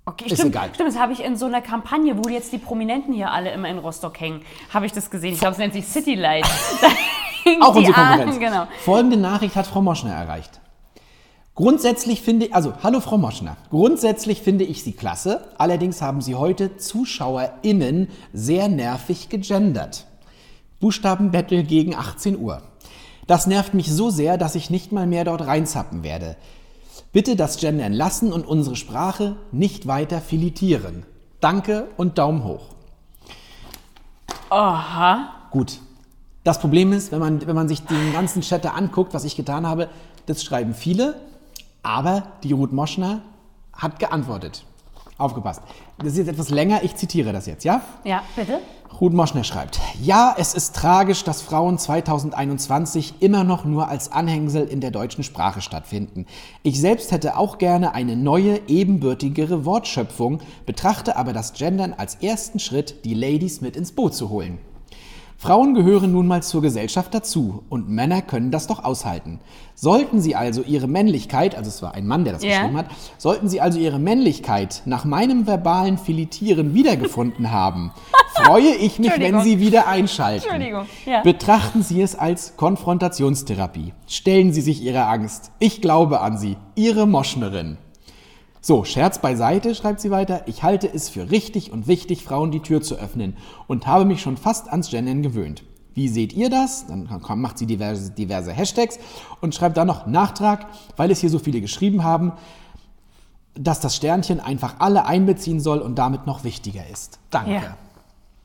Okay, 0.04 0.24
Ist 0.26 0.34
stimmt, 0.38 0.54
egal. 0.56 0.70
stimmt, 0.74 0.88
das 0.88 0.98
habe 0.98 1.12
ich 1.12 1.22
in 1.22 1.36
so 1.36 1.46
einer 1.46 1.60
Kampagne, 1.60 2.16
wo 2.18 2.28
jetzt 2.28 2.52
die 2.52 2.58
Prominenten 2.58 3.14
hier 3.14 3.30
alle 3.30 3.52
immer 3.52 3.68
in 3.68 3.78
Rostock 3.78 4.18
hängen, 4.20 4.42
habe 4.74 4.86
ich 4.86 4.92
das 4.92 5.10
gesehen. 5.10 5.34
Ich 5.34 5.38
glaube, 5.38 5.52
es 5.52 5.58
nennt 5.58 5.74
sich 5.74 5.86
City 5.86 6.14
Light. 6.16 6.44
Auch 7.60 7.74
unsere 7.74 7.92
Konkurrenz. 7.94 8.38
Genau. 8.38 8.66
Folgende 8.84 9.16
Nachricht 9.16 9.54
hat 9.56 9.66
Frau 9.66 9.80
Moschner 9.82 10.12
erreicht. 10.12 10.60
Grundsätzlich 11.54 12.22
finde 12.22 12.46
ich, 12.46 12.54
also 12.54 12.72
hallo 12.82 13.00
Frau 13.00 13.18
Moschner, 13.18 13.58
grundsätzlich 13.68 14.40
finde 14.40 14.64
ich 14.64 14.82
Sie 14.82 14.92
klasse, 14.92 15.48
allerdings 15.58 16.00
haben 16.00 16.22
Sie 16.22 16.34
heute 16.34 16.78
ZuschauerInnen 16.78 18.08
sehr 18.32 18.68
nervig 18.68 19.28
gegendert. 19.28 20.06
Buchstabenbattle 20.80 21.62
gegen 21.62 21.94
18 21.94 22.38
Uhr. 22.38 22.62
Das 23.26 23.46
nervt 23.46 23.74
mich 23.74 23.92
so 23.92 24.08
sehr, 24.08 24.38
dass 24.38 24.54
ich 24.54 24.70
nicht 24.70 24.92
mal 24.92 25.06
mehr 25.06 25.24
dort 25.24 25.46
reinzappen 25.46 26.02
werde. 26.02 26.36
Bitte 27.12 27.36
das 27.36 27.58
Gendern 27.58 27.92
lassen 27.92 28.32
und 28.32 28.46
unsere 28.46 28.74
Sprache 28.74 29.36
nicht 29.52 29.86
weiter 29.86 30.22
filetieren. 30.22 31.04
Danke 31.40 31.88
und 31.98 32.16
Daumen 32.16 32.44
hoch. 32.44 32.68
Aha. 34.48 35.34
Gut. 35.50 35.80
Das 36.44 36.58
Problem 36.58 36.92
ist, 36.94 37.12
wenn 37.12 37.20
man, 37.20 37.46
wenn 37.46 37.54
man 37.54 37.68
sich 37.68 37.82
den 37.82 38.12
ganzen 38.12 38.40
Chat 38.40 38.64
da 38.64 38.70
anguckt, 38.70 39.12
was 39.12 39.24
ich 39.24 39.36
getan 39.36 39.66
habe, 39.66 39.90
das 40.26 40.42
schreiben 40.42 40.74
viele, 40.74 41.14
aber 41.82 42.24
die 42.42 42.52
Ruth 42.52 42.72
Moschner 42.72 43.22
hat 43.72 43.98
geantwortet. 43.98 44.64
Aufgepasst. 45.18 45.62
Das 45.98 46.08
ist 46.08 46.18
jetzt 46.18 46.28
etwas 46.28 46.50
länger, 46.50 46.82
ich 46.82 46.96
zitiere 46.96 47.32
das 47.32 47.46
jetzt, 47.46 47.64
ja? 47.64 47.82
Ja, 48.04 48.22
bitte. 48.34 48.60
Ruth 49.00 49.12
Moschner 49.12 49.42
schreibt, 49.42 49.80
ja, 50.00 50.34
es 50.36 50.54
ist 50.54 50.76
tragisch, 50.76 51.24
dass 51.24 51.42
Frauen 51.42 51.78
2021 51.78 53.14
immer 53.20 53.42
noch 53.42 53.64
nur 53.64 53.88
als 53.88 54.12
Anhängsel 54.12 54.66
in 54.66 54.80
der 54.80 54.90
deutschen 54.90 55.24
Sprache 55.24 55.60
stattfinden. 55.60 56.26
Ich 56.62 56.80
selbst 56.80 57.10
hätte 57.10 57.36
auch 57.36 57.58
gerne 57.58 57.94
eine 57.94 58.16
neue, 58.16 58.60
ebenbürtigere 58.68 59.64
Wortschöpfung, 59.64 60.40
betrachte 60.66 61.16
aber 61.16 61.32
das 61.32 61.54
Gendern 61.54 61.94
als 61.96 62.16
ersten 62.16 62.58
Schritt, 62.58 63.04
die 63.04 63.14
Ladies 63.14 63.60
mit 63.60 63.76
ins 63.76 63.92
Boot 63.92 64.14
zu 64.14 64.28
holen. 64.28 64.58
Frauen 65.42 65.74
gehören 65.74 66.12
nun 66.12 66.28
mal 66.28 66.40
zur 66.40 66.62
Gesellschaft 66.62 67.12
dazu 67.12 67.64
und 67.68 67.88
Männer 67.88 68.22
können 68.22 68.52
das 68.52 68.68
doch 68.68 68.84
aushalten. 68.84 69.40
Sollten 69.74 70.20
sie 70.20 70.36
also 70.36 70.62
ihre 70.62 70.86
Männlichkeit, 70.86 71.56
also 71.56 71.68
es 71.68 71.82
war 71.82 71.94
ein 71.94 72.06
Mann, 72.06 72.22
der 72.22 72.34
das 72.34 72.44
Ja. 72.44 72.58
geschrieben 72.58 72.76
hat, 72.76 72.86
sollten 73.18 73.48
sie 73.48 73.60
also 73.60 73.80
ihre 73.80 73.98
Männlichkeit 73.98 74.82
nach 74.84 75.04
meinem 75.04 75.48
verbalen 75.48 75.98
Filetieren 75.98 76.74
wiedergefunden 76.74 77.50
haben, 77.50 77.90
freue 78.36 78.72
ich 78.76 79.00
mich, 79.00 79.10
wenn 79.18 79.40
sie 79.40 79.58
wieder 79.58 79.88
einschalten. 79.88 80.44
Entschuldigung, 80.44 80.86
ja. 81.06 81.22
Betrachten 81.22 81.82
Sie 81.82 82.00
es 82.00 82.14
als 82.14 82.56
Konfrontationstherapie. 82.56 83.94
Stellen 84.06 84.52
Sie 84.52 84.60
sich 84.60 84.80
Ihrer 84.80 85.08
Angst. 85.08 85.50
Ich 85.58 85.82
glaube 85.82 86.20
an 86.20 86.38
Sie. 86.38 86.56
Ihre 86.76 87.08
Moschnerin. 87.08 87.78
So, 88.64 88.84
Scherz 88.84 89.18
beiseite, 89.18 89.74
schreibt 89.74 90.00
sie 90.00 90.12
weiter. 90.12 90.42
Ich 90.46 90.62
halte 90.62 90.86
es 90.86 91.08
für 91.08 91.32
richtig 91.32 91.72
und 91.72 91.88
wichtig, 91.88 92.22
Frauen 92.22 92.52
die 92.52 92.60
Tür 92.60 92.80
zu 92.80 92.94
öffnen 92.94 93.36
und 93.66 93.88
habe 93.88 94.04
mich 94.04 94.22
schon 94.22 94.36
fast 94.36 94.68
ans 94.68 94.88
Gendern 94.88 95.20
gewöhnt. 95.20 95.64
Wie 95.94 96.06
seht 96.06 96.32
ihr 96.32 96.48
das? 96.48 96.86
Dann 96.86 97.08
macht 97.40 97.58
sie 97.58 97.66
diverse, 97.66 98.12
diverse 98.12 98.52
Hashtags 98.52 99.00
und 99.40 99.52
schreibt 99.52 99.76
dann 99.76 99.88
noch 99.88 100.06
Nachtrag, 100.06 100.68
weil 100.96 101.10
es 101.10 101.18
hier 101.18 101.28
so 101.28 101.40
viele 101.40 101.60
geschrieben 101.60 102.04
haben, 102.04 102.34
dass 103.54 103.80
das 103.80 103.96
Sternchen 103.96 104.38
einfach 104.38 104.76
alle 104.78 105.06
einbeziehen 105.06 105.58
soll 105.58 105.80
und 105.80 105.96
damit 105.96 106.28
noch 106.28 106.44
wichtiger 106.44 106.86
ist. 106.86 107.18
Danke. 107.30 107.54
Ja. 107.54 107.76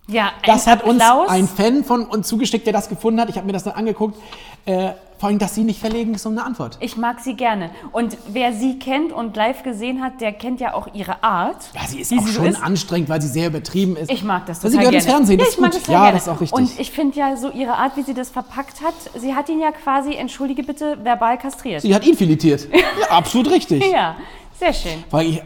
Ja, 0.07 0.31
Das 0.45 0.67
hat 0.67 0.83
uns 0.83 1.01
Applaus. 1.01 1.29
ein 1.29 1.47
Fan 1.47 1.83
von 1.83 2.05
uns 2.05 2.27
zugeschickt, 2.27 2.65
der 2.65 2.73
das 2.73 2.87
gefunden 2.87 3.19
hat. 3.19 3.29
Ich 3.29 3.35
habe 3.35 3.45
mir 3.45 3.53
das 3.53 3.63
dann 3.65 3.73
angeguckt. 3.73 4.17
Äh, 4.65 4.91
vor 5.19 5.29
allem, 5.29 5.39
dass 5.39 5.55
sie 5.55 5.63
nicht 5.63 5.79
verlegen 5.79 6.13
ist 6.13 6.25
um 6.27 6.33
eine 6.33 6.45
Antwort. 6.45 6.77
Ich 6.79 6.95
mag 6.95 7.19
sie 7.19 7.33
gerne. 7.33 7.71
Und 7.91 8.15
wer 8.29 8.53
sie 8.53 8.77
kennt 8.77 9.11
und 9.11 9.35
live 9.35 9.63
gesehen 9.63 10.03
hat, 10.03 10.21
der 10.21 10.31
kennt 10.31 10.59
ja 10.61 10.75
auch 10.75 10.87
ihre 10.93 11.23
Art. 11.23 11.57
Ja, 11.73 11.81
sie 11.87 11.99
ist 12.01 12.13
auch 12.13 12.21
so 12.21 12.31
schon 12.31 12.45
ist. 12.45 12.61
anstrengend, 12.63 13.09
weil 13.09 13.21
sie 13.21 13.27
sehr 13.27 13.47
übertrieben 13.47 13.97
ist. 13.97 14.11
Ich 14.11 14.23
mag 14.23 14.45
das 14.45 14.59
total 14.59 14.71
Sie 14.71 14.77
gehört 14.77 14.91
gerne. 14.91 15.03
ins 15.03 15.11
Fernsehen, 15.11 15.39
ja, 15.39 15.45
das 15.45 15.53
ich 15.53 15.57
ist 15.57 15.61
mag 15.61 15.71
das 15.71 15.87
ja, 15.87 15.93
gerne. 15.99 16.11
das 16.13 16.21
ist 16.23 16.29
auch 16.29 16.39
richtig. 16.41 16.57
Und 16.59 16.79
ich 16.79 16.91
finde 16.91 17.17
ja 17.17 17.35
so 17.35 17.49
ihre 17.49 17.73
Art, 17.73 17.97
wie 17.97 18.03
sie 18.03 18.13
das 18.13 18.29
verpackt 18.29 18.81
hat, 18.81 18.93
sie 19.19 19.33
hat 19.33 19.49
ihn 19.49 19.59
ja 19.59 19.71
quasi, 19.71 20.13
entschuldige 20.13 20.61
bitte, 20.63 21.03
verbal 21.03 21.37
kastriert. 21.39 21.81
sie 21.81 21.93
hat 21.95 22.05
ihn 22.05 22.15
filetiert. 22.15 22.67
ja, 22.71 23.07
absolut 23.17 23.49
richtig. 23.49 23.83
Ja, 23.91 24.15
sehr 24.59 24.73
schön. 24.73 25.03
Weil 25.09 25.27
ich, 25.29 25.41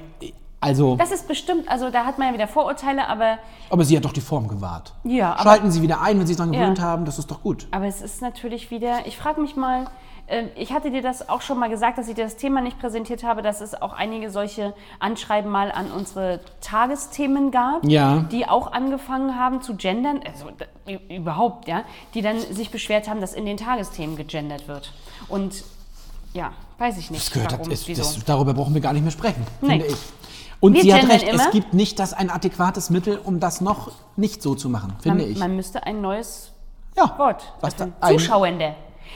also, 0.62 0.96
Das 0.96 1.12
ist 1.12 1.28
bestimmt, 1.28 1.68
also 1.70 1.90
da 1.90 2.06
hat 2.06 2.18
man 2.20 2.28
ja 2.30 2.34
wieder 2.36 2.48
Vorurteile, 2.48 3.08
aber, 3.08 3.40
aber 3.70 3.84
sie 3.84 3.98
hat 3.98 4.06
doch 4.06 4.14
die 4.14 4.22
Form 4.22 4.48
gewahrt. 4.48 4.94
Ja, 5.04 5.34
aber- 5.34 5.44
Schalten 5.44 5.72
Sie 5.72 5.82
wieder 5.82 6.02
ein, 6.02 6.18
wenn 6.20 6.28
Sie 6.28 6.34
sich 6.34 6.38
daran 6.38 6.54
Ja. 6.54 6.62
gewöhnt 6.62 6.80
haben. 6.80 7.04
Das 7.06 7.20
ist 7.20 7.30
doch 7.32 7.42
gut. 7.42 7.68
aber 7.72 7.86
es 7.88 8.02
ist 8.02 8.22
natürlich 8.22 8.72
wieder, 8.72 9.06
ich 9.08 9.18
frage 9.18 9.42
mich 9.42 9.56
mal, 9.56 9.88
äh, 10.28 10.44
ich 10.56 10.72
hatte 10.72 10.92
dir 10.92 11.02
das 11.02 11.28
auch 11.30 11.42
schon 11.42 11.58
mal 11.60 11.68
gesagt, 11.70 11.98
dass 11.98 12.08
ich 12.08 12.14
dir 12.16 12.24
das 12.24 12.38
Thema 12.38 12.62
nicht 12.62 12.80
präsentiert 12.80 13.24
habe, 13.24 13.42
dass 13.42 13.60
es 13.60 13.74
auch 13.82 13.94
einige 13.94 14.30
solche 14.30 14.74
Anschreiben 15.00 15.50
mal 15.52 15.72
an 15.72 15.92
unsere 15.92 16.40
Tagesthemen 16.62 17.50
gab, 17.52 17.84
Ja. 17.84 18.20
die 18.32 18.48
auch 18.48 18.72
angefangen 18.72 19.38
haben 19.40 19.62
zu 19.64 19.76
gendern, 19.76 20.22
also 20.26 20.46
überhaupt, 21.10 21.68
ja, 21.68 21.84
die 22.14 22.22
dann 22.22 22.40
sich 22.40 22.70
beschwert 22.72 23.10
haben, 23.10 23.20
dass 23.20 23.34
in 23.34 23.46
den 23.46 23.58
Tagesthemen 23.58 24.16
gegendert 24.16 24.68
wird. 24.68 24.94
Und 25.28 25.64
ja, 26.34 26.52
weiß 26.78 26.98
ich 26.98 27.12
nicht, 27.12 27.22
Das 27.26 27.32
gehört, 27.34 27.52
warum, 27.54 27.70
das, 27.70 27.86
das, 27.86 28.24
darüber 28.24 28.54
brauchen 28.54 28.74
wir 28.74 28.80
gar 28.82 28.94
nicht 28.94 29.02
mehr 29.04 29.12
sprechen, 29.12 29.46
Nee. 29.62 29.70
finde 29.70 29.86
ich. 29.88 29.96
Und 30.62 30.74
Wir 30.76 30.84
sie 30.84 30.94
hat 30.94 31.10
recht, 31.10 31.28
immer. 31.28 31.44
es 31.44 31.52
gibt 31.52 31.74
nicht 31.74 32.00
das 32.00 32.14
ein 32.14 32.30
adäquates 32.30 32.90
Mittel, 32.90 33.20
um 33.22 33.40
das 33.40 33.60
noch 33.62 33.92
nicht 34.16 34.42
so 34.42 34.56
zu 34.56 34.70
machen, 34.70 34.94
finde 35.02 35.24
man, 35.24 35.32
ich. 35.32 35.38
man 35.40 35.56
müsste 35.56 35.84
ein 35.84 36.02
neues 36.02 36.54
ja. 36.96 37.14
Wort. 37.18 37.54
Was 37.62 37.76
da- 37.76 37.90
Zuschauende. 38.08 38.76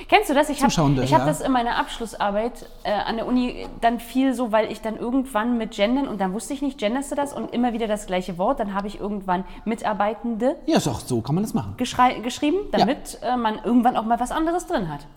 Kennst 0.09 0.29
du 0.29 0.33
das? 0.33 0.49
Ich 0.49 0.61
habe 0.61 0.71
ich 1.03 1.13
hab 1.13 1.21
ja. 1.21 1.25
das 1.25 1.39
in 1.39 1.51
meiner 1.51 1.77
Abschlussarbeit 1.77 2.65
äh, 2.83 2.91
an 2.91 3.15
der 3.15 3.25
Uni 3.27 3.65
dann 3.79 3.99
viel 3.99 4.33
so, 4.33 4.51
weil 4.51 4.69
ich 4.71 4.81
dann 4.81 4.97
irgendwann 4.97 5.57
mit 5.57 5.71
Gendern 5.71 6.07
und 6.07 6.19
dann 6.19 6.33
wusste 6.33 6.53
ich 6.53 6.61
nicht, 6.61 6.77
genderst 6.77 7.11
du 7.11 7.15
das 7.15 7.31
und 7.31 7.53
immer 7.53 7.71
wieder 7.71 7.87
das 7.87 8.05
gleiche 8.05 8.37
Wort. 8.37 8.59
Dann 8.59 8.73
habe 8.73 8.87
ich 8.87 8.99
irgendwann 8.99 9.45
Mitarbeitende 9.63 10.57
Ja, 10.65 10.77
auch 10.77 10.99
so, 10.99 11.21
kann 11.21 11.35
man 11.35 11.43
das 11.43 11.53
machen. 11.53 11.75
geschrieben, 11.77 12.57
damit 12.71 13.19
äh, 13.21 13.37
man 13.37 13.59
irgendwann 13.63 13.95
auch 13.95 14.03
mal 14.03 14.19
was 14.19 14.31
anderes 14.31 14.67
drin 14.67 14.91
hat. 14.91 15.07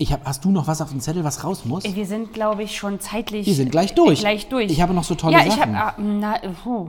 Ich 0.00 0.14
hab, 0.14 0.24
hast 0.24 0.46
du 0.46 0.50
noch 0.50 0.66
was 0.66 0.80
auf 0.80 0.88
dem 0.88 1.00
Zettel, 1.00 1.24
was 1.24 1.44
raus 1.44 1.66
muss? 1.66 1.84
Wir 1.84 2.06
sind, 2.06 2.32
glaube 2.32 2.62
ich, 2.62 2.74
schon 2.74 3.00
zeitlich. 3.00 3.44
Wir 3.46 3.52
sind 3.52 3.70
gleich 3.70 3.94
durch. 3.94 4.20
Äh, 4.20 4.22
gleich 4.22 4.48
durch. 4.48 4.72
Ich 4.72 4.80
habe 4.80 4.94
noch 4.94 5.04
so 5.04 5.14
tolle 5.14 5.34
ja, 5.34 5.44
ich 5.44 5.52
Sachen. 5.52 5.78
Hab, 5.78 5.98
ah, 5.98 6.02
na, 6.02 6.42
äh, 6.42 6.48
puh. 6.48 6.88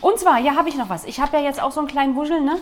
Und 0.00 0.18
zwar, 0.18 0.40
ja, 0.40 0.56
habe 0.56 0.68
ich 0.68 0.74
noch 0.74 0.88
was. 0.88 1.04
Ich 1.04 1.20
habe 1.20 1.36
ja 1.36 1.44
jetzt 1.44 1.62
auch 1.62 1.70
so 1.70 1.78
einen 1.78 1.86
kleinen 1.86 2.16
Wuschel, 2.16 2.40
ne? 2.40 2.56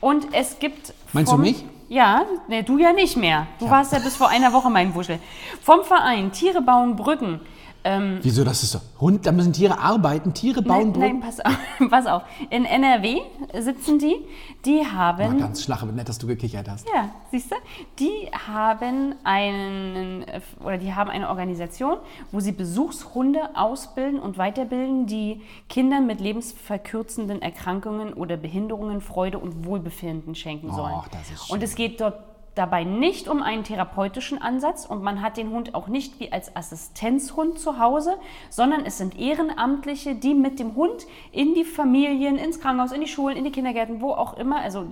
Und 0.00 0.28
es 0.32 0.58
gibt. 0.60 0.94
Meinst 1.12 1.30
du 1.30 1.36
vom- 1.36 1.42
mich? 1.42 1.62
Ja, 1.90 2.24
ne, 2.48 2.62
du 2.62 2.78
ja 2.78 2.94
nicht 2.94 3.18
mehr. 3.18 3.48
Du 3.58 3.68
warst 3.68 3.92
ja 3.92 3.98
bis 3.98 4.16
vor 4.16 4.30
einer 4.30 4.54
Woche 4.54 4.70
mein 4.70 4.94
Wuschel. 4.94 5.18
Vom 5.60 5.84
Verein 5.84 6.32
Tiere 6.32 6.62
bauen 6.62 6.96
Brücken. 6.96 7.40
Ähm, 7.84 8.18
Wieso, 8.22 8.44
das 8.44 8.62
ist 8.62 8.72
so. 8.72 8.80
Hund, 9.00 9.26
da 9.26 9.32
müssen 9.32 9.52
Tiere 9.52 9.78
arbeiten, 9.78 10.34
Tiere 10.34 10.62
bauen 10.62 10.92
nein, 10.92 11.00
nein, 11.00 11.20
pass 11.20 11.40
auf, 11.40 11.58
pass 11.90 12.06
auf. 12.06 12.22
In 12.50 12.64
NRW 12.64 13.20
sitzen 13.58 13.98
die. 13.98 14.16
Die 14.64 14.86
haben. 14.86 15.18
War 15.18 15.34
ganz 15.34 15.62
schlache, 15.62 15.86
nett, 15.86 16.08
dass 16.08 16.18
du 16.18 16.26
gekichert 16.26 16.68
hast. 16.68 16.86
Ja, 16.94 17.10
siehst 17.30 17.50
du? 17.50 17.56
Die 17.98 18.30
haben 18.46 19.16
einen 19.24 20.24
oder 20.64 20.78
die 20.78 20.94
haben 20.94 21.10
eine 21.10 21.28
Organisation, 21.28 21.96
wo 22.30 22.40
sie 22.40 22.52
Besuchshunde 22.52 23.40
ausbilden 23.54 24.20
und 24.20 24.38
weiterbilden, 24.38 25.06
die 25.06 25.42
Kindern 25.68 26.06
mit 26.06 26.20
lebensverkürzenden 26.20 27.42
Erkrankungen 27.42 28.12
oder 28.12 28.36
Behinderungen 28.36 29.00
Freude 29.00 29.38
und 29.38 29.66
Wohlbefinden 29.66 30.34
schenken 30.34 30.72
sollen. 30.72 30.94
Och, 30.94 31.08
das 31.08 31.30
ist 31.30 31.46
schön. 31.46 31.56
und 31.56 31.62
es 31.62 31.74
geht 31.74 32.00
dort 32.00 32.31
dabei 32.54 32.84
nicht 32.84 33.28
um 33.28 33.42
einen 33.42 33.64
therapeutischen 33.64 34.40
Ansatz 34.40 34.84
und 34.84 35.02
man 35.02 35.22
hat 35.22 35.36
den 35.36 35.50
Hund 35.50 35.74
auch 35.74 35.88
nicht 35.88 36.20
wie 36.20 36.32
als 36.32 36.54
Assistenzhund 36.54 37.58
zu 37.58 37.78
Hause, 37.78 38.16
sondern 38.50 38.84
es 38.84 38.98
sind 38.98 39.18
Ehrenamtliche, 39.18 40.14
die 40.14 40.34
mit 40.34 40.58
dem 40.58 40.74
Hund 40.74 41.06
in 41.30 41.54
die 41.54 41.64
Familien, 41.64 42.36
ins 42.36 42.60
Krankenhaus, 42.60 42.92
in 42.92 43.00
die 43.00 43.06
Schulen, 43.06 43.36
in 43.36 43.44
die 43.44 43.52
Kindergärten, 43.52 44.00
wo 44.00 44.10
auch 44.10 44.36
immer, 44.36 44.56
also 44.60 44.84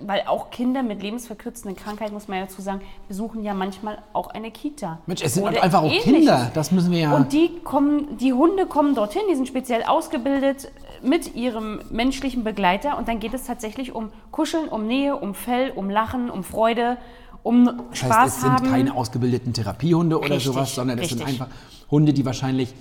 weil 0.00 0.22
auch 0.26 0.50
Kinder 0.50 0.82
mit 0.82 1.02
lebensverkürzenden 1.02 1.76
Krankheiten, 1.76 2.14
muss 2.14 2.26
man 2.26 2.38
ja 2.38 2.44
dazu 2.46 2.62
sagen, 2.62 2.80
besuchen 3.06 3.44
ja 3.44 3.54
manchmal 3.54 3.98
auch 4.12 4.28
eine 4.28 4.50
Kita. 4.50 4.98
Mensch, 5.06 5.22
es 5.22 5.34
sind 5.34 5.46
einfach 5.46 5.82
auch 5.82 5.90
Ähnliches. 5.90 6.12
Kinder. 6.12 6.50
Das 6.54 6.72
müssen 6.72 6.90
wir 6.90 6.98
ja. 6.98 7.14
Und 7.14 7.32
die 7.32 7.60
kommen, 7.60 8.16
die 8.18 8.32
Hunde 8.32 8.66
kommen 8.66 8.94
dorthin, 8.94 9.22
die 9.30 9.36
sind 9.36 9.46
speziell 9.46 9.84
ausgebildet 9.84 10.70
mit 11.04 11.34
ihrem 11.34 11.80
menschlichen 11.90 12.44
Begleiter 12.44 12.98
und 12.98 13.08
dann 13.08 13.20
geht 13.20 13.34
es 13.34 13.44
tatsächlich 13.44 13.94
um 13.94 14.10
Kuscheln, 14.30 14.68
um 14.68 14.86
Nähe, 14.86 15.16
um 15.16 15.34
Fell, 15.34 15.70
um 15.74 15.90
Lachen, 15.90 16.30
um 16.30 16.42
Freude, 16.44 16.96
um 17.42 17.64
das 17.90 17.98
Spaß 17.98 18.10
heißt, 18.10 18.36
es 18.36 18.40
sind 18.42 18.52
haben. 18.52 18.66
keine 18.70 18.94
ausgebildeten 18.94 19.52
Therapiehunde 19.52 20.16
oder 20.18 20.30
Richtig, 20.30 20.44
sowas, 20.44 20.74
sondern 20.74 20.98
es 20.98 21.10
sind 21.10 21.20
richtig. 21.20 21.40
einfach 21.40 21.54
Hunde, 21.90 22.12
die 22.14 22.24
wahrscheinlich 22.24 22.74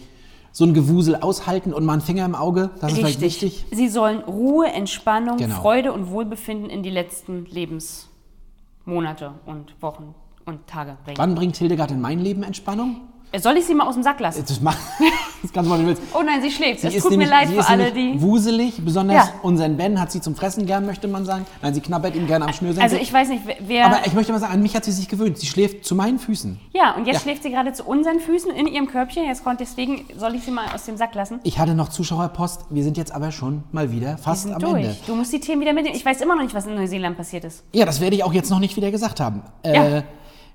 so 0.52 0.66
ein 0.66 0.74
Gewusel 0.74 1.16
aushalten 1.18 1.74
und 1.74 1.84
mal 1.84 1.94
einen 1.94 2.02
Finger 2.02 2.26
im 2.26 2.36
Auge. 2.36 2.70
Das 2.80 2.92
ist 2.92 3.00
vielleicht 3.00 3.22
Richtig. 3.22 3.64
wichtig. 3.64 3.78
Sie 3.78 3.90
sollen 3.90 4.20
Ruhe, 4.20 4.68
Entspannung, 4.68 5.38
Genau. 5.38 5.56
Freude 5.56 5.92
und 5.92 6.10
Wohlbefinden 6.12 6.70
in 6.70 6.84
die 6.84 6.92
letzten 6.92 7.46
Lebensmonate 7.46 9.32
und 9.46 9.76
Wochen 9.82 10.14
und 10.46 10.68
Tage 10.68 10.98
bringen. 11.04 11.18
Wann 11.18 11.36
bringt 11.36 11.58
Hildegard 11.58 11.92
in 11.92 12.02
mein 12.02 12.20
Leben 12.20 12.44
Entspannung? 12.44 13.02
Soll 13.38 13.58
ich 13.58 13.66
sie 13.66 13.74
mal 13.74 13.88
aus 13.88 13.96
dem 13.96 14.04
Sack 14.04 14.20
lassen? 14.20 14.44
Das, 14.48 14.62
mach, 14.62 14.76
das 15.42 15.52
kannst 15.52 15.66
du 15.68 15.74
mal, 15.74 15.80
wie 15.80 15.84
du 15.84 15.88
willst. 15.90 16.04
Oh 16.14 16.22
nein, 16.24 16.42
sie 16.42 16.52
schläft. 16.52 16.82
Sie 16.82 16.88
Es 16.88 16.96
ist 16.96 17.02
tut 17.02 17.12
mir 17.12 17.18
nämlich- 17.18 17.30
leid 17.32 17.48
sie 17.50 17.56
für 17.56 17.68
alle, 17.68 17.92
die. 17.92 18.22
Wuselig, 18.22 18.76
besonders 18.86 19.16
Ja. 19.28 19.34
unseren 19.42 19.76
Ben 19.76 20.00
hat 20.00 20.12
sie 20.12 20.22
zum 20.22 20.36
Fressen 20.36 20.66
gern, 20.68 20.86
möchte 20.86 21.08
man 21.08 21.26
sagen. 21.26 21.46
Nein, 21.62 21.74
sie 21.74 21.82
knabbert 21.82 22.16
ihn 22.16 22.28
gerne 22.28 22.46
am 22.46 22.54
Schnürsenkel. 22.54 22.84
Also 22.84 22.96
ich 22.98 23.12
weiß 23.12 23.30
nicht, 23.30 23.42
wer-. 23.62 23.86
Aber 23.88 24.06
ich 24.06 24.14
möchte 24.14 24.32
mal 24.32 24.40
sagen, 24.40 24.54
an 24.54 24.62
mich 24.62 24.76
hat 24.76 24.86
sie 24.86 24.92
sich 24.92 25.08
gewöhnt. 25.10 25.38
Sie 25.40 25.48
schläft 25.48 25.84
zu 25.84 25.96
meinen 25.96 26.20
Füßen. 26.20 26.60
Ja, 26.74 26.92
und 26.96 27.06
jetzt 27.08 27.16
Ja. 27.16 27.22
schläft 27.22 27.42
sie 27.44 27.50
gerade 27.50 27.74
zu 27.74 27.84
unseren 27.86 28.20
Füßen 28.20 28.52
in 28.52 28.68
ihrem 28.68 28.88
Körbchen. 28.88 29.26
Jetzt 29.26 29.44
konnte 29.44 29.64
deswegen 29.64 30.06
soll 30.18 30.36
ich 30.36 30.44
sie 30.44 30.52
mal 30.52 30.66
aus 30.74 30.86
dem 30.86 30.98
Sack 30.98 31.16
lassen. 31.16 31.40
Ich 31.44 31.58
hatte 31.58 31.74
noch 31.74 31.90
Zuschauerpost. 31.90 32.66
Wir 32.70 32.84
sind 32.84 32.98
jetzt 32.98 33.14
aber 33.16 33.32
schon 33.32 33.64
mal 33.72 33.92
wieder 33.92 34.18
fast 34.20 34.52
am 34.52 34.60
durch. 34.60 34.84
Ende. 34.84 34.96
Du 35.08 35.16
musst 35.16 35.34
die 35.34 35.40
Themen 35.40 35.62
wieder 35.62 35.74
mitnehmen. 35.74 35.96
Ich 35.96 36.06
weiß 36.06 36.22
immer 36.22 36.36
noch 36.36 36.44
nicht, 36.44 36.54
was 36.54 36.68
in 36.68 36.76
Neuseeland 36.76 37.18
passiert 37.18 37.46
ist. 37.46 37.64
Ja, 37.74 37.86
das 37.86 38.00
werde 38.00 38.16
ich 38.16 38.24
auch 38.24 38.34
jetzt 38.34 38.52
noch 38.52 38.60
nicht 38.60 38.76
wieder 38.78 38.92
gesagt 38.92 39.20
haben. 39.20 39.42
Äh, 39.64 39.74
Ja. 39.98 40.04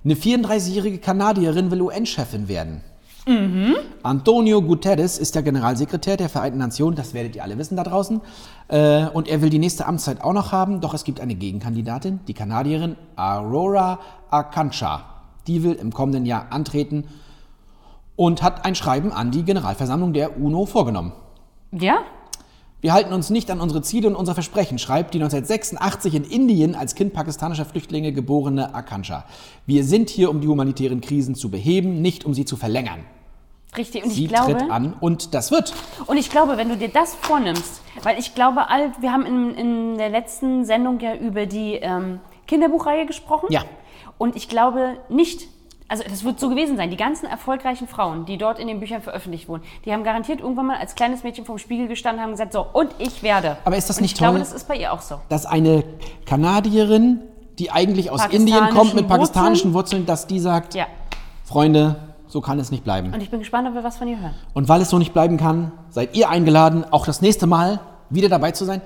Eine 0.04 0.14
34-jährige 0.14 0.98
Kanadierin 0.98 1.70
will 1.70 1.82
UN-Chefin 1.82 2.48
werden. 2.48 2.82
Mhm. 3.26 3.76
Antonio 4.02 4.62
Guterres 4.62 5.18
ist 5.18 5.34
der 5.34 5.42
Generalsekretär 5.42 6.16
der 6.16 6.30
Vereinten 6.30 6.58
Nationen, 6.58 6.96
das 6.96 7.12
werdet 7.12 7.36
ihr 7.36 7.42
alle 7.42 7.58
wissen 7.58 7.76
da 7.76 7.82
draußen. 7.82 8.20
Äh, 8.68 9.06
und 9.08 9.28
er 9.28 9.42
will 9.42 9.50
die 9.50 9.58
nächste 9.58 9.86
Amtszeit 9.86 10.22
auch 10.22 10.32
noch 10.32 10.52
haben, 10.52 10.80
doch 10.80 10.94
es 10.94 11.04
gibt 11.04 11.20
eine 11.20 11.34
Gegenkandidatin, 11.34 12.20
die 12.26 12.34
Kanadierin 12.34 12.96
Aurora 13.16 13.98
Akancha. 14.30 15.04
Die 15.46 15.62
will 15.62 15.72
im 15.72 15.92
kommenden 15.92 16.24
Jahr 16.26 16.46
antreten 16.50 17.04
und 18.16 18.42
hat 18.42 18.64
ein 18.64 18.74
Schreiben 18.74 19.12
an 19.12 19.30
die 19.30 19.42
Generalversammlung 19.42 20.12
der 20.12 20.40
UNO 20.40 20.64
vorgenommen. 20.64 21.12
Ja? 21.72 21.98
Wir 22.80 22.92
halten 22.92 23.12
uns 23.12 23.28
nicht 23.28 23.50
an 23.50 23.60
unsere 23.60 23.82
Ziele 23.82 24.06
und 24.06 24.14
unsere 24.14 24.36
Versprechen, 24.36 24.78
schreibt 24.78 25.12
die 25.12 25.18
1986 25.18 26.14
in 26.14 26.22
Indien 26.22 26.74
als 26.76 26.94
Kind 26.94 27.12
pakistanischer 27.12 27.64
Flüchtlinge 27.64 28.12
geborene 28.12 28.72
Akansha. 28.72 29.24
Wir 29.66 29.82
sind 29.82 30.10
hier, 30.10 30.30
um 30.30 30.40
die 30.40 30.46
humanitären 30.46 31.00
Krisen 31.00 31.34
zu 31.34 31.50
beheben, 31.50 32.00
nicht 32.00 32.24
um 32.24 32.34
sie 32.34 32.44
zu 32.44 32.56
verlängern. 32.56 33.00
Richtig, 33.76 34.04
und 34.04 34.10
Sie 34.10 34.24
ich 34.24 34.28
glaube, 34.30 34.52
tritt 34.52 34.70
an 34.70 34.94
und 35.00 35.34
das 35.34 35.50
wird. 35.50 35.74
und 36.06 36.16
ich 36.16 36.30
glaube, 36.30 36.56
wenn 36.56 36.68
du 36.68 36.76
dir 36.76 36.88
das 36.88 37.16
vornimmst, 37.16 37.82
weil 38.02 38.16
ich 38.18 38.36
glaube, 38.36 38.70
all, 38.70 38.92
wir 39.00 39.12
haben 39.12 39.26
in, 39.26 39.54
in 39.54 39.98
der 39.98 40.08
letzten 40.08 40.64
Sendung 40.64 41.00
ja 41.00 41.16
über 41.16 41.46
die 41.46 41.74
ähm, 41.74 42.20
Kinderbuchreihe 42.46 43.06
gesprochen. 43.06 43.48
Ja. 43.50 43.64
Und 44.18 44.36
ich 44.36 44.48
glaube 44.48 44.98
nicht, 45.08 45.48
also 45.88 46.04
das 46.08 46.22
wird 46.22 46.38
so 46.38 46.50
gewesen 46.50 46.76
sein, 46.76 46.90
die 46.90 46.96
ganzen 46.96 47.26
erfolgreichen 47.26 47.88
Frauen, 47.88 48.26
die 48.26 48.36
dort 48.36 48.58
in 48.58 48.68
den 48.68 48.78
Büchern 48.78 49.00
veröffentlicht 49.00 49.48
wurden, 49.48 49.62
die 49.86 49.92
haben 49.92 50.04
garantiert 50.04 50.40
irgendwann 50.40 50.66
mal 50.66 50.76
als 50.76 50.94
kleines 50.94 51.24
Mädchen 51.24 51.44
vorm 51.46 51.58
Spiegel 51.58 51.88
gestanden 51.88 52.18
und 52.20 52.24
haben 52.24 52.32
gesagt, 52.32 52.52
so, 52.52 52.66
und 52.72 52.90
ich 52.98 53.22
werde. 53.22 53.56
Aber 53.64 53.76
ist 53.76 53.88
das 53.88 53.96
und 53.96 54.02
nicht 54.02 54.12
ich 54.12 54.18
glaube, 54.18 54.34
toll? 54.34 54.40
das 54.40 54.52
ist 54.52 54.68
bei 54.68 54.76
ihr 54.76 54.92
auch 54.92 55.00
so. 55.00 55.20
dass 55.30 55.46
eine 55.46 55.84
Kanadierin, 56.26 57.20
die 57.58 57.70
eigentlich 57.70 58.10
aus 58.10 58.26
Indien 58.26 58.68
kommt 58.70 58.94
mit 58.94 59.04
Wurzeln? 59.04 59.08
pakistanischen 59.08 59.72
Wurzeln, 59.74 60.06
dass 60.06 60.26
die 60.26 60.38
sagt, 60.40 60.74
Ja. 60.74 60.86
Freunde, 61.44 61.96
so 62.26 62.42
kann 62.42 62.58
es 62.58 62.70
nicht 62.70 62.84
bleiben. 62.84 63.12
Und 63.14 63.22
ich 63.22 63.30
bin 63.30 63.38
gespannt, 63.38 63.66
ob 63.68 63.74
wir 63.74 63.82
was 63.82 63.96
von 63.96 64.06
ihr 64.06 64.20
hören. 64.20 64.34
Und 64.52 64.68
weil 64.68 64.82
es 64.82 64.90
so 64.90 64.98
nicht 64.98 65.14
bleiben 65.14 65.38
kann, 65.38 65.72
seid 65.88 66.14
ihr 66.14 66.28
eingeladen, 66.28 66.84
auch 66.90 67.06
das 67.06 67.22
nächste 67.22 67.46
Mal 67.46 67.80
wieder 68.10 68.28
dabei 68.28 68.52
zu 68.52 68.66
sein. 68.66 68.82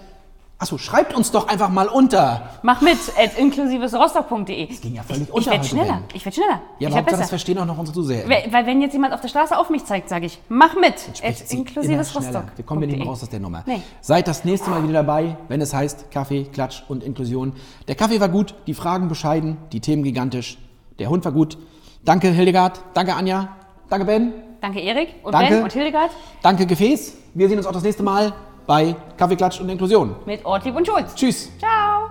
Achso, 0.63 0.79
schreibt 0.79 1.13
uns 1.13 1.33
doch 1.33 1.49
einfach 1.49 1.71
mal 1.71 1.89
unter. 1.89 2.51
Mach 2.63 2.81
mit, 2.83 2.97
at 3.19 3.37
inklusivesrostock.de. 3.37 4.69
Das 4.69 4.81
ging 4.81 4.95
ja 4.95 5.03
völlig 5.03 5.23
Ich 5.23 5.35
unter 5.35 5.51
werde 5.51 5.59
heute, 5.59 5.69
schneller. 5.69 6.03
Ich 6.15 6.25
werde 6.25 6.37
schneller. 6.37 6.61
Ja, 6.79 6.89
ich 6.89 6.95
aber 6.95 7.07
werde 7.07 7.19
das 7.19 7.31
verstehen 7.31 7.59
auch 7.59 7.67
noch 7.67 7.77
unsere 7.79 7.97
Zuseher. 7.97 8.29
Weil, 8.29 8.45
weil 8.53 8.65
wenn 8.65 8.81
jetzt 8.81 8.93
jemand 8.93 9.13
auf 9.13 9.21
der 9.21 9.27
Straße 9.27 9.59
auf 9.59 9.71
mich 9.71 9.85
zeigt, 9.85 10.09
sage 10.09 10.27
ich, 10.27 10.39
mach 10.49 10.77
mit. 10.77 10.95
At 11.21 11.37
sie 11.37 11.57
immer 11.57 11.67
inklusives 11.67 12.13
schneller. 12.13 12.27
Rostock. 12.27 12.45
Wir 12.55 12.65
kommen 12.65 12.87
nicht 12.87 12.97
mehr 12.97 13.09
raus 13.09 13.25
aus 13.25 13.29
der 13.29 13.41
Nummer. 13.41 13.65
Nee. 13.67 13.83
Seid 14.01 14.29
das 14.29 14.45
nächste 14.45 14.71
Mal 14.71 14.85
wieder 14.85 14.93
dabei, 14.93 15.37
wenn 15.49 15.61
es 15.61 15.75
heißt 15.75 16.13
Kaffee, 16.13 16.45
Klatsch 16.45 16.85
und 16.87 17.03
Inklusion. 17.03 17.55
Der 17.89 17.97
Kaffee 17.97 18.21
war 18.21 18.29
gut, 18.29 18.55
die 18.69 18.75
Fragen 18.75 19.09
bescheiden, 19.09 19.57
die 19.73 19.81
Themen 19.81 20.05
gigantisch. 20.05 20.59
Der 21.01 21.09
Hund 21.11 21.25
war 21.25 21.33
gut. 21.33 21.59
Danke 22.05 22.29
Hildegard, 22.29 22.79
danke 22.95 23.15
Anja, 23.15 23.57
danke 23.89 24.07
Ben, 24.07 24.33
Danke 24.61 24.79
Erik 24.79 25.09
und 25.25 25.35
Danke. 25.35 25.55
Ben 25.55 25.63
und 25.65 25.73
Hildegard 25.73 26.13
danke 26.41 26.67
Gefäß. 26.67 27.17
Wir 27.35 27.49
sehen 27.49 27.59
uns 27.59 27.67
auch 27.67 27.73
das 27.73 27.83
nächste 27.83 28.05
Mal 28.05 28.33
bei 28.67 28.95
Kaffee, 29.17 29.37
Klatsch 29.37 29.61
und 29.61 29.69
Inklusion. 29.69 30.15
mit 30.27 30.45
Ortlieb 30.45 30.75
und 30.77 30.85
Schulz. 30.87 31.15
Tschüss. 31.15 31.51
Ciao. 31.59 32.09